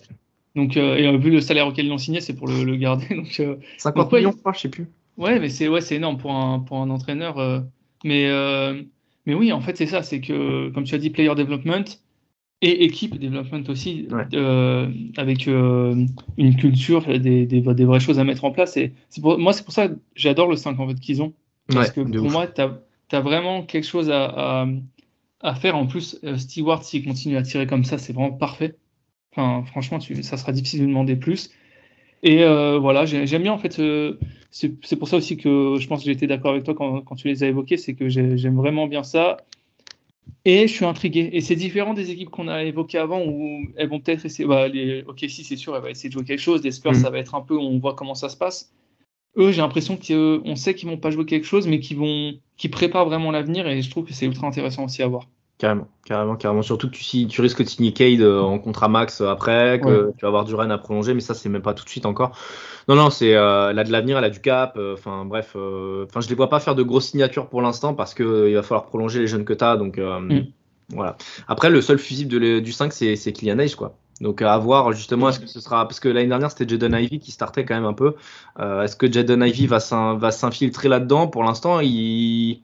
Donc, 0.56 0.76
et 0.76 1.16
vu 1.18 1.30
le 1.30 1.40
salaire 1.40 1.66
auquel 1.66 1.86
ils 1.86 1.90
l'ont 1.90 1.98
signé, 1.98 2.20
c'est 2.20 2.34
pour 2.34 2.48
le, 2.48 2.76
garder. 2.76 3.06
Donc, 3.14 3.40
50 3.78 4.12
millions, 4.12 4.32
je 4.32 4.36
crois, 4.38 4.52
je 4.52 4.60
sais 4.60 4.68
plus. 4.68 4.88
Ouais, 5.16 5.38
mais 5.38 5.48
c'est 5.48 5.68
ouais, 5.68 5.80
énorme 5.90 6.18
pour 6.18 6.32
un, 6.32 6.60
pour 6.60 6.78
un 6.78 6.90
entraîneur. 6.90 7.36
mais, 8.04 8.30
mais 9.26 9.34
oui, 9.34 9.52
en 9.52 9.60
fait, 9.60 9.76
c'est 9.76 9.86
ça. 9.86 10.02
C'est 10.02 10.20
que, 10.20 10.70
comme 10.70 10.84
tu 10.84 10.94
as 10.94 10.98
dit, 10.98 11.10
player 11.10 11.34
development 11.34 11.84
et 12.62 12.84
équipe 12.84 13.18
development 13.18 13.68
aussi, 13.68 14.08
euh, 14.34 14.88
avec 15.16 15.48
euh, 15.48 16.06
une 16.38 16.56
culture, 16.56 17.06
des, 17.06 17.44
des, 17.44 17.60
des, 17.60 17.84
vraies 17.84 18.00
choses 18.00 18.20
à 18.20 18.24
mettre 18.24 18.44
en 18.44 18.52
place. 18.52 18.76
Et 18.76 18.92
pour, 19.20 19.36
moi, 19.38 19.52
c'est 19.52 19.64
pour 19.64 19.74
ça 19.74 19.88
que 19.88 19.98
j'adore 20.14 20.48
le 20.48 20.56
5 20.56 20.78
en 20.78 20.88
fait, 20.88 20.94
qu'ils 20.94 21.22
ont. 21.22 21.32
Parce 21.72 21.90
que 21.90 22.00
pour 22.00 22.30
moi, 22.30 22.46
tu 22.46 22.60
as, 22.60 23.20
vraiment 23.20 23.62
quelque 23.62 23.86
chose 23.86 24.10
à, 24.10 24.66
à, 25.40 25.54
faire. 25.56 25.76
En 25.76 25.86
plus, 25.86 26.20
euh, 26.22 26.36
Stewart, 26.36 26.84
s'il 26.84 27.04
continue 27.04 27.36
à 27.36 27.42
tirer 27.42 27.66
comme 27.66 27.84
ça, 27.84 27.98
c'est 27.98 28.12
vraiment 28.12 28.32
parfait. 28.32 28.76
Enfin, 29.32 29.64
franchement, 29.66 29.98
tu, 29.98 30.22
ça 30.22 30.36
sera 30.36 30.52
difficile 30.52 30.82
de 30.82 30.86
demander 30.86 31.16
plus. 31.16 31.50
Et 32.22 32.44
voilà, 32.44 33.06
j'aime 33.06 33.42
bien 33.42 33.52
en 33.52 33.58
fait. 33.58 33.80
C'est 34.52 34.96
pour 34.96 35.08
ça 35.08 35.16
aussi 35.16 35.38
que 35.38 35.76
je 35.80 35.88
pense 35.88 36.04
que 36.04 36.10
été 36.10 36.26
d'accord 36.26 36.50
avec 36.50 36.64
toi 36.64 36.74
quand, 36.74 37.00
quand, 37.00 37.16
tu 37.16 37.28
les 37.28 37.42
as 37.42 37.48
évoqués. 37.48 37.78
C'est 37.78 37.94
que 37.94 38.08
j'aime 38.08 38.56
vraiment 38.56 38.86
bien 38.86 39.02
ça. 39.02 39.38
Et 40.44 40.68
je 40.68 40.72
suis 40.72 40.84
intrigué. 40.84 41.30
Et 41.32 41.40
c'est 41.40 41.56
différent 41.56 41.94
des 41.94 42.10
équipes 42.10 42.28
qu'on 42.28 42.48
a 42.48 42.62
évoquées 42.64 42.98
avant 42.98 43.24
où 43.24 43.64
elles 43.76 43.88
vont 43.88 44.00
peut-être 44.00 44.26
essayer. 44.26 44.46
Bah, 44.46 44.68
les... 44.68 45.04
Ok, 45.04 45.24
si 45.28 45.42
c'est 45.42 45.56
sûr, 45.56 45.74
elles 45.74 45.82
vont 45.82 45.88
essayer 45.88 46.10
de 46.10 46.14
jouer 46.14 46.24
quelque 46.24 46.40
chose. 46.40 46.62
Les 46.62 46.70
Spurs, 46.70 46.92
mm. 46.92 46.96
ça 46.96 47.10
va 47.10 47.18
être 47.18 47.34
un 47.34 47.40
peu, 47.40 47.56
on 47.56 47.78
voit 47.78 47.94
comment 47.94 48.14
ça 48.14 48.28
se 48.28 48.36
passe. 48.36 48.72
Eux, 49.38 49.52
j'ai 49.52 49.62
l'impression 49.62 49.96
qu'on 49.96 50.56
sait 50.56 50.74
qu'ils 50.74 50.88
vont 50.88 50.98
pas 50.98 51.10
jouer 51.10 51.24
quelque 51.24 51.46
chose, 51.46 51.66
mais 51.66 51.80
qu'ils 51.80 51.96
vont, 51.96 52.34
qui 52.58 52.68
préparent 52.68 53.06
vraiment 53.06 53.30
l'avenir. 53.30 53.66
Et 53.66 53.80
je 53.80 53.90
trouve 53.90 54.04
que 54.04 54.12
c'est 54.12 54.26
ultra 54.26 54.46
intéressant 54.46 54.84
aussi 54.84 55.02
à 55.02 55.06
voir. 55.06 55.28
Carrément, 55.62 55.86
carrément, 56.04 56.34
carrément. 56.34 56.62
Surtout 56.62 56.90
que 56.90 56.96
tu, 56.96 57.28
tu 57.28 57.40
risques 57.40 57.62
de 57.62 57.68
signer 57.68 57.92
Cade 57.92 58.20
euh, 58.20 58.40
en 58.40 58.58
contrat 58.58 58.88
max 58.88 59.20
euh, 59.20 59.28
après, 59.28 59.80
que 59.80 60.10
tu 60.18 60.22
vas 60.22 60.26
avoir 60.26 60.44
du 60.44 60.56
Rennes 60.56 60.72
à 60.72 60.78
prolonger, 60.78 61.14
mais 61.14 61.20
ça, 61.20 61.34
c'est 61.34 61.48
même 61.48 61.62
pas 61.62 61.72
tout 61.72 61.84
de 61.84 61.88
suite 61.88 62.04
encore. 62.04 62.36
Non, 62.88 62.96
non, 62.96 63.10
c'est 63.10 63.36
euh, 63.36 63.68
a 63.68 63.84
de 63.84 63.92
l'avenir, 63.92 64.18
elle 64.18 64.24
a 64.24 64.30
du 64.30 64.40
cap. 64.40 64.76
Enfin, 64.92 65.24
bref, 65.24 65.50
enfin, 65.54 66.20
je 66.20 66.28
les 66.28 66.34
vois 66.34 66.48
pas 66.48 66.58
faire 66.58 66.74
de 66.74 66.82
grosses 66.82 67.10
signatures 67.10 67.46
pour 67.46 67.62
l'instant 67.62 67.94
parce 67.94 68.12
que 68.12 68.48
il 68.48 68.54
va 68.56 68.64
falloir 68.64 68.86
prolonger 68.86 69.20
les 69.20 69.28
jeunes 69.28 69.44
que 69.44 69.52
tu 69.52 69.62
as. 69.62 69.76
Donc, 69.76 69.98
mm. 69.98 70.46
voilà. 70.88 71.16
Après, 71.46 71.70
le 71.70 71.80
seul 71.80 71.98
fusible 71.98 72.60
du 72.60 72.72
5, 72.72 72.92
c'est 72.92 73.32
Kylian 73.32 73.60
Hayes, 73.60 73.76
quoi. 73.76 73.94
Donc 74.20 74.42
à 74.42 74.58
voir 74.58 74.92
justement 74.92 75.28
est-ce 75.28 75.40
que 75.40 75.46
ce 75.46 75.60
sera 75.60 75.86
parce 75.86 75.98
que 75.98 76.08
l'année 76.08 76.28
dernière 76.28 76.50
c'était 76.50 76.68
Jaden 76.68 76.94
Ivy 76.94 77.18
qui 77.18 77.32
startait 77.32 77.64
quand 77.64 77.74
même 77.74 77.86
un 77.86 77.92
peu. 77.92 78.14
est-ce 78.58 78.94
que 78.94 79.10
Jaden 79.10 79.42
Ivy 79.42 79.68
va 79.68 79.80
s'infiltrer 79.80 80.88
là-dedans? 80.88 81.28
Pour 81.28 81.44
l'instant, 81.44 81.78
il 81.80 82.62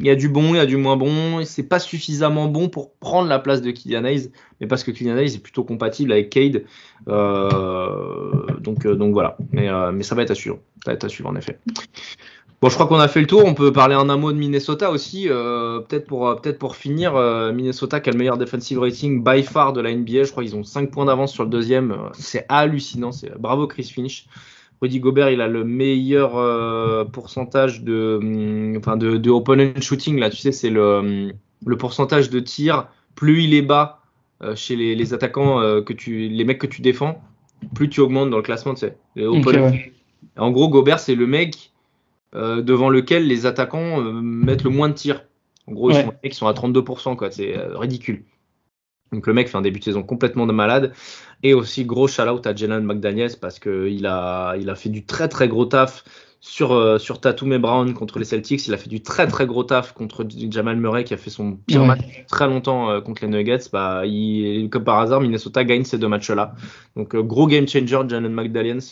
il 0.00 0.06
y 0.06 0.10
a 0.10 0.16
du 0.16 0.28
bon, 0.28 0.54
il 0.54 0.56
y 0.56 0.60
a 0.60 0.66
du 0.66 0.76
moins 0.76 0.96
bon. 0.96 1.44
C'est 1.44 1.62
pas 1.62 1.78
suffisamment 1.78 2.46
bon 2.48 2.68
pour 2.68 2.94
prendre 2.94 3.28
la 3.28 3.38
place 3.38 3.62
de 3.62 3.70
Kylian 3.70 4.04
Hayes, 4.04 4.30
mais 4.60 4.66
parce 4.66 4.84
que 4.84 4.90
Kylian 4.90 5.16
Hayes 5.16 5.34
est 5.34 5.42
plutôt 5.42 5.64
compatible 5.64 6.12
avec 6.12 6.30
Cade. 6.30 6.64
Euh, 7.08 8.46
donc, 8.60 8.86
euh, 8.86 8.94
donc 8.94 9.12
voilà. 9.12 9.36
Mais, 9.52 9.68
euh, 9.68 9.92
mais 9.92 10.02
ça 10.02 10.14
va 10.14 10.22
être 10.22 10.30
à 10.30 10.34
suivre. 10.34 10.58
Ça 10.84 10.90
va 10.90 10.94
être 10.94 11.04
à 11.04 11.08
suivre 11.08 11.28
en 11.28 11.36
effet. 11.36 11.58
Bon, 12.60 12.68
je 12.68 12.74
crois 12.74 12.86
qu'on 12.86 12.98
a 12.98 13.08
fait 13.08 13.20
le 13.20 13.26
tour. 13.26 13.42
On 13.44 13.54
peut 13.54 13.72
parler 13.72 13.94
en 13.94 14.08
un 14.08 14.16
mot 14.16 14.32
de 14.32 14.38
Minnesota 14.38 14.90
aussi. 14.90 15.28
peut-être 15.28 16.06
pour, 16.58 16.76
finir, 16.76 17.14
Minnesota 17.52 18.00
qui 18.00 18.08
a 18.08 18.12
le 18.12 18.18
meilleur 18.18 18.38
defensive 18.38 18.78
rating 18.78 19.22
by 19.22 19.42
far 19.42 19.72
de 19.74 19.80
la 19.80 19.94
NBA. 19.94 20.24
Je 20.24 20.30
crois 20.30 20.42
qu'ils 20.42 20.56
ont 20.56 20.64
5 20.64 20.90
points 20.90 21.04
d'avance 21.04 21.32
sur 21.32 21.44
le 21.44 21.50
deuxième. 21.50 21.96
C'est 22.14 22.46
hallucinant. 22.48 23.10
Bravo 23.38 23.66
Chris 23.66 23.92
Finch. 23.94 24.26
Rudy 24.84 25.00
Gobert, 25.00 25.30
il 25.30 25.40
a 25.40 25.48
le 25.48 25.64
meilleur 25.64 26.36
euh, 26.36 27.06
pourcentage 27.06 27.82
de, 27.82 28.18
hum, 28.20 28.76
enfin 28.76 28.98
de, 28.98 29.16
de, 29.16 29.30
opponent 29.30 29.80
shooting. 29.80 30.18
Là, 30.18 30.28
tu 30.28 30.36
sais, 30.36 30.52
c'est 30.52 30.68
le, 30.68 30.98
hum, 30.98 31.32
le 31.64 31.78
pourcentage 31.78 32.28
de 32.28 32.38
tir. 32.38 32.88
Plus 33.14 33.44
il 33.44 33.54
est 33.54 33.62
bas 33.62 34.02
euh, 34.42 34.54
chez 34.54 34.76
les, 34.76 34.94
les 34.94 35.14
attaquants, 35.14 35.58
euh, 35.58 35.80
que 35.80 35.94
tu, 35.94 36.28
les 36.28 36.44
mecs 36.44 36.58
que 36.58 36.66
tu 36.66 36.82
défends, 36.82 37.22
plus 37.74 37.88
tu 37.88 38.00
augmentes 38.00 38.28
dans 38.28 38.36
le 38.36 38.42
classement. 38.42 38.74
Tu 38.74 38.80
sais, 38.80 38.98
En 40.36 40.50
gros, 40.50 40.68
Gobert, 40.68 40.98
c'est 40.98 41.14
le 41.14 41.26
mec 41.26 41.70
devant 42.34 42.90
lequel 42.90 43.28
les 43.28 43.46
attaquants 43.46 44.02
mettent 44.02 44.64
le 44.64 44.70
moins 44.70 44.88
de 44.88 44.94
tirs. 44.94 45.22
En 45.68 45.72
gros, 45.72 45.92
ils, 45.92 46.02
sont, 46.02 46.14
ils 46.24 46.34
sont 46.34 46.46
à 46.48 46.52
32%, 46.52 47.14
quoi. 47.14 47.30
C'est 47.30 47.54
ridicule. 47.74 48.24
Donc 49.14 49.26
le 49.26 49.32
mec 49.32 49.48
fait 49.48 49.56
un 49.56 49.62
début 49.62 49.78
de 49.78 49.84
saison 49.84 50.02
complètement 50.02 50.46
de 50.46 50.52
malade. 50.52 50.92
Et 51.42 51.54
aussi 51.54 51.84
gros 51.84 52.08
shout-out 52.08 52.46
à 52.46 52.54
Jalen 52.54 52.84
McDaniels 52.84 53.36
parce 53.40 53.58
qu'il 53.58 54.06
a, 54.06 54.56
il 54.56 54.70
a 54.70 54.74
fait 54.74 54.88
du 54.88 55.04
très 55.04 55.28
très 55.28 55.48
gros 55.48 55.66
taf 55.66 56.04
sur, 56.44 56.72
euh, 56.72 56.98
sur 56.98 57.20
Tatum 57.20 57.54
et 57.54 57.58
Brown 57.58 57.94
contre 57.94 58.18
les 58.18 58.26
Celtics. 58.26 58.66
Il 58.66 58.74
a 58.74 58.76
fait 58.76 58.90
du 58.90 59.00
très 59.02 59.26
très 59.26 59.46
gros 59.46 59.64
taf 59.64 59.94
contre 59.94 60.26
Jamal 60.50 60.76
Murray 60.76 61.04
qui 61.04 61.14
a 61.14 61.16
fait 61.16 61.30
son 61.30 61.56
pire 61.66 61.86
match 61.86 62.02
très 62.28 62.46
longtemps 62.46 62.90
euh, 62.90 63.00
contre 63.00 63.24
les 63.24 63.30
Nuggets. 63.30 63.70
Bah, 63.72 64.02
il, 64.04 64.68
comme 64.68 64.84
par 64.84 64.98
hasard, 64.98 65.22
Minnesota 65.22 65.64
gagne 65.64 65.84
ces 65.84 65.96
deux 65.96 66.06
matchs-là. 66.06 66.54
Donc 66.96 67.14
euh, 67.14 67.22
gros 67.22 67.46
game 67.46 67.66
changer, 67.66 68.02
Jalen 68.06 68.32
McDaniels. 68.32 68.82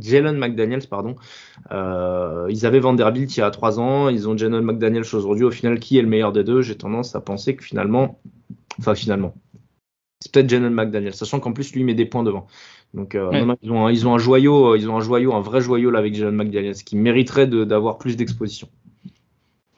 Jalen 0.00 0.38
McDaniels 0.38 0.86
pardon. 0.88 1.16
ils 1.72 2.66
avaient 2.66 2.80
Vanderbilt 2.80 3.36
il 3.36 3.40
y 3.40 3.42
a 3.42 3.50
trois 3.50 3.80
ans. 3.80 4.08
Ils 4.08 4.28
ont 4.28 4.36
Jalen 4.36 4.62
McDaniels 4.62 5.04
aujourd'hui. 5.12 5.44
Au 5.44 5.50
final, 5.50 5.80
qui 5.80 5.98
est 5.98 6.02
le 6.02 6.08
meilleur 6.08 6.30
des 6.30 6.44
deux? 6.44 6.62
J'ai 6.62 6.76
tendance 6.76 7.16
à 7.16 7.20
penser 7.20 7.56
que 7.56 7.64
finalement, 7.64 8.20
enfin 8.78 8.94
finalement, 8.94 9.34
c'est 10.20 10.32
peut-être 10.32 10.50
Jalen 10.50 10.72
McDaniel, 10.72 11.14
sachant 11.14 11.40
qu'en 11.40 11.52
plus 11.52 11.74
lui 11.74 11.82
met 11.82 11.94
des 11.94 12.04
points 12.04 12.22
devant. 12.22 12.46
Donc 12.92 13.14
euh, 13.14 13.30
ils, 13.62 13.70
ont 13.70 13.86
un, 13.86 13.92
ils, 13.92 14.06
ont 14.06 14.14
un, 14.14 14.18
joyau, 14.18 14.72
euh, 14.72 14.78
ils 14.78 14.88
ont 14.90 14.96
un 14.96 15.00
joyau, 15.00 15.32
un 15.32 15.40
vrai 15.40 15.60
joyau 15.60 15.90
là 15.90 15.98
avec 15.98 16.14
Jalen 16.14 16.34
McDaniel, 16.34 16.74
ce 16.74 16.84
qui 16.84 16.96
mériterait 16.96 17.46
d'avoir 17.46 17.98
plus 17.98 18.16
d'exposition. 18.16 18.68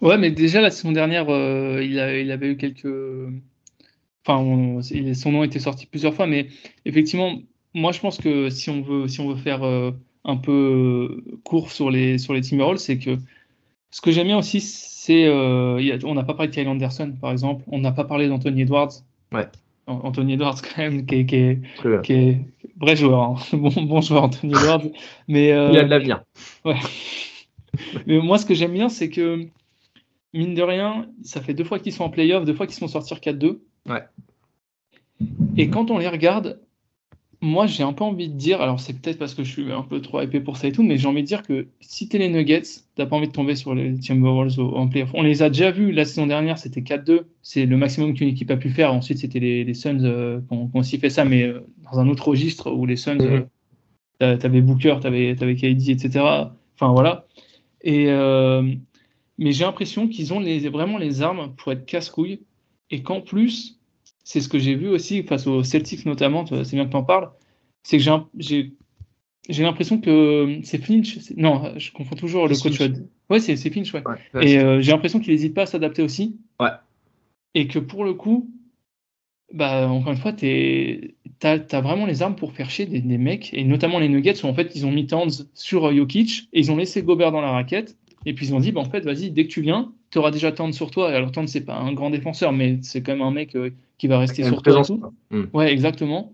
Ouais, 0.01 0.19
mais 0.19 0.33
déjà 0.33 0.61
la 0.61 0.73
saison 0.73 0.91
dernière, 0.91 1.29
euh, 1.29 1.81
il, 1.83 2.01
a, 2.01 2.19
il, 2.19 2.33
avait 2.33 2.49
eu 2.49 2.57
quelques, 2.57 2.93
enfin, 4.27 4.81
son 5.15 5.33
nom 5.33 5.45
était 5.45 5.61
sorti 5.61 5.87
plusieurs 5.87 6.15
fois, 6.15 6.27
mais 6.27 6.49
effectivement, 6.87 7.39
moi 7.73 7.93
je 7.93 8.01
pense 8.01 8.19
que 8.19 8.51
si 8.51 8.69
on 8.69 8.83
veut, 8.83 9.07
si 9.07 9.21
on 9.21 9.29
veut 9.29 9.41
faire 9.41 9.63
un 10.25 10.37
peu 10.37 11.23
court 11.45 11.71
sur 11.71 11.89
les 11.89 12.19
sur 12.19 12.35
les 12.35 12.41
Timberwolves, 12.41 12.79
c'est 12.79 12.99
que 12.99 13.17
ce 13.93 14.01
que 14.01 14.11
j'aime 14.11 14.27
bien 14.27 14.39
aussi, 14.39 14.61
c'est, 14.61 15.29
on 15.31 16.15
n'a 16.15 16.25
pas 16.25 16.35
parlé 16.35 16.49
de 16.49 16.55
Kyle 16.55 16.67
Anderson 16.67 17.15
par 17.21 17.31
exemple, 17.31 17.63
on 17.69 17.79
n'a 17.79 17.93
pas 17.93 18.05
parlé 18.05 18.27
d'Anthony 18.27 18.63
Edwards. 18.63 19.05
Ouais. 19.31 19.47
Anthony 20.05 20.35
Edwards 20.35 20.61
quand 20.63 20.83
même 20.83 21.07
qui 21.07 21.17
est, 21.17 21.27
qui 21.27 21.37
est, 21.37 21.63
qui 22.03 22.13
est 22.13 22.41
vrai 22.81 22.97
joueur, 22.97 23.23
hein. 23.23 23.35
bon, 23.53 23.71
bon, 23.71 24.01
joueur 24.01 24.25
Anthony 24.25 24.53
Edwards. 24.53 24.85
Mais, 25.29 25.53
euh, 25.53 25.71
il 25.71 25.79
a 25.79 25.85
de 25.85 25.91
l'avenir. 25.91 26.23
Ouais. 26.65 26.79
mais 28.07 28.19
moi 28.19 28.39
ce 28.39 28.47
que 28.47 28.55
j'aime 28.55 28.73
bien 28.73 28.89
c'est 28.89 29.09
que 29.09 29.47
mine 30.35 30.55
de 30.55 30.63
rien, 30.63 31.07
ça 31.23 31.41
fait 31.41 31.55
deux 31.55 31.65
fois 31.65 31.79
qu'ils 31.79 31.93
sont 31.93 32.05
en 32.05 32.11
playoff, 32.11 32.45
deux 32.45 32.55
fois 32.55 32.67
qu'ils 32.67 32.77
sont 32.77 32.89
sortir 32.89 33.19
4-2. 33.19 33.61
Ouais. 33.89 34.03
Et 35.57 35.69
quand 35.69 35.91
on 35.91 35.99
les 35.99 36.09
regarde, 36.09 36.61
moi, 37.43 37.67
j'ai 37.67 37.83
un 37.83 37.93
peu 37.93 38.05
envie 38.05 38.29
de 38.29 38.37
dire, 38.37 38.63
alors 38.63 38.79
c'est 38.79 38.93
peut-être 38.93 39.19
parce 39.19 39.35
que 39.35 39.43
je 39.43 39.51
suis 39.51 39.73
un 39.73 39.83
peu 39.83 40.01
trop 40.01 40.21
épais 40.21 40.41
pour 40.41 40.57
ça 40.57 40.69
et 40.69 40.73
tout, 40.73 40.85
mais 40.85 40.97
j'ai 40.97 41.09
envie 41.09 41.23
de 41.23 41.27
dire 41.27 41.43
que 41.43 41.67
si 41.81 42.09
t'es 42.09 42.19
les 42.19 42.29
Nuggets, 42.29 42.63
t'as 42.95 43.05
pas 43.05 43.17
envie 43.17 43.27
de 43.27 43.33
tomber 43.33 43.57
sur 43.57 43.75
les 43.75 43.99
Timberwolves 43.99 44.61
en 44.61 44.87
playoff. 44.87 45.11
On 45.13 45.23
les 45.23 45.43
a 45.43 45.49
déjà 45.49 45.73
vus 45.73 45.91
la 45.91 46.05
saison 46.05 46.29
dernière, 46.29 46.57
c'était 46.57 46.83
4-2, 46.83 47.23
c'est 47.43 47.67
le 47.67 47.77
maximum 47.77 48.15
qu'une 48.15 48.29
équipe 48.29 48.51
a 48.53 48.57
pu 48.57 48.71
faire. 48.71 48.95
Ensuite, 48.95 49.19
c'était 49.19 49.41
les, 49.41 49.75
Suns 49.75 50.05
euh, 50.05 50.41
qui 50.41 50.55
ont 50.55 50.71
aussi 50.75 50.99
fait 50.99 51.11
ça, 51.11 51.25
mais 51.25 51.43
euh, 51.43 51.67
dans 51.91 51.99
un 51.99 52.09
autre 52.09 52.29
registre 52.29 52.71
où 52.71 52.87
les 52.87 52.97
Suns, 52.97 53.17
mm 53.17 53.47
t'avais 54.39 54.61
Booker, 54.61 54.99
t'avais 55.03 55.31
avais 55.43 55.57
KD, 55.57 55.91
etc. 55.91 56.25
Enfin 56.77 56.93
voilà. 56.93 57.27
Et 57.83 58.07
mais 59.39 59.51
j'ai 59.51 59.65
l'impression 59.65 60.07
qu'ils 60.07 60.33
ont 60.33 60.39
les, 60.39 60.69
vraiment 60.69 60.99
les 60.99 61.23
armes 61.23 61.55
pour 61.57 61.73
être 61.73 61.85
casse-couilles 61.85 62.41
et 62.91 63.03
qu'en 63.03 63.21
plus, 63.21 63.81
c'est 64.25 64.41
ce 64.41 64.49
que 64.49 64.59
j'ai 64.59 64.75
vu 64.75 64.89
aussi 64.89 65.23
face 65.23 65.47
aux 65.47 65.63
Celtics 65.63 66.07
notamment, 66.07 66.47
c'est 66.47 66.75
bien 66.75 66.87
que 66.87 66.91
tu 66.91 66.97
en 66.97 67.05
parles, 67.05 67.31
c'est 67.83 67.99
que 67.99 68.05
j'ai 68.39 68.73
j'ai 69.49 69.65
l'impression 69.65 70.01
que 70.01 70.61
c'est 70.63 70.79
Finch. 70.79 71.19
Non, 71.37 71.73
je 71.77 71.91
confonds 71.93 72.15
toujours 72.15 72.47
le 72.47 72.55
coach. 72.55 72.79
Ouais, 73.29 73.41
c'est 73.41 73.57
Finch, 73.71 73.93
ouais. 73.93 74.03
et 74.41 74.59
euh, 74.59 74.81
j'ai 74.81 74.93
l'impression 74.93 75.19
qu'il 75.19 75.33
n'hésite 75.33 75.55
pas 75.55 75.63
à 75.63 75.67
s'adapter 75.67 76.03
aussi. 76.03 76.39
Ouais. 76.61 76.69
Et 77.55 77.67
que 77.67 77.79
pour 77.79 78.05
le 78.05 78.15
coup, 78.15 78.51
bah, 79.53 79.89
encore 79.89 80.13
une 80.13 80.19
fois, 80.19 80.33
tu 80.33 81.15
as, 81.43 81.81
vraiment 81.81 82.07
les 82.07 82.23
armes 82.23 82.37
pour 82.37 82.53
faire 82.53 82.71
chier 82.71 82.87
des, 82.87 83.19
mecs, 83.19 83.53
et 83.53 83.65
notamment 83.65 83.99
les 83.99 84.09
Nuggets, 84.09 84.45
où 84.45 84.47
en 84.47 84.55
fait, 84.55 84.73
ils 84.75 84.87
ont 84.87 84.93
mis 84.93 85.07
Towns 85.07 85.31
sur 85.55 85.89
euh, 85.89 85.95
Jokic, 85.95 86.49
et 86.53 86.61
ils 86.61 86.71
ont 86.71 86.77
laissé 86.77 87.03
Gobert 87.03 87.33
dans 87.33 87.41
la 87.41 87.51
raquette, 87.51 87.97
et 88.25 88.35
puis 88.35 88.47
ils 88.47 88.55
ont 88.55 88.61
dit, 88.61 88.73
bah, 88.73 88.81
en 88.81 88.89
fait, 88.89 89.01
vas-y, 89.01 89.31
dès 89.31 89.45
que 89.45 89.51
tu 89.51 89.61
viens, 89.61 89.93
tu 90.11 90.19
auras 90.19 90.31
déjà 90.31 90.53
Towns 90.53 90.73
sur 90.73 90.91
toi. 90.91 91.11
Et 91.11 91.15
alors, 91.15 91.33
Towns, 91.33 91.49
c'est 91.49 91.65
pas 91.65 91.77
un 91.77 91.93
grand 91.93 92.11
défenseur, 92.11 92.53
mais 92.53 92.79
c'est 92.83 93.03
quand 93.03 93.13
même 93.13 93.23
un 93.23 93.33
mec 93.33 93.57
euh, 93.57 93.71
qui 94.03 94.09
va 94.09 94.19
rester 94.19 94.43
sur 94.43 94.61
toi. 94.63 94.83
Hmm. 95.31 95.45
Ouais, 95.53 95.73
exactement. 95.73 96.33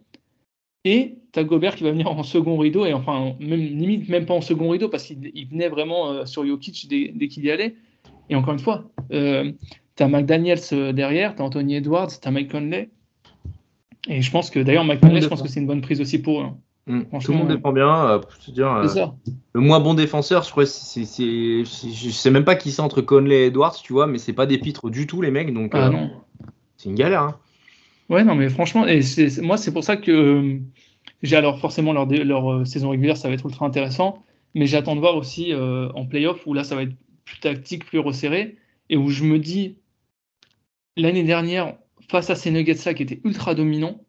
Et 0.86 1.18
tu 1.34 1.38
as 1.38 1.44
Gobert 1.44 1.74
qui 1.74 1.84
va 1.84 1.90
venir 1.90 2.10
en 2.10 2.22
second 2.22 2.56
rideau, 2.56 2.86
et 2.86 2.94
enfin, 2.94 3.34
même, 3.40 3.60
limite 3.60 4.08
même 4.08 4.24
pas 4.24 4.32
en 4.32 4.40
second 4.40 4.70
rideau, 4.70 4.88
parce 4.88 5.04
qu'il 5.04 5.48
venait 5.50 5.68
vraiment 5.68 6.08
euh, 6.08 6.24
sur 6.24 6.46
Jokic 6.46 6.88
dès, 6.88 7.28
qu'il 7.28 7.44
y 7.44 7.50
allait. 7.50 7.74
Et 8.30 8.36
encore 8.36 8.54
une 8.54 8.58
fois, 8.58 8.84
euh, 9.12 9.52
tu 9.96 10.02
as 10.02 10.08
McDaniels 10.08 10.58
euh, 10.72 10.94
derrière, 10.94 11.34
tu 11.34 11.42
as 11.42 11.44
Anthony 11.44 11.74
Edwards, 11.74 12.08
tu 12.08 12.26
as 12.26 12.30
Mike 12.30 12.50
Conley. 12.50 12.88
Et 14.08 14.22
je 14.22 14.30
pense 14.30 14.48
que 14.48 14.60
d'ailleurs, 14.60 14.84
Mike 14.84 15.02
Conley, 15.02 15.20
je 15.20 15.28
pense 15.28 15.42
que 15.42 15.48
c'est 15.48 15.60
une 15.60 15.66
bonne 15.66 15.82
prise 15.82 16.00
aussi 16.00 16.22
pour 16.22 16.40
eux. 16.40 16.44
Hein. 16.44 16.56
Mm. 16.86 17.18
Tout 17.22 17.32
le 17.32 17.36
monde 17.36 17.48
défend 17.48 17.72
bien. 17.72 18.18
dire, 18.48 19.12
le 19.52 19.60
moins 19.60 19.80
bon 19.80 19.92
défenseur, 19.92 20.42
je 20.42 20.50
crois, 20.50 20.64
c'est, 20.64 21.04
je 21.04 22.10
sais 22.10 22.30
même 22.30 22.46
pas 22.46 22.56
qui 22.56 22.70
c'est 22.70 22.80
entre 22.80 23.02
Conley 23.02 23.42
et 23.42 23.46
Edwards, 23.48 23.76
tu 23.76 23.92
vois, 23.92 24.06
mais 24.06 24.16
c'est 24.16 24.32
pas 24.32 24.46
des 24.46 24.56
pitres 24.56 24.88
du 24.88 25.06
tout 25.06 25.20
les 25.20 25.30
mecs, 25.30 25.52
donc 25.52 25.72
ah, 25.74 25.90
non. 25.90 26.10
c'est 26.78 26.88
une 26.88 26.94
galère. 26.94 27.24
Hein. 27.24 27.38
Ouais, 28.09 28.24
non, 28.24 28.34
mais 28.34 28.48
franchement, 28.48 28.86
et 28.86 29.00
moi 29.42 29.56
c'est 29.56 29.72
pour 29.72 29.84
ça 29.84 29.96
que 29.96 30.61
j'ai 31.22 31.36
alors 31.36 31.61
forcément 31.61 31.92
leur, 31.92 32.06
leur 32.06 32.66
saison 32.66 32.90
régulière, 32.90 33.16
ça 33.16 33.28
va 33.28 33.34
être 33.34 33.44
ultra 33.44 33.66
intéressant, 33.66 34.24
mais 34.54 34.66
j'attends 34.66 34.94
de 34.94 35.00
voir 35.00 35.16
aussi 35.16 35.52
en 35.54 36.06
playoff 36.06 36.46
où 36.46 36.54
là 36.54 36.64
ça 36.64 36.74
va 36.74 36.84
être 36.84 36.94
plus 37.24 37.38
tactique, 37.40 37.84
plus 37.84 37.98
resserré, 37.98 38.56
et 38.88 38.96
où 38.96 39.11
je 39.11 39.24
me 39.24 39.38
dis 39.38 39.76
l'année 40.96 41.22
dernière, 41.22 41.74
face 42.09 42.30
à 42.30 42.34
ces 42.34 42.50
Nuggets-là 42.50 42.94
qui 42.94 43.02
étaient 43.02 43.20
ultra 43.24 43.54
dominants, 43.54 44.00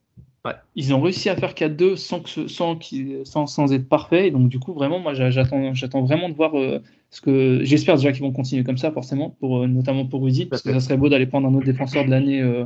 ils 0.76 0.94
ont 0.94 1.02
réussi 1.02 1.30
à 1.30 1.36
faire 1.36 1.54
4-2 1.54 1.96
sans, 1.96 2.26
sans, 2.26 2.80
sans, 3.24 3.48
sans, 3.48 3.74
être 3.74 3.88
parfait. 3.88 4.32
donc, 4.32 4.50
du 4.50 4.60
coup, 4.60 4.74
vraiment, 4.74 5.00
moi, 5.00 5.14
j'attends, 5.14 5.74
j'attends 5.74 6.04
vraiment 6.04 6.30
de 6.30 6.34
voir 6.34 6.58
euh, 6.58 6.80
ce 7.10 7.22
que. 7.22 7.64
J'espère 7.64 7.96
déjà 7.96 8.12
qu'ils 8.12 8.22
vont 8.22 8.32
continuer 8.32 8.64
comme 8.64 8.78
ça, 8.78 8.92
forcément, 8.92 9.32
pour, 9.40 9.60
euh, 9.60 9.68
notamment 9.68 10.06
pour 10.06 10.24
Rudy, 10.24 10.46
parce 10.46 10.62
que 10.62 10.72
ça 10.72 10.80
serait 10.80 10.98
beau 10.98 11.10
d'aller 11.10 11.26
prendre 11.26 11.48
un 11.48 11.54
autre 11.54 11.66
défenseur 11.66 12.06
de 12.06 12.10
l'année, 12.10 12.42
euh, 12.42 12.66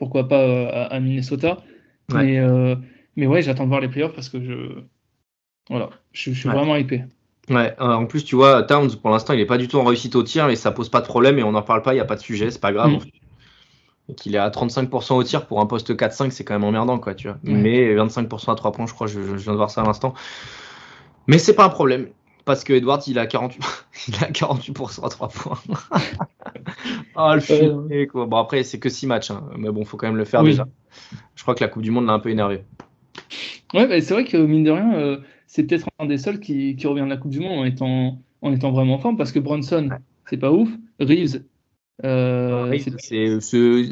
pourquoi 0.00 0.26
pas 0.26 0.68
à, 0.86 0.98
Minnesota. 0.98 1.58
Mais, 2.12 2.40
mais 3.14 3.28
ouais, 3.28 3.42
j'attends 3.42 3.64
de 3.64 3.68
voir 3.68 3.80
les 3.80 3.88
playoffs 3.88 4.14
parce 4.14 4.28
que 4.28 4.42
je. 4.42 4.80
Voilà, 5.68 5.90
je, 6.10 6.32
suis 6.32 6.48
vraiment 6.48 6.74
hypé. 6.74 7.04
Ouais, 7.48 7.76
en 7.78 8.06
plus, 8.06 8.24
tu 8.24 8.34
vois, 8.34 8.64
Towns, 8.64 8.90
pour 9.00 9.10
l'instant, 9.10 9.34
il 9.34 9.36
n'est 9.36 9.46
pas 9.46 9.58
du 9.58 9.68
tout 9.68 9.78
en 9.78 9.84
réussite 9.84 10.16
au 10.16 10.24
tir, 10.24 10.48
mais 10.48 10.56
ça 10.56 10.72
pose 10.72 10.88
pas 10.88 11.00
de 11.00 11.06
problème 11.06 11.38
et 11.38 11.44
on 11.44 11.52
n'en 11.52 11.62
parle 11.62 11.82
pas, 11.82 11.92
il 11.92 11.96
n'y 11.96 12.00
a 12.00 12.04
pas 12.04 12.16
de 12.16 12.20
sujet, 12.20 12.50
c'est 12.50 12.60
pas 12.60 12.72
grave. 12.72 12.90
Mm 12.90 13.00
qu'il 14.14 14.34
est 14.34 14.38
à 14.38 14.48
35% 14.50 15.14
au 15.14 15.22
tir 15.22 15.46
pour 15.46 15.60
un 15.60 15.66
poste 15.66 15.94
4-5, 15.94 16.30
c'est 16.30 16.44
quand 16.44 16.54
même 16.54 16.64
emmerdant, 16.64 16.98
quoi, 16.98 17.14
tu 17.14 17.28
vois. 17.28 17.38
Mais 17.42 17.94
25% 17.94 18.52
à 18.52 18.54
3 18.54 18.72
points, 18.72 18.86
je 18.86 18.94
crois, 18.94 19.06
je, 19.06 19.20
viens 19.20 19.52
de 19.52 19.56
voir 19.56 19.70
ça 19.70 19.82
à 19.82 19.84
l'instant. 19.84 20.14
Mais 21.26 21.38
c'est 21.38 21.54
pas 21.54 21.64
un 21.64 21.68
problème, 21.68 22.08
parce 22.44 22.64
que 22.64 22.72
Edward, 22.72 23.06
il 23.06 23.18
a 23.18 23.26
48, 23.26 23.62
il 24.08 24.14
a 24.16 24.30
48% 24.30 25.04
à 25.04 25.08
3 25.08 25.28
points. 25.28 25.58
ah, 27.16 27.34
le 27.34 27.40
film, 27.40 27.88
quoi. 28.08 28.26
Bon, 28.26 28.36
après, 28.36 28.62
c'est 28.62 28.78
que 28.78 28.88
6 28.88 29.06
matchs, 29.06 29.30
hein. 29.30 29.44
mais 29.56 29.70
bon, 29.70 29.84
faut 29.84 29.96
quand 29.96 30.06
même 30.06 30.16
le 30.16 30.24
faire 30.24 30.42
déjà. 30.42 30.66
Je 31.34 31.42
crois 31.42 31.54
que 31.54 31.62
la 31.62 31.68
Coupe 31.68 31.82
du 31.82 31.90
Monde 31.90 32.06
l'a 32.06 32.12
un 32.12 32.18
peu 32.18 32.30
énervé. 32.30 32.64
Ouais, 33.74 33.86
bah, 33.86 34.00
c'est 34.00 34.14
vrai 34.14 34.24
que 34.24 34.36
mine 34.36 34.64
de 34.64 34.70
rien, 34.70 34.94
euh, 34.94 35.18
c'est 35.46 35.64
peut-être 35.64 35.86
un 35.98 36.06
des 36.06 36.18
seuls 36.18 36.40
qui, 36.40 36.76
qui, 36.76 36.86
revient 36.86 37.02
de 37.02 37.08
la 37.08 37.16
Coupe 37.16 37.30
du 37.30 37.40
Monde 37.40 37.60
en 37.60 37.64
étant, 37.64 38.18
en 38.42 38.52
étant 38.52 38.72
vraiment 38.72 38.94
en 38.94 38.98
forme, 38.98 39.16
parce 39.16 39.32
que 39.32 39.38
Bronson, 39.38 39.88
c'est 40.28 40.38
pas 40.38 40.50
ouf. 40.50 40.68
Reeves, 40.98 41.42
euh, 42.04 42.78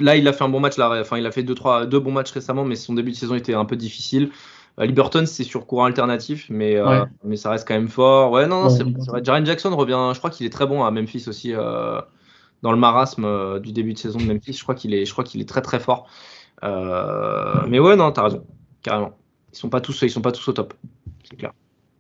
là, 0.01 0.17
il 0.17 0.29
a 0.29 0.33
fait 0.33 0.45
un 0.45 0.49
bon 0.49 0.61
match. 0.61 0.77
Là, 0.77 0.99
enfin, 1.01 1.19
il 1.19 1.27
a 1.27 1.31
fait 1.31 1.43
deux, 1.43 1.55
trois, 1.55 1.87
deux 1.87 2.01
bons 2.01 2.13
matchs 2.13 2.33
récemment, 2.33 2.65
mais 2.65 2.77
son 2.77 2.95
début 2.95 3.11
de 3.11 3.17
saison 3.17 3.35
était 3.35 3.55
un 3.55 3.65
peu 3.65 3.77
difficile. 3.77 4.31
Euh, 4.79 4.87
Liberton, 4.87 5.27
c'est 5.27 5.45
sur 5.45 5.67
courant 5.67 5.85
alternatif, 5.85 6.47
mais, 6.51 6.77
euh, 6.77 7.05
mais 7.25 7.37
ça 7.37 7.51
reste 7.51 7.67
quand 7.67 7.75
même 7.75 7.89
fort. 7.89 8.31
Ouais, 8.31 8.47
non, 8.47 8.65
non 8.65 8.71
c'est 8.71 8.85
vrai. 8.85 9.23
Jaren 9.23 9.45
Jackson 9.45 9.75
revient. 9.77 10.13
Je 10.15 10.19
crois 10.19 10.31
qu'il 10.31 10.47
est 10.47 10.51
très 10.51 10.67
bon 10.67 10.85
à 10.85 10.91
Memphis 10.91 11.25
aussi, 11.27 11.53
dans 12.63 12.73
le 12.73 12.79
marasme 12.79 13.61
du 13.61 13.73
début 13.73 13.93
de 13.93 13.99
saison 13.99 14.19
de 14.19 14.25
Memphis. 14.25 14.55
Je 14.55 14.63
crois 14.63 14.75
qu'il 14.75 14.95
est, 14.95 15.49
très 15.49 15.63
très 15.63 15.81
fort. 15.81 16.09
mais 16.63 17.79
ouais, 17.79 17.97
non, 17.97 18.13
t'as 18.13 18.25
raison, 18.25 18.45
carrément. 18.83 19.17
Ils 19.53 19.57
sont 19.57 19.71
pas 19.71 19.81
tous, 19.81 20.07
sont 20.07 20.21
pas 20.21 20.33
tous 20.33 20.49
au 20.49 20.53
top, 20.53 20.75
c'est 21.29 21.37
clair. 21.37 21.53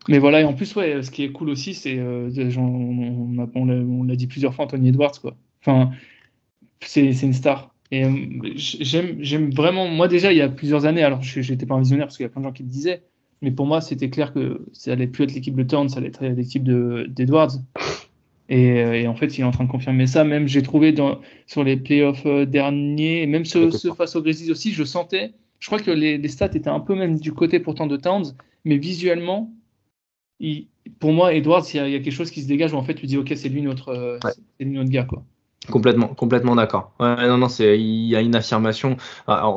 Mais 0.09 0.19
voilà, 0.19 0.41
et 0.41 0.45
en 0.45 0.55
plus, 0.55 0.75
ouais, 0.77 1.03
ce 1.03 1.11
qui 1.11 1.25
est 1.25 1.33
cool 1.33 1.51
aussi, 1.51 1.75
c'est, 1.75 2.01
on, 2.01 3.49
on 3.55 4.03
l'a 4.05 4.17
dit 4.17 4.27
plusieurs 4.27 4.55
fois, 4.55 4.65
Anthony 4.65 4.89
Edwards, 4.89 5.21
quoi. 5.21 5.37
Enfin, 5.61 5.91
c'est 6.81 7.11
une 7.11 7.33
star. 7.33 7.75
Et 7.91 8.05
euh, 8.05 8.11
j'aime 8.55 9.51
vraiment, 9.51 9.89
moi 9.89 10.09
déjà, 10.09 10.33
il 10.33 10.39
y 10.39 10.43
a 10.43 10.49
plusieurs 10.49 10.85
années, 10.85 11.03
alors 11.03 11.23
je 11.23 11.41
n'étais 11.41 11.67
pas 11.67 11.75
un 11.75 11.81
visionnaire 11.81 12.07
parce 12.07 12.17
qu'il 12.17 12.25
y 12.25 12.27
a 12.27 12.31
plein 12.31 12.43
de 12.43 12.47
gens 12.47 12.53
qui 12.53 12.63
le 12.63 12.69
disaient, 12.69 13.03
mais 13.41 13.51
pour 13.51 13.67
moi, 13.67 13.81
c'était 13.81 14.11
clair 14.11 14.35
que 14.35 14.67
ça 14.73 14.93
allait 14.93 15.07
plus 15.07 15.25
être 15.25 15.35
l'équipe 15.35 15.57
de 15.57 15.63
Turn, 15.63 15.89
ça 15.89 15.99
allait 15.99 16.09
être 16.09 16.25
l'équipe 16.25 16.65
d'Edwards. 16.65 17.53
Et, 18.49 18.83
euh, 18.83 18.95
et, 18.95 19.07
en 19.07 19.15
fait, 19.15 19.37
il 19.37 19.43
est 19.43 19.45
en 19.45 19.51
train 19.51 19.65
de 19.65 19.71
confirmer 19.71 20.07
ça. 20.07 20.25
Même 20.25 20.49
j'ai 20.49 20.63
trouvé 20.63 20.93
dans, 20.93 21.21
sur 21.47 21.65
les 21.65 21.77
playoffs 21.77 22.27
euh, 22.27 22.47
derniers, 22.47 23.27
même 23.27 23.45
ceux, 23.45 23.71
face 23.71 24.17
aux 24.17 24.23
Grizzlies 24.23 24.51
aussi, 24.51 24.73
je 24.73 24.85
sentais. 24.85 25.33
Je 25.59 25.67
crois 25.67 25.81
que 25.81 25.91
les, 25.91 26.19
les, 26.19 26.29
stats 26.29 26.47
étaient 26.55 26.69
un 26.69 26.81
peu 26.81 26.95
même 26.95 27.19
du 27.19 27.33
côté 27.33 27.61
pourtant 27.61 27.87
de 27.87 27.97
Towns, 27.97 28.35
mais 28.65 28.79
visuellement, 28.79 29.53
il, 30.41 30.69
pour 31.01 31.13
moi, 31.13 31.35
Edwards, 31.35 31.65
il 31.75 31.77
y, 31.77 31.81
a, 31.81 31.89
il 31.89 31.93
y, 31.93 31.97
a, 31.97 32.01
quelque 32.01 32.13
chose 32.13 32.31
qui 32.31 32.43
se 32.43 32.49
dégage 32.49 32.73
où 32.73 32.77
en 32.77 32.83
fait, 32.83 32.95
tu 32.95 33.07
dis, 33.07 33.17
ok, 33.17 33.33
c'est 33.37 33.49
lui 33.49 33.63
notre, 33.63 34.19
c'est 34.59 34.65
lui 34.65 34.73
notre 34.73 34.91
gars, 34.91 35.05
quoi. 35.05 35.25
Complètement, 35.71 36.09
complètement 36.09 36.55
d'accord. 36.55 36.93
Ouais, 36.99 37.29
non, 37.29 37.37
non, 37.37 37.49
c'est, 37.49 37.79
il 37.79 38.07
y 38.07 38.17
a 38.17 38.21
une 38.21 38.35
affirmation. 38.35 38.97
Ah, 39.27 39.49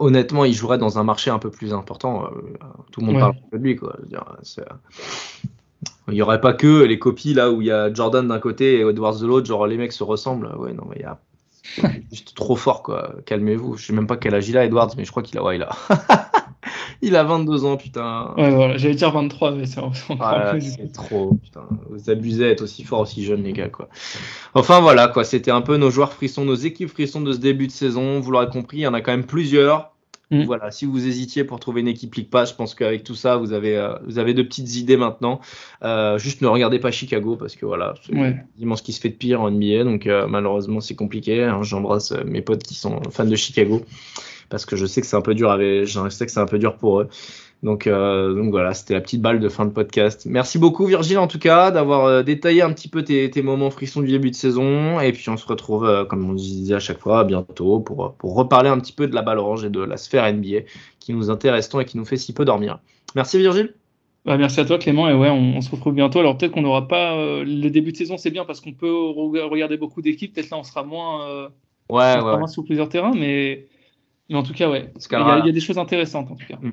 honnêtement, 0.00 0.44
il 0.44 0.52
jouerait 0.52 0.78
dans 0.78 0.98
un 0.98 1.04
marché 1.04 1.30
un 1.30 1.38
peu 1.38 1.50
plus 1.50 1.72
important. 1.72 2.26
Euh, 2.26 2.28
tout 2.90 3.00
le 3.00 3.06
monde 3.06 3.18
parle 3.20 3.34
de 3.52 3.58
lui, 3.58 3.76
quoi. 3.76 3.96
Il 6.08 6.14
n'y 6.14 6.22
aurait 6.22 6.40
pas 6.40 6.52
que 6.52 6.82
les 6.82 6.98
copies 6.98 7.34
là 7.34 7.50
où 7.50 7.62
il 7.62 7.68
y 7.68 7.70
a 7.70 7.92
Jordan 7.92 8.28
d'un 8.28 8.38
côté 8.38 8.74
et 8.74 8.80
Edwards 8.80 9.18
de 9.18 9.26
l'autre, 9.26 9.46
genre 9.46 9.66
les 9.66 9.76
mecs 9.76 9.92
se 9.92 10.04
ressemblent. 10.04 10.54
Ouais, 10.58 10.72
non, 10.72 10.84
mais 10.88 10.96
il 10.96 11.02
y 11.02 11.04
a 11.04 11.18
juste 12.12 12.34
trop 12.34 12.56
fort, 12.56 12.82
quoi. 12.82 13.14
Calmez-vous. 13.26 13.76
Je 13.76 13.86
sais 13.86 13.92
même 13.92 14.06
pas 14.06 14.16
quel 14.16 14.34
âge 14.34 14.48
il 14.48 14.58
a, 14.58 14.64
Edwards, 14.64 14.90
mais 14.96 15.04
je 15.04 15.10
crois 15.10 15.22
qu'il 15.22 15.38
a, 15.38 15.42
ouais, 15.42 15.56
il 15.56 15.62
a. 15.62 15.70
Il 17.02 17.16
a 17.16 17.24
22 17.24 17.64
ans, 17.66 17.76
putain. 17.76 18.32
Ouais, 18.38 18.50
voilà, 18.50 18.78
j'allais 18.78 18.94
dire 18.94 19.10
23, 19.10 19.50
mais 19.52 19.66
c'est 19.66 19.80
C'est 20.60 20.92
trop, 20.92 21.34
putain. 21.42 21.64
Vous 21.90 22.08
abusez 22.08 22.46
à 22.46 22.50
être 22.50 22.62
aussi 22.62 22.82
fort, 22.82 23.00
aussi 23.00 23.24
jeune, 23.24 23.42
les 23.42 23.52
gars, 23.52 23.68
quoi. 23.68 23.88
Enfin, 24.54 24.80
voilà, 24.80 25.08
quoi. 25.08 25.24
C'était 25.24 25.50
un 25.50 25.60
peu 25.60 25.76
nos 25.76 25.90
joueurs 25.90 26.14
frissons, 26.14 26.46
nos 26.46 26.54
équipes 26.54 26.88
frissons 26.88 27.20
de 27.20 27.32
ce 27.32 27.38
début 27.38 27.66
de 27.66 27.72
saison. 27.72 28.20
Vous 28.20 28.30
l'aurez 28.30 28.48
compris, 28.48 28.78
il 28.78 28.82
y 28.82 28.86
en 28.86 28.94
a 28.94 29.02
quand 29.02 29.12
même 29.12 29.26
plusieurs. 29.26 29.93
Mm. 30.30 30.44
Voilà, 30.44 30.70
si 30.70 30.86
vous 30.86 31.06
hésitiez 31.06 31.44
pour 31.44 31.60
trouver 31.60 31.82
une 31.82 31.88
équipe 31.88 32.14
League 32.14 32.30
Pass, 32.30 32.50
je 32.50 32.54
pense 32.54 32.74
qu'avec 32.74 33.04
tout 33.04 33.14
ça, 33.14 33.36
vous 33.36 33.52
avez, 33.52 33.76
euh, 33.76 33.94
vous 34.06 34.18
avez 34.18 34.34
de 34.34 34.42
petites 34.42 34.76
idées 34.76 34.96
maintenant. 34.96 35.40
Euh, 35.82 36.18
juste 36.18 36.40
ne 36.40 36.46
regardez 36.46 36.78
pas 36.78 36.90
Chicago 36.90 37.36
parce 37.36 37.56
que 37.56 37.66
voilà, 37.66 37.94
c'est 38.02 38.14
ouais. 38.14 38.36
ce 38.76 38.82
qui 38.82 38.92
se 38.92 39.00
fait 39.00 39.10
de 39.10 39.14
pire 39.14 39.42
en 39.42 39.50
NBA, 39.50 39.84
donc 39.84 40.06
euh, 40.06 40.26
malheureusement 40.26 40.80
c'est 40.80 40.94
compliqué. 40.94 41.42
Hein. 41.42 41.62
J'embrasse 41.62 42.12
mes 42.26 42.40
potes 42.40 42.62
qui 42.62 42.74
sont 42.74 43.02
fans 43.10 43.26
de 43.26 43.36
Chicago 43.36 43.82
parce 44.48 44.66
que 44.66 44.76
je 44.76 44.86
sais 44.86 45.00
que 45.00 45.06
c'est 45.06 45.16
un 45.16 45.22
peu 45.22 45.34
dur 45.34 45.50
avec, 45.50 45.84
je 45.86 46.08
sais 46.08 46.26
que 46.26 46.32
c'est 46.32 46.40
un 46.40 46.46
peu 46.46 46.58
dur 46.58 46.76
pour 46.76 47.00
eux. 47.00 47.08
Donc, 47.64 47.86
euh, 47.86 48.34
donc 48.34 48.50
voilà, 48.50 48.74
c'était 48.74 48.92
la 48.92 49.00
petite 49.00 49.22
balle 49.22 49.40
de 49.40 49.48
fin 49.48 49.64
de 49.64 49.70
podcast. 49.70 50.26
Merci 50.26 50.58
beaucoup 50.58 50.84
Virgile 50.84 51.16
en 51.16 51.26
tout 51.26 51.38
cas 51.38 51.70
d'avoir 51.70 52.04
euh, 52.04 52.22
détaillé 52.22 52.60
un 52.60 52.70
petit 52.70 52.88
peu 52.88 53.02
tes, 53.02 53.30
tes, 53.30 53.40
moments 53.40 53.70
frissons 53.70 54.02
du 54.02 54.10
début 54.10 54.30
de 54.30 54.36
saison. 54.36 55.00
Et 55.00 55.12
puis 55.12 55.30
on 55.30 55.38
se 55.38 55.46
retrouve, 55.46 55.86
euh, 55.86 56.04
comme 56.04 56.28
on 56.28 56.34
disait 56.34 56.74
à 56.74 56.78
chaque 56.78 56.98
fois, 56.98 57.24
bientôt 57.24 57.80
pour, 57.80 58.16
pour 58.16 58.34
reparler 58.34 58.68
un 58.68 58.78
petit 58.78 58.92
peu 58.92 59.08
de 59.08 59.14
la 59.14 59.22
balle 59.22 59.38
orange 59.38 59.64
et 59.64 59.70
de 59.70 59.80
la 59.80 59.96
sphère 59.96 60.30
NBA 60.30 60.66
qui 61.00 61.14
nous 61.14 61.30
intéresse 61.30 61.70
tant 61.70 61.80
et 61.80 61.86
qui 61.86 61.96
nous 61.96 62.04
fait 62.04 62.18
si 62.18 62.34
peu 62.34 62.44
dormir. 62.44 62.80
Merci 63.14 63.38
Virgile. 63.38 63.72
Bah, 64.26 64.36
merci 64.36 64.60
à 64.60 64.66
toi 64.66 64.76
Clément 64.76 65.08
et 65.08 65.14
ouais 65.14 65.30
on, 65.30 65.58
se 65.62 65.70
retrouve 65.70 65.94
bientôt. 65.94 66.18
Alors 66.18 66.36
peut-être 66.36 66.52
qu'on 66.52 66.62
n'aura 66.62 66.86
pas 66.86 67.16
le 67.16 67.68
début 67.70 67.92
de 67.92 67.96
saison, 67.96 68.18
c'est 68.18 68.30
bien 68.30 68.44
parce 68.44 68.60
qu'on 68.60 68.74
peut 68.74 68.92
regarder 68.92 69.78
beaucoup 69.78 70.02
d'équipes. 70.02 70.34
Peut-être 70.34 70.50
là 70.50 70.58
on 70.58 70.64
sera 70.64 70.84
moins, 70.84 71.46
ouais, 71.88 72.20
ouais, 72.20 72.20
moins 72.20 72.46
sur 72.46 72.62
plusieurs 72.62 72.90
terrains, 72.90 73.12
mais 73.14 73.68
mais 74.28 74.36
en 74.36 74.42
tout 74.42 74.54
cas, 74.54 74.70
ouais. 74.70 74.90
Il 74.96 75.12
y, 75.12 75.16
a, 75.16 75.38
il 75.40 75.46
y, 75.46 75.50
a 75.50 75.52
des 75.52 75.60
choses 75.60 75.78
intéressantes, 75.78 76.30
en 76.30 76.36
tout 76.36 76.46
cas. 76.46 76.56
Mmh, 76.56 76.72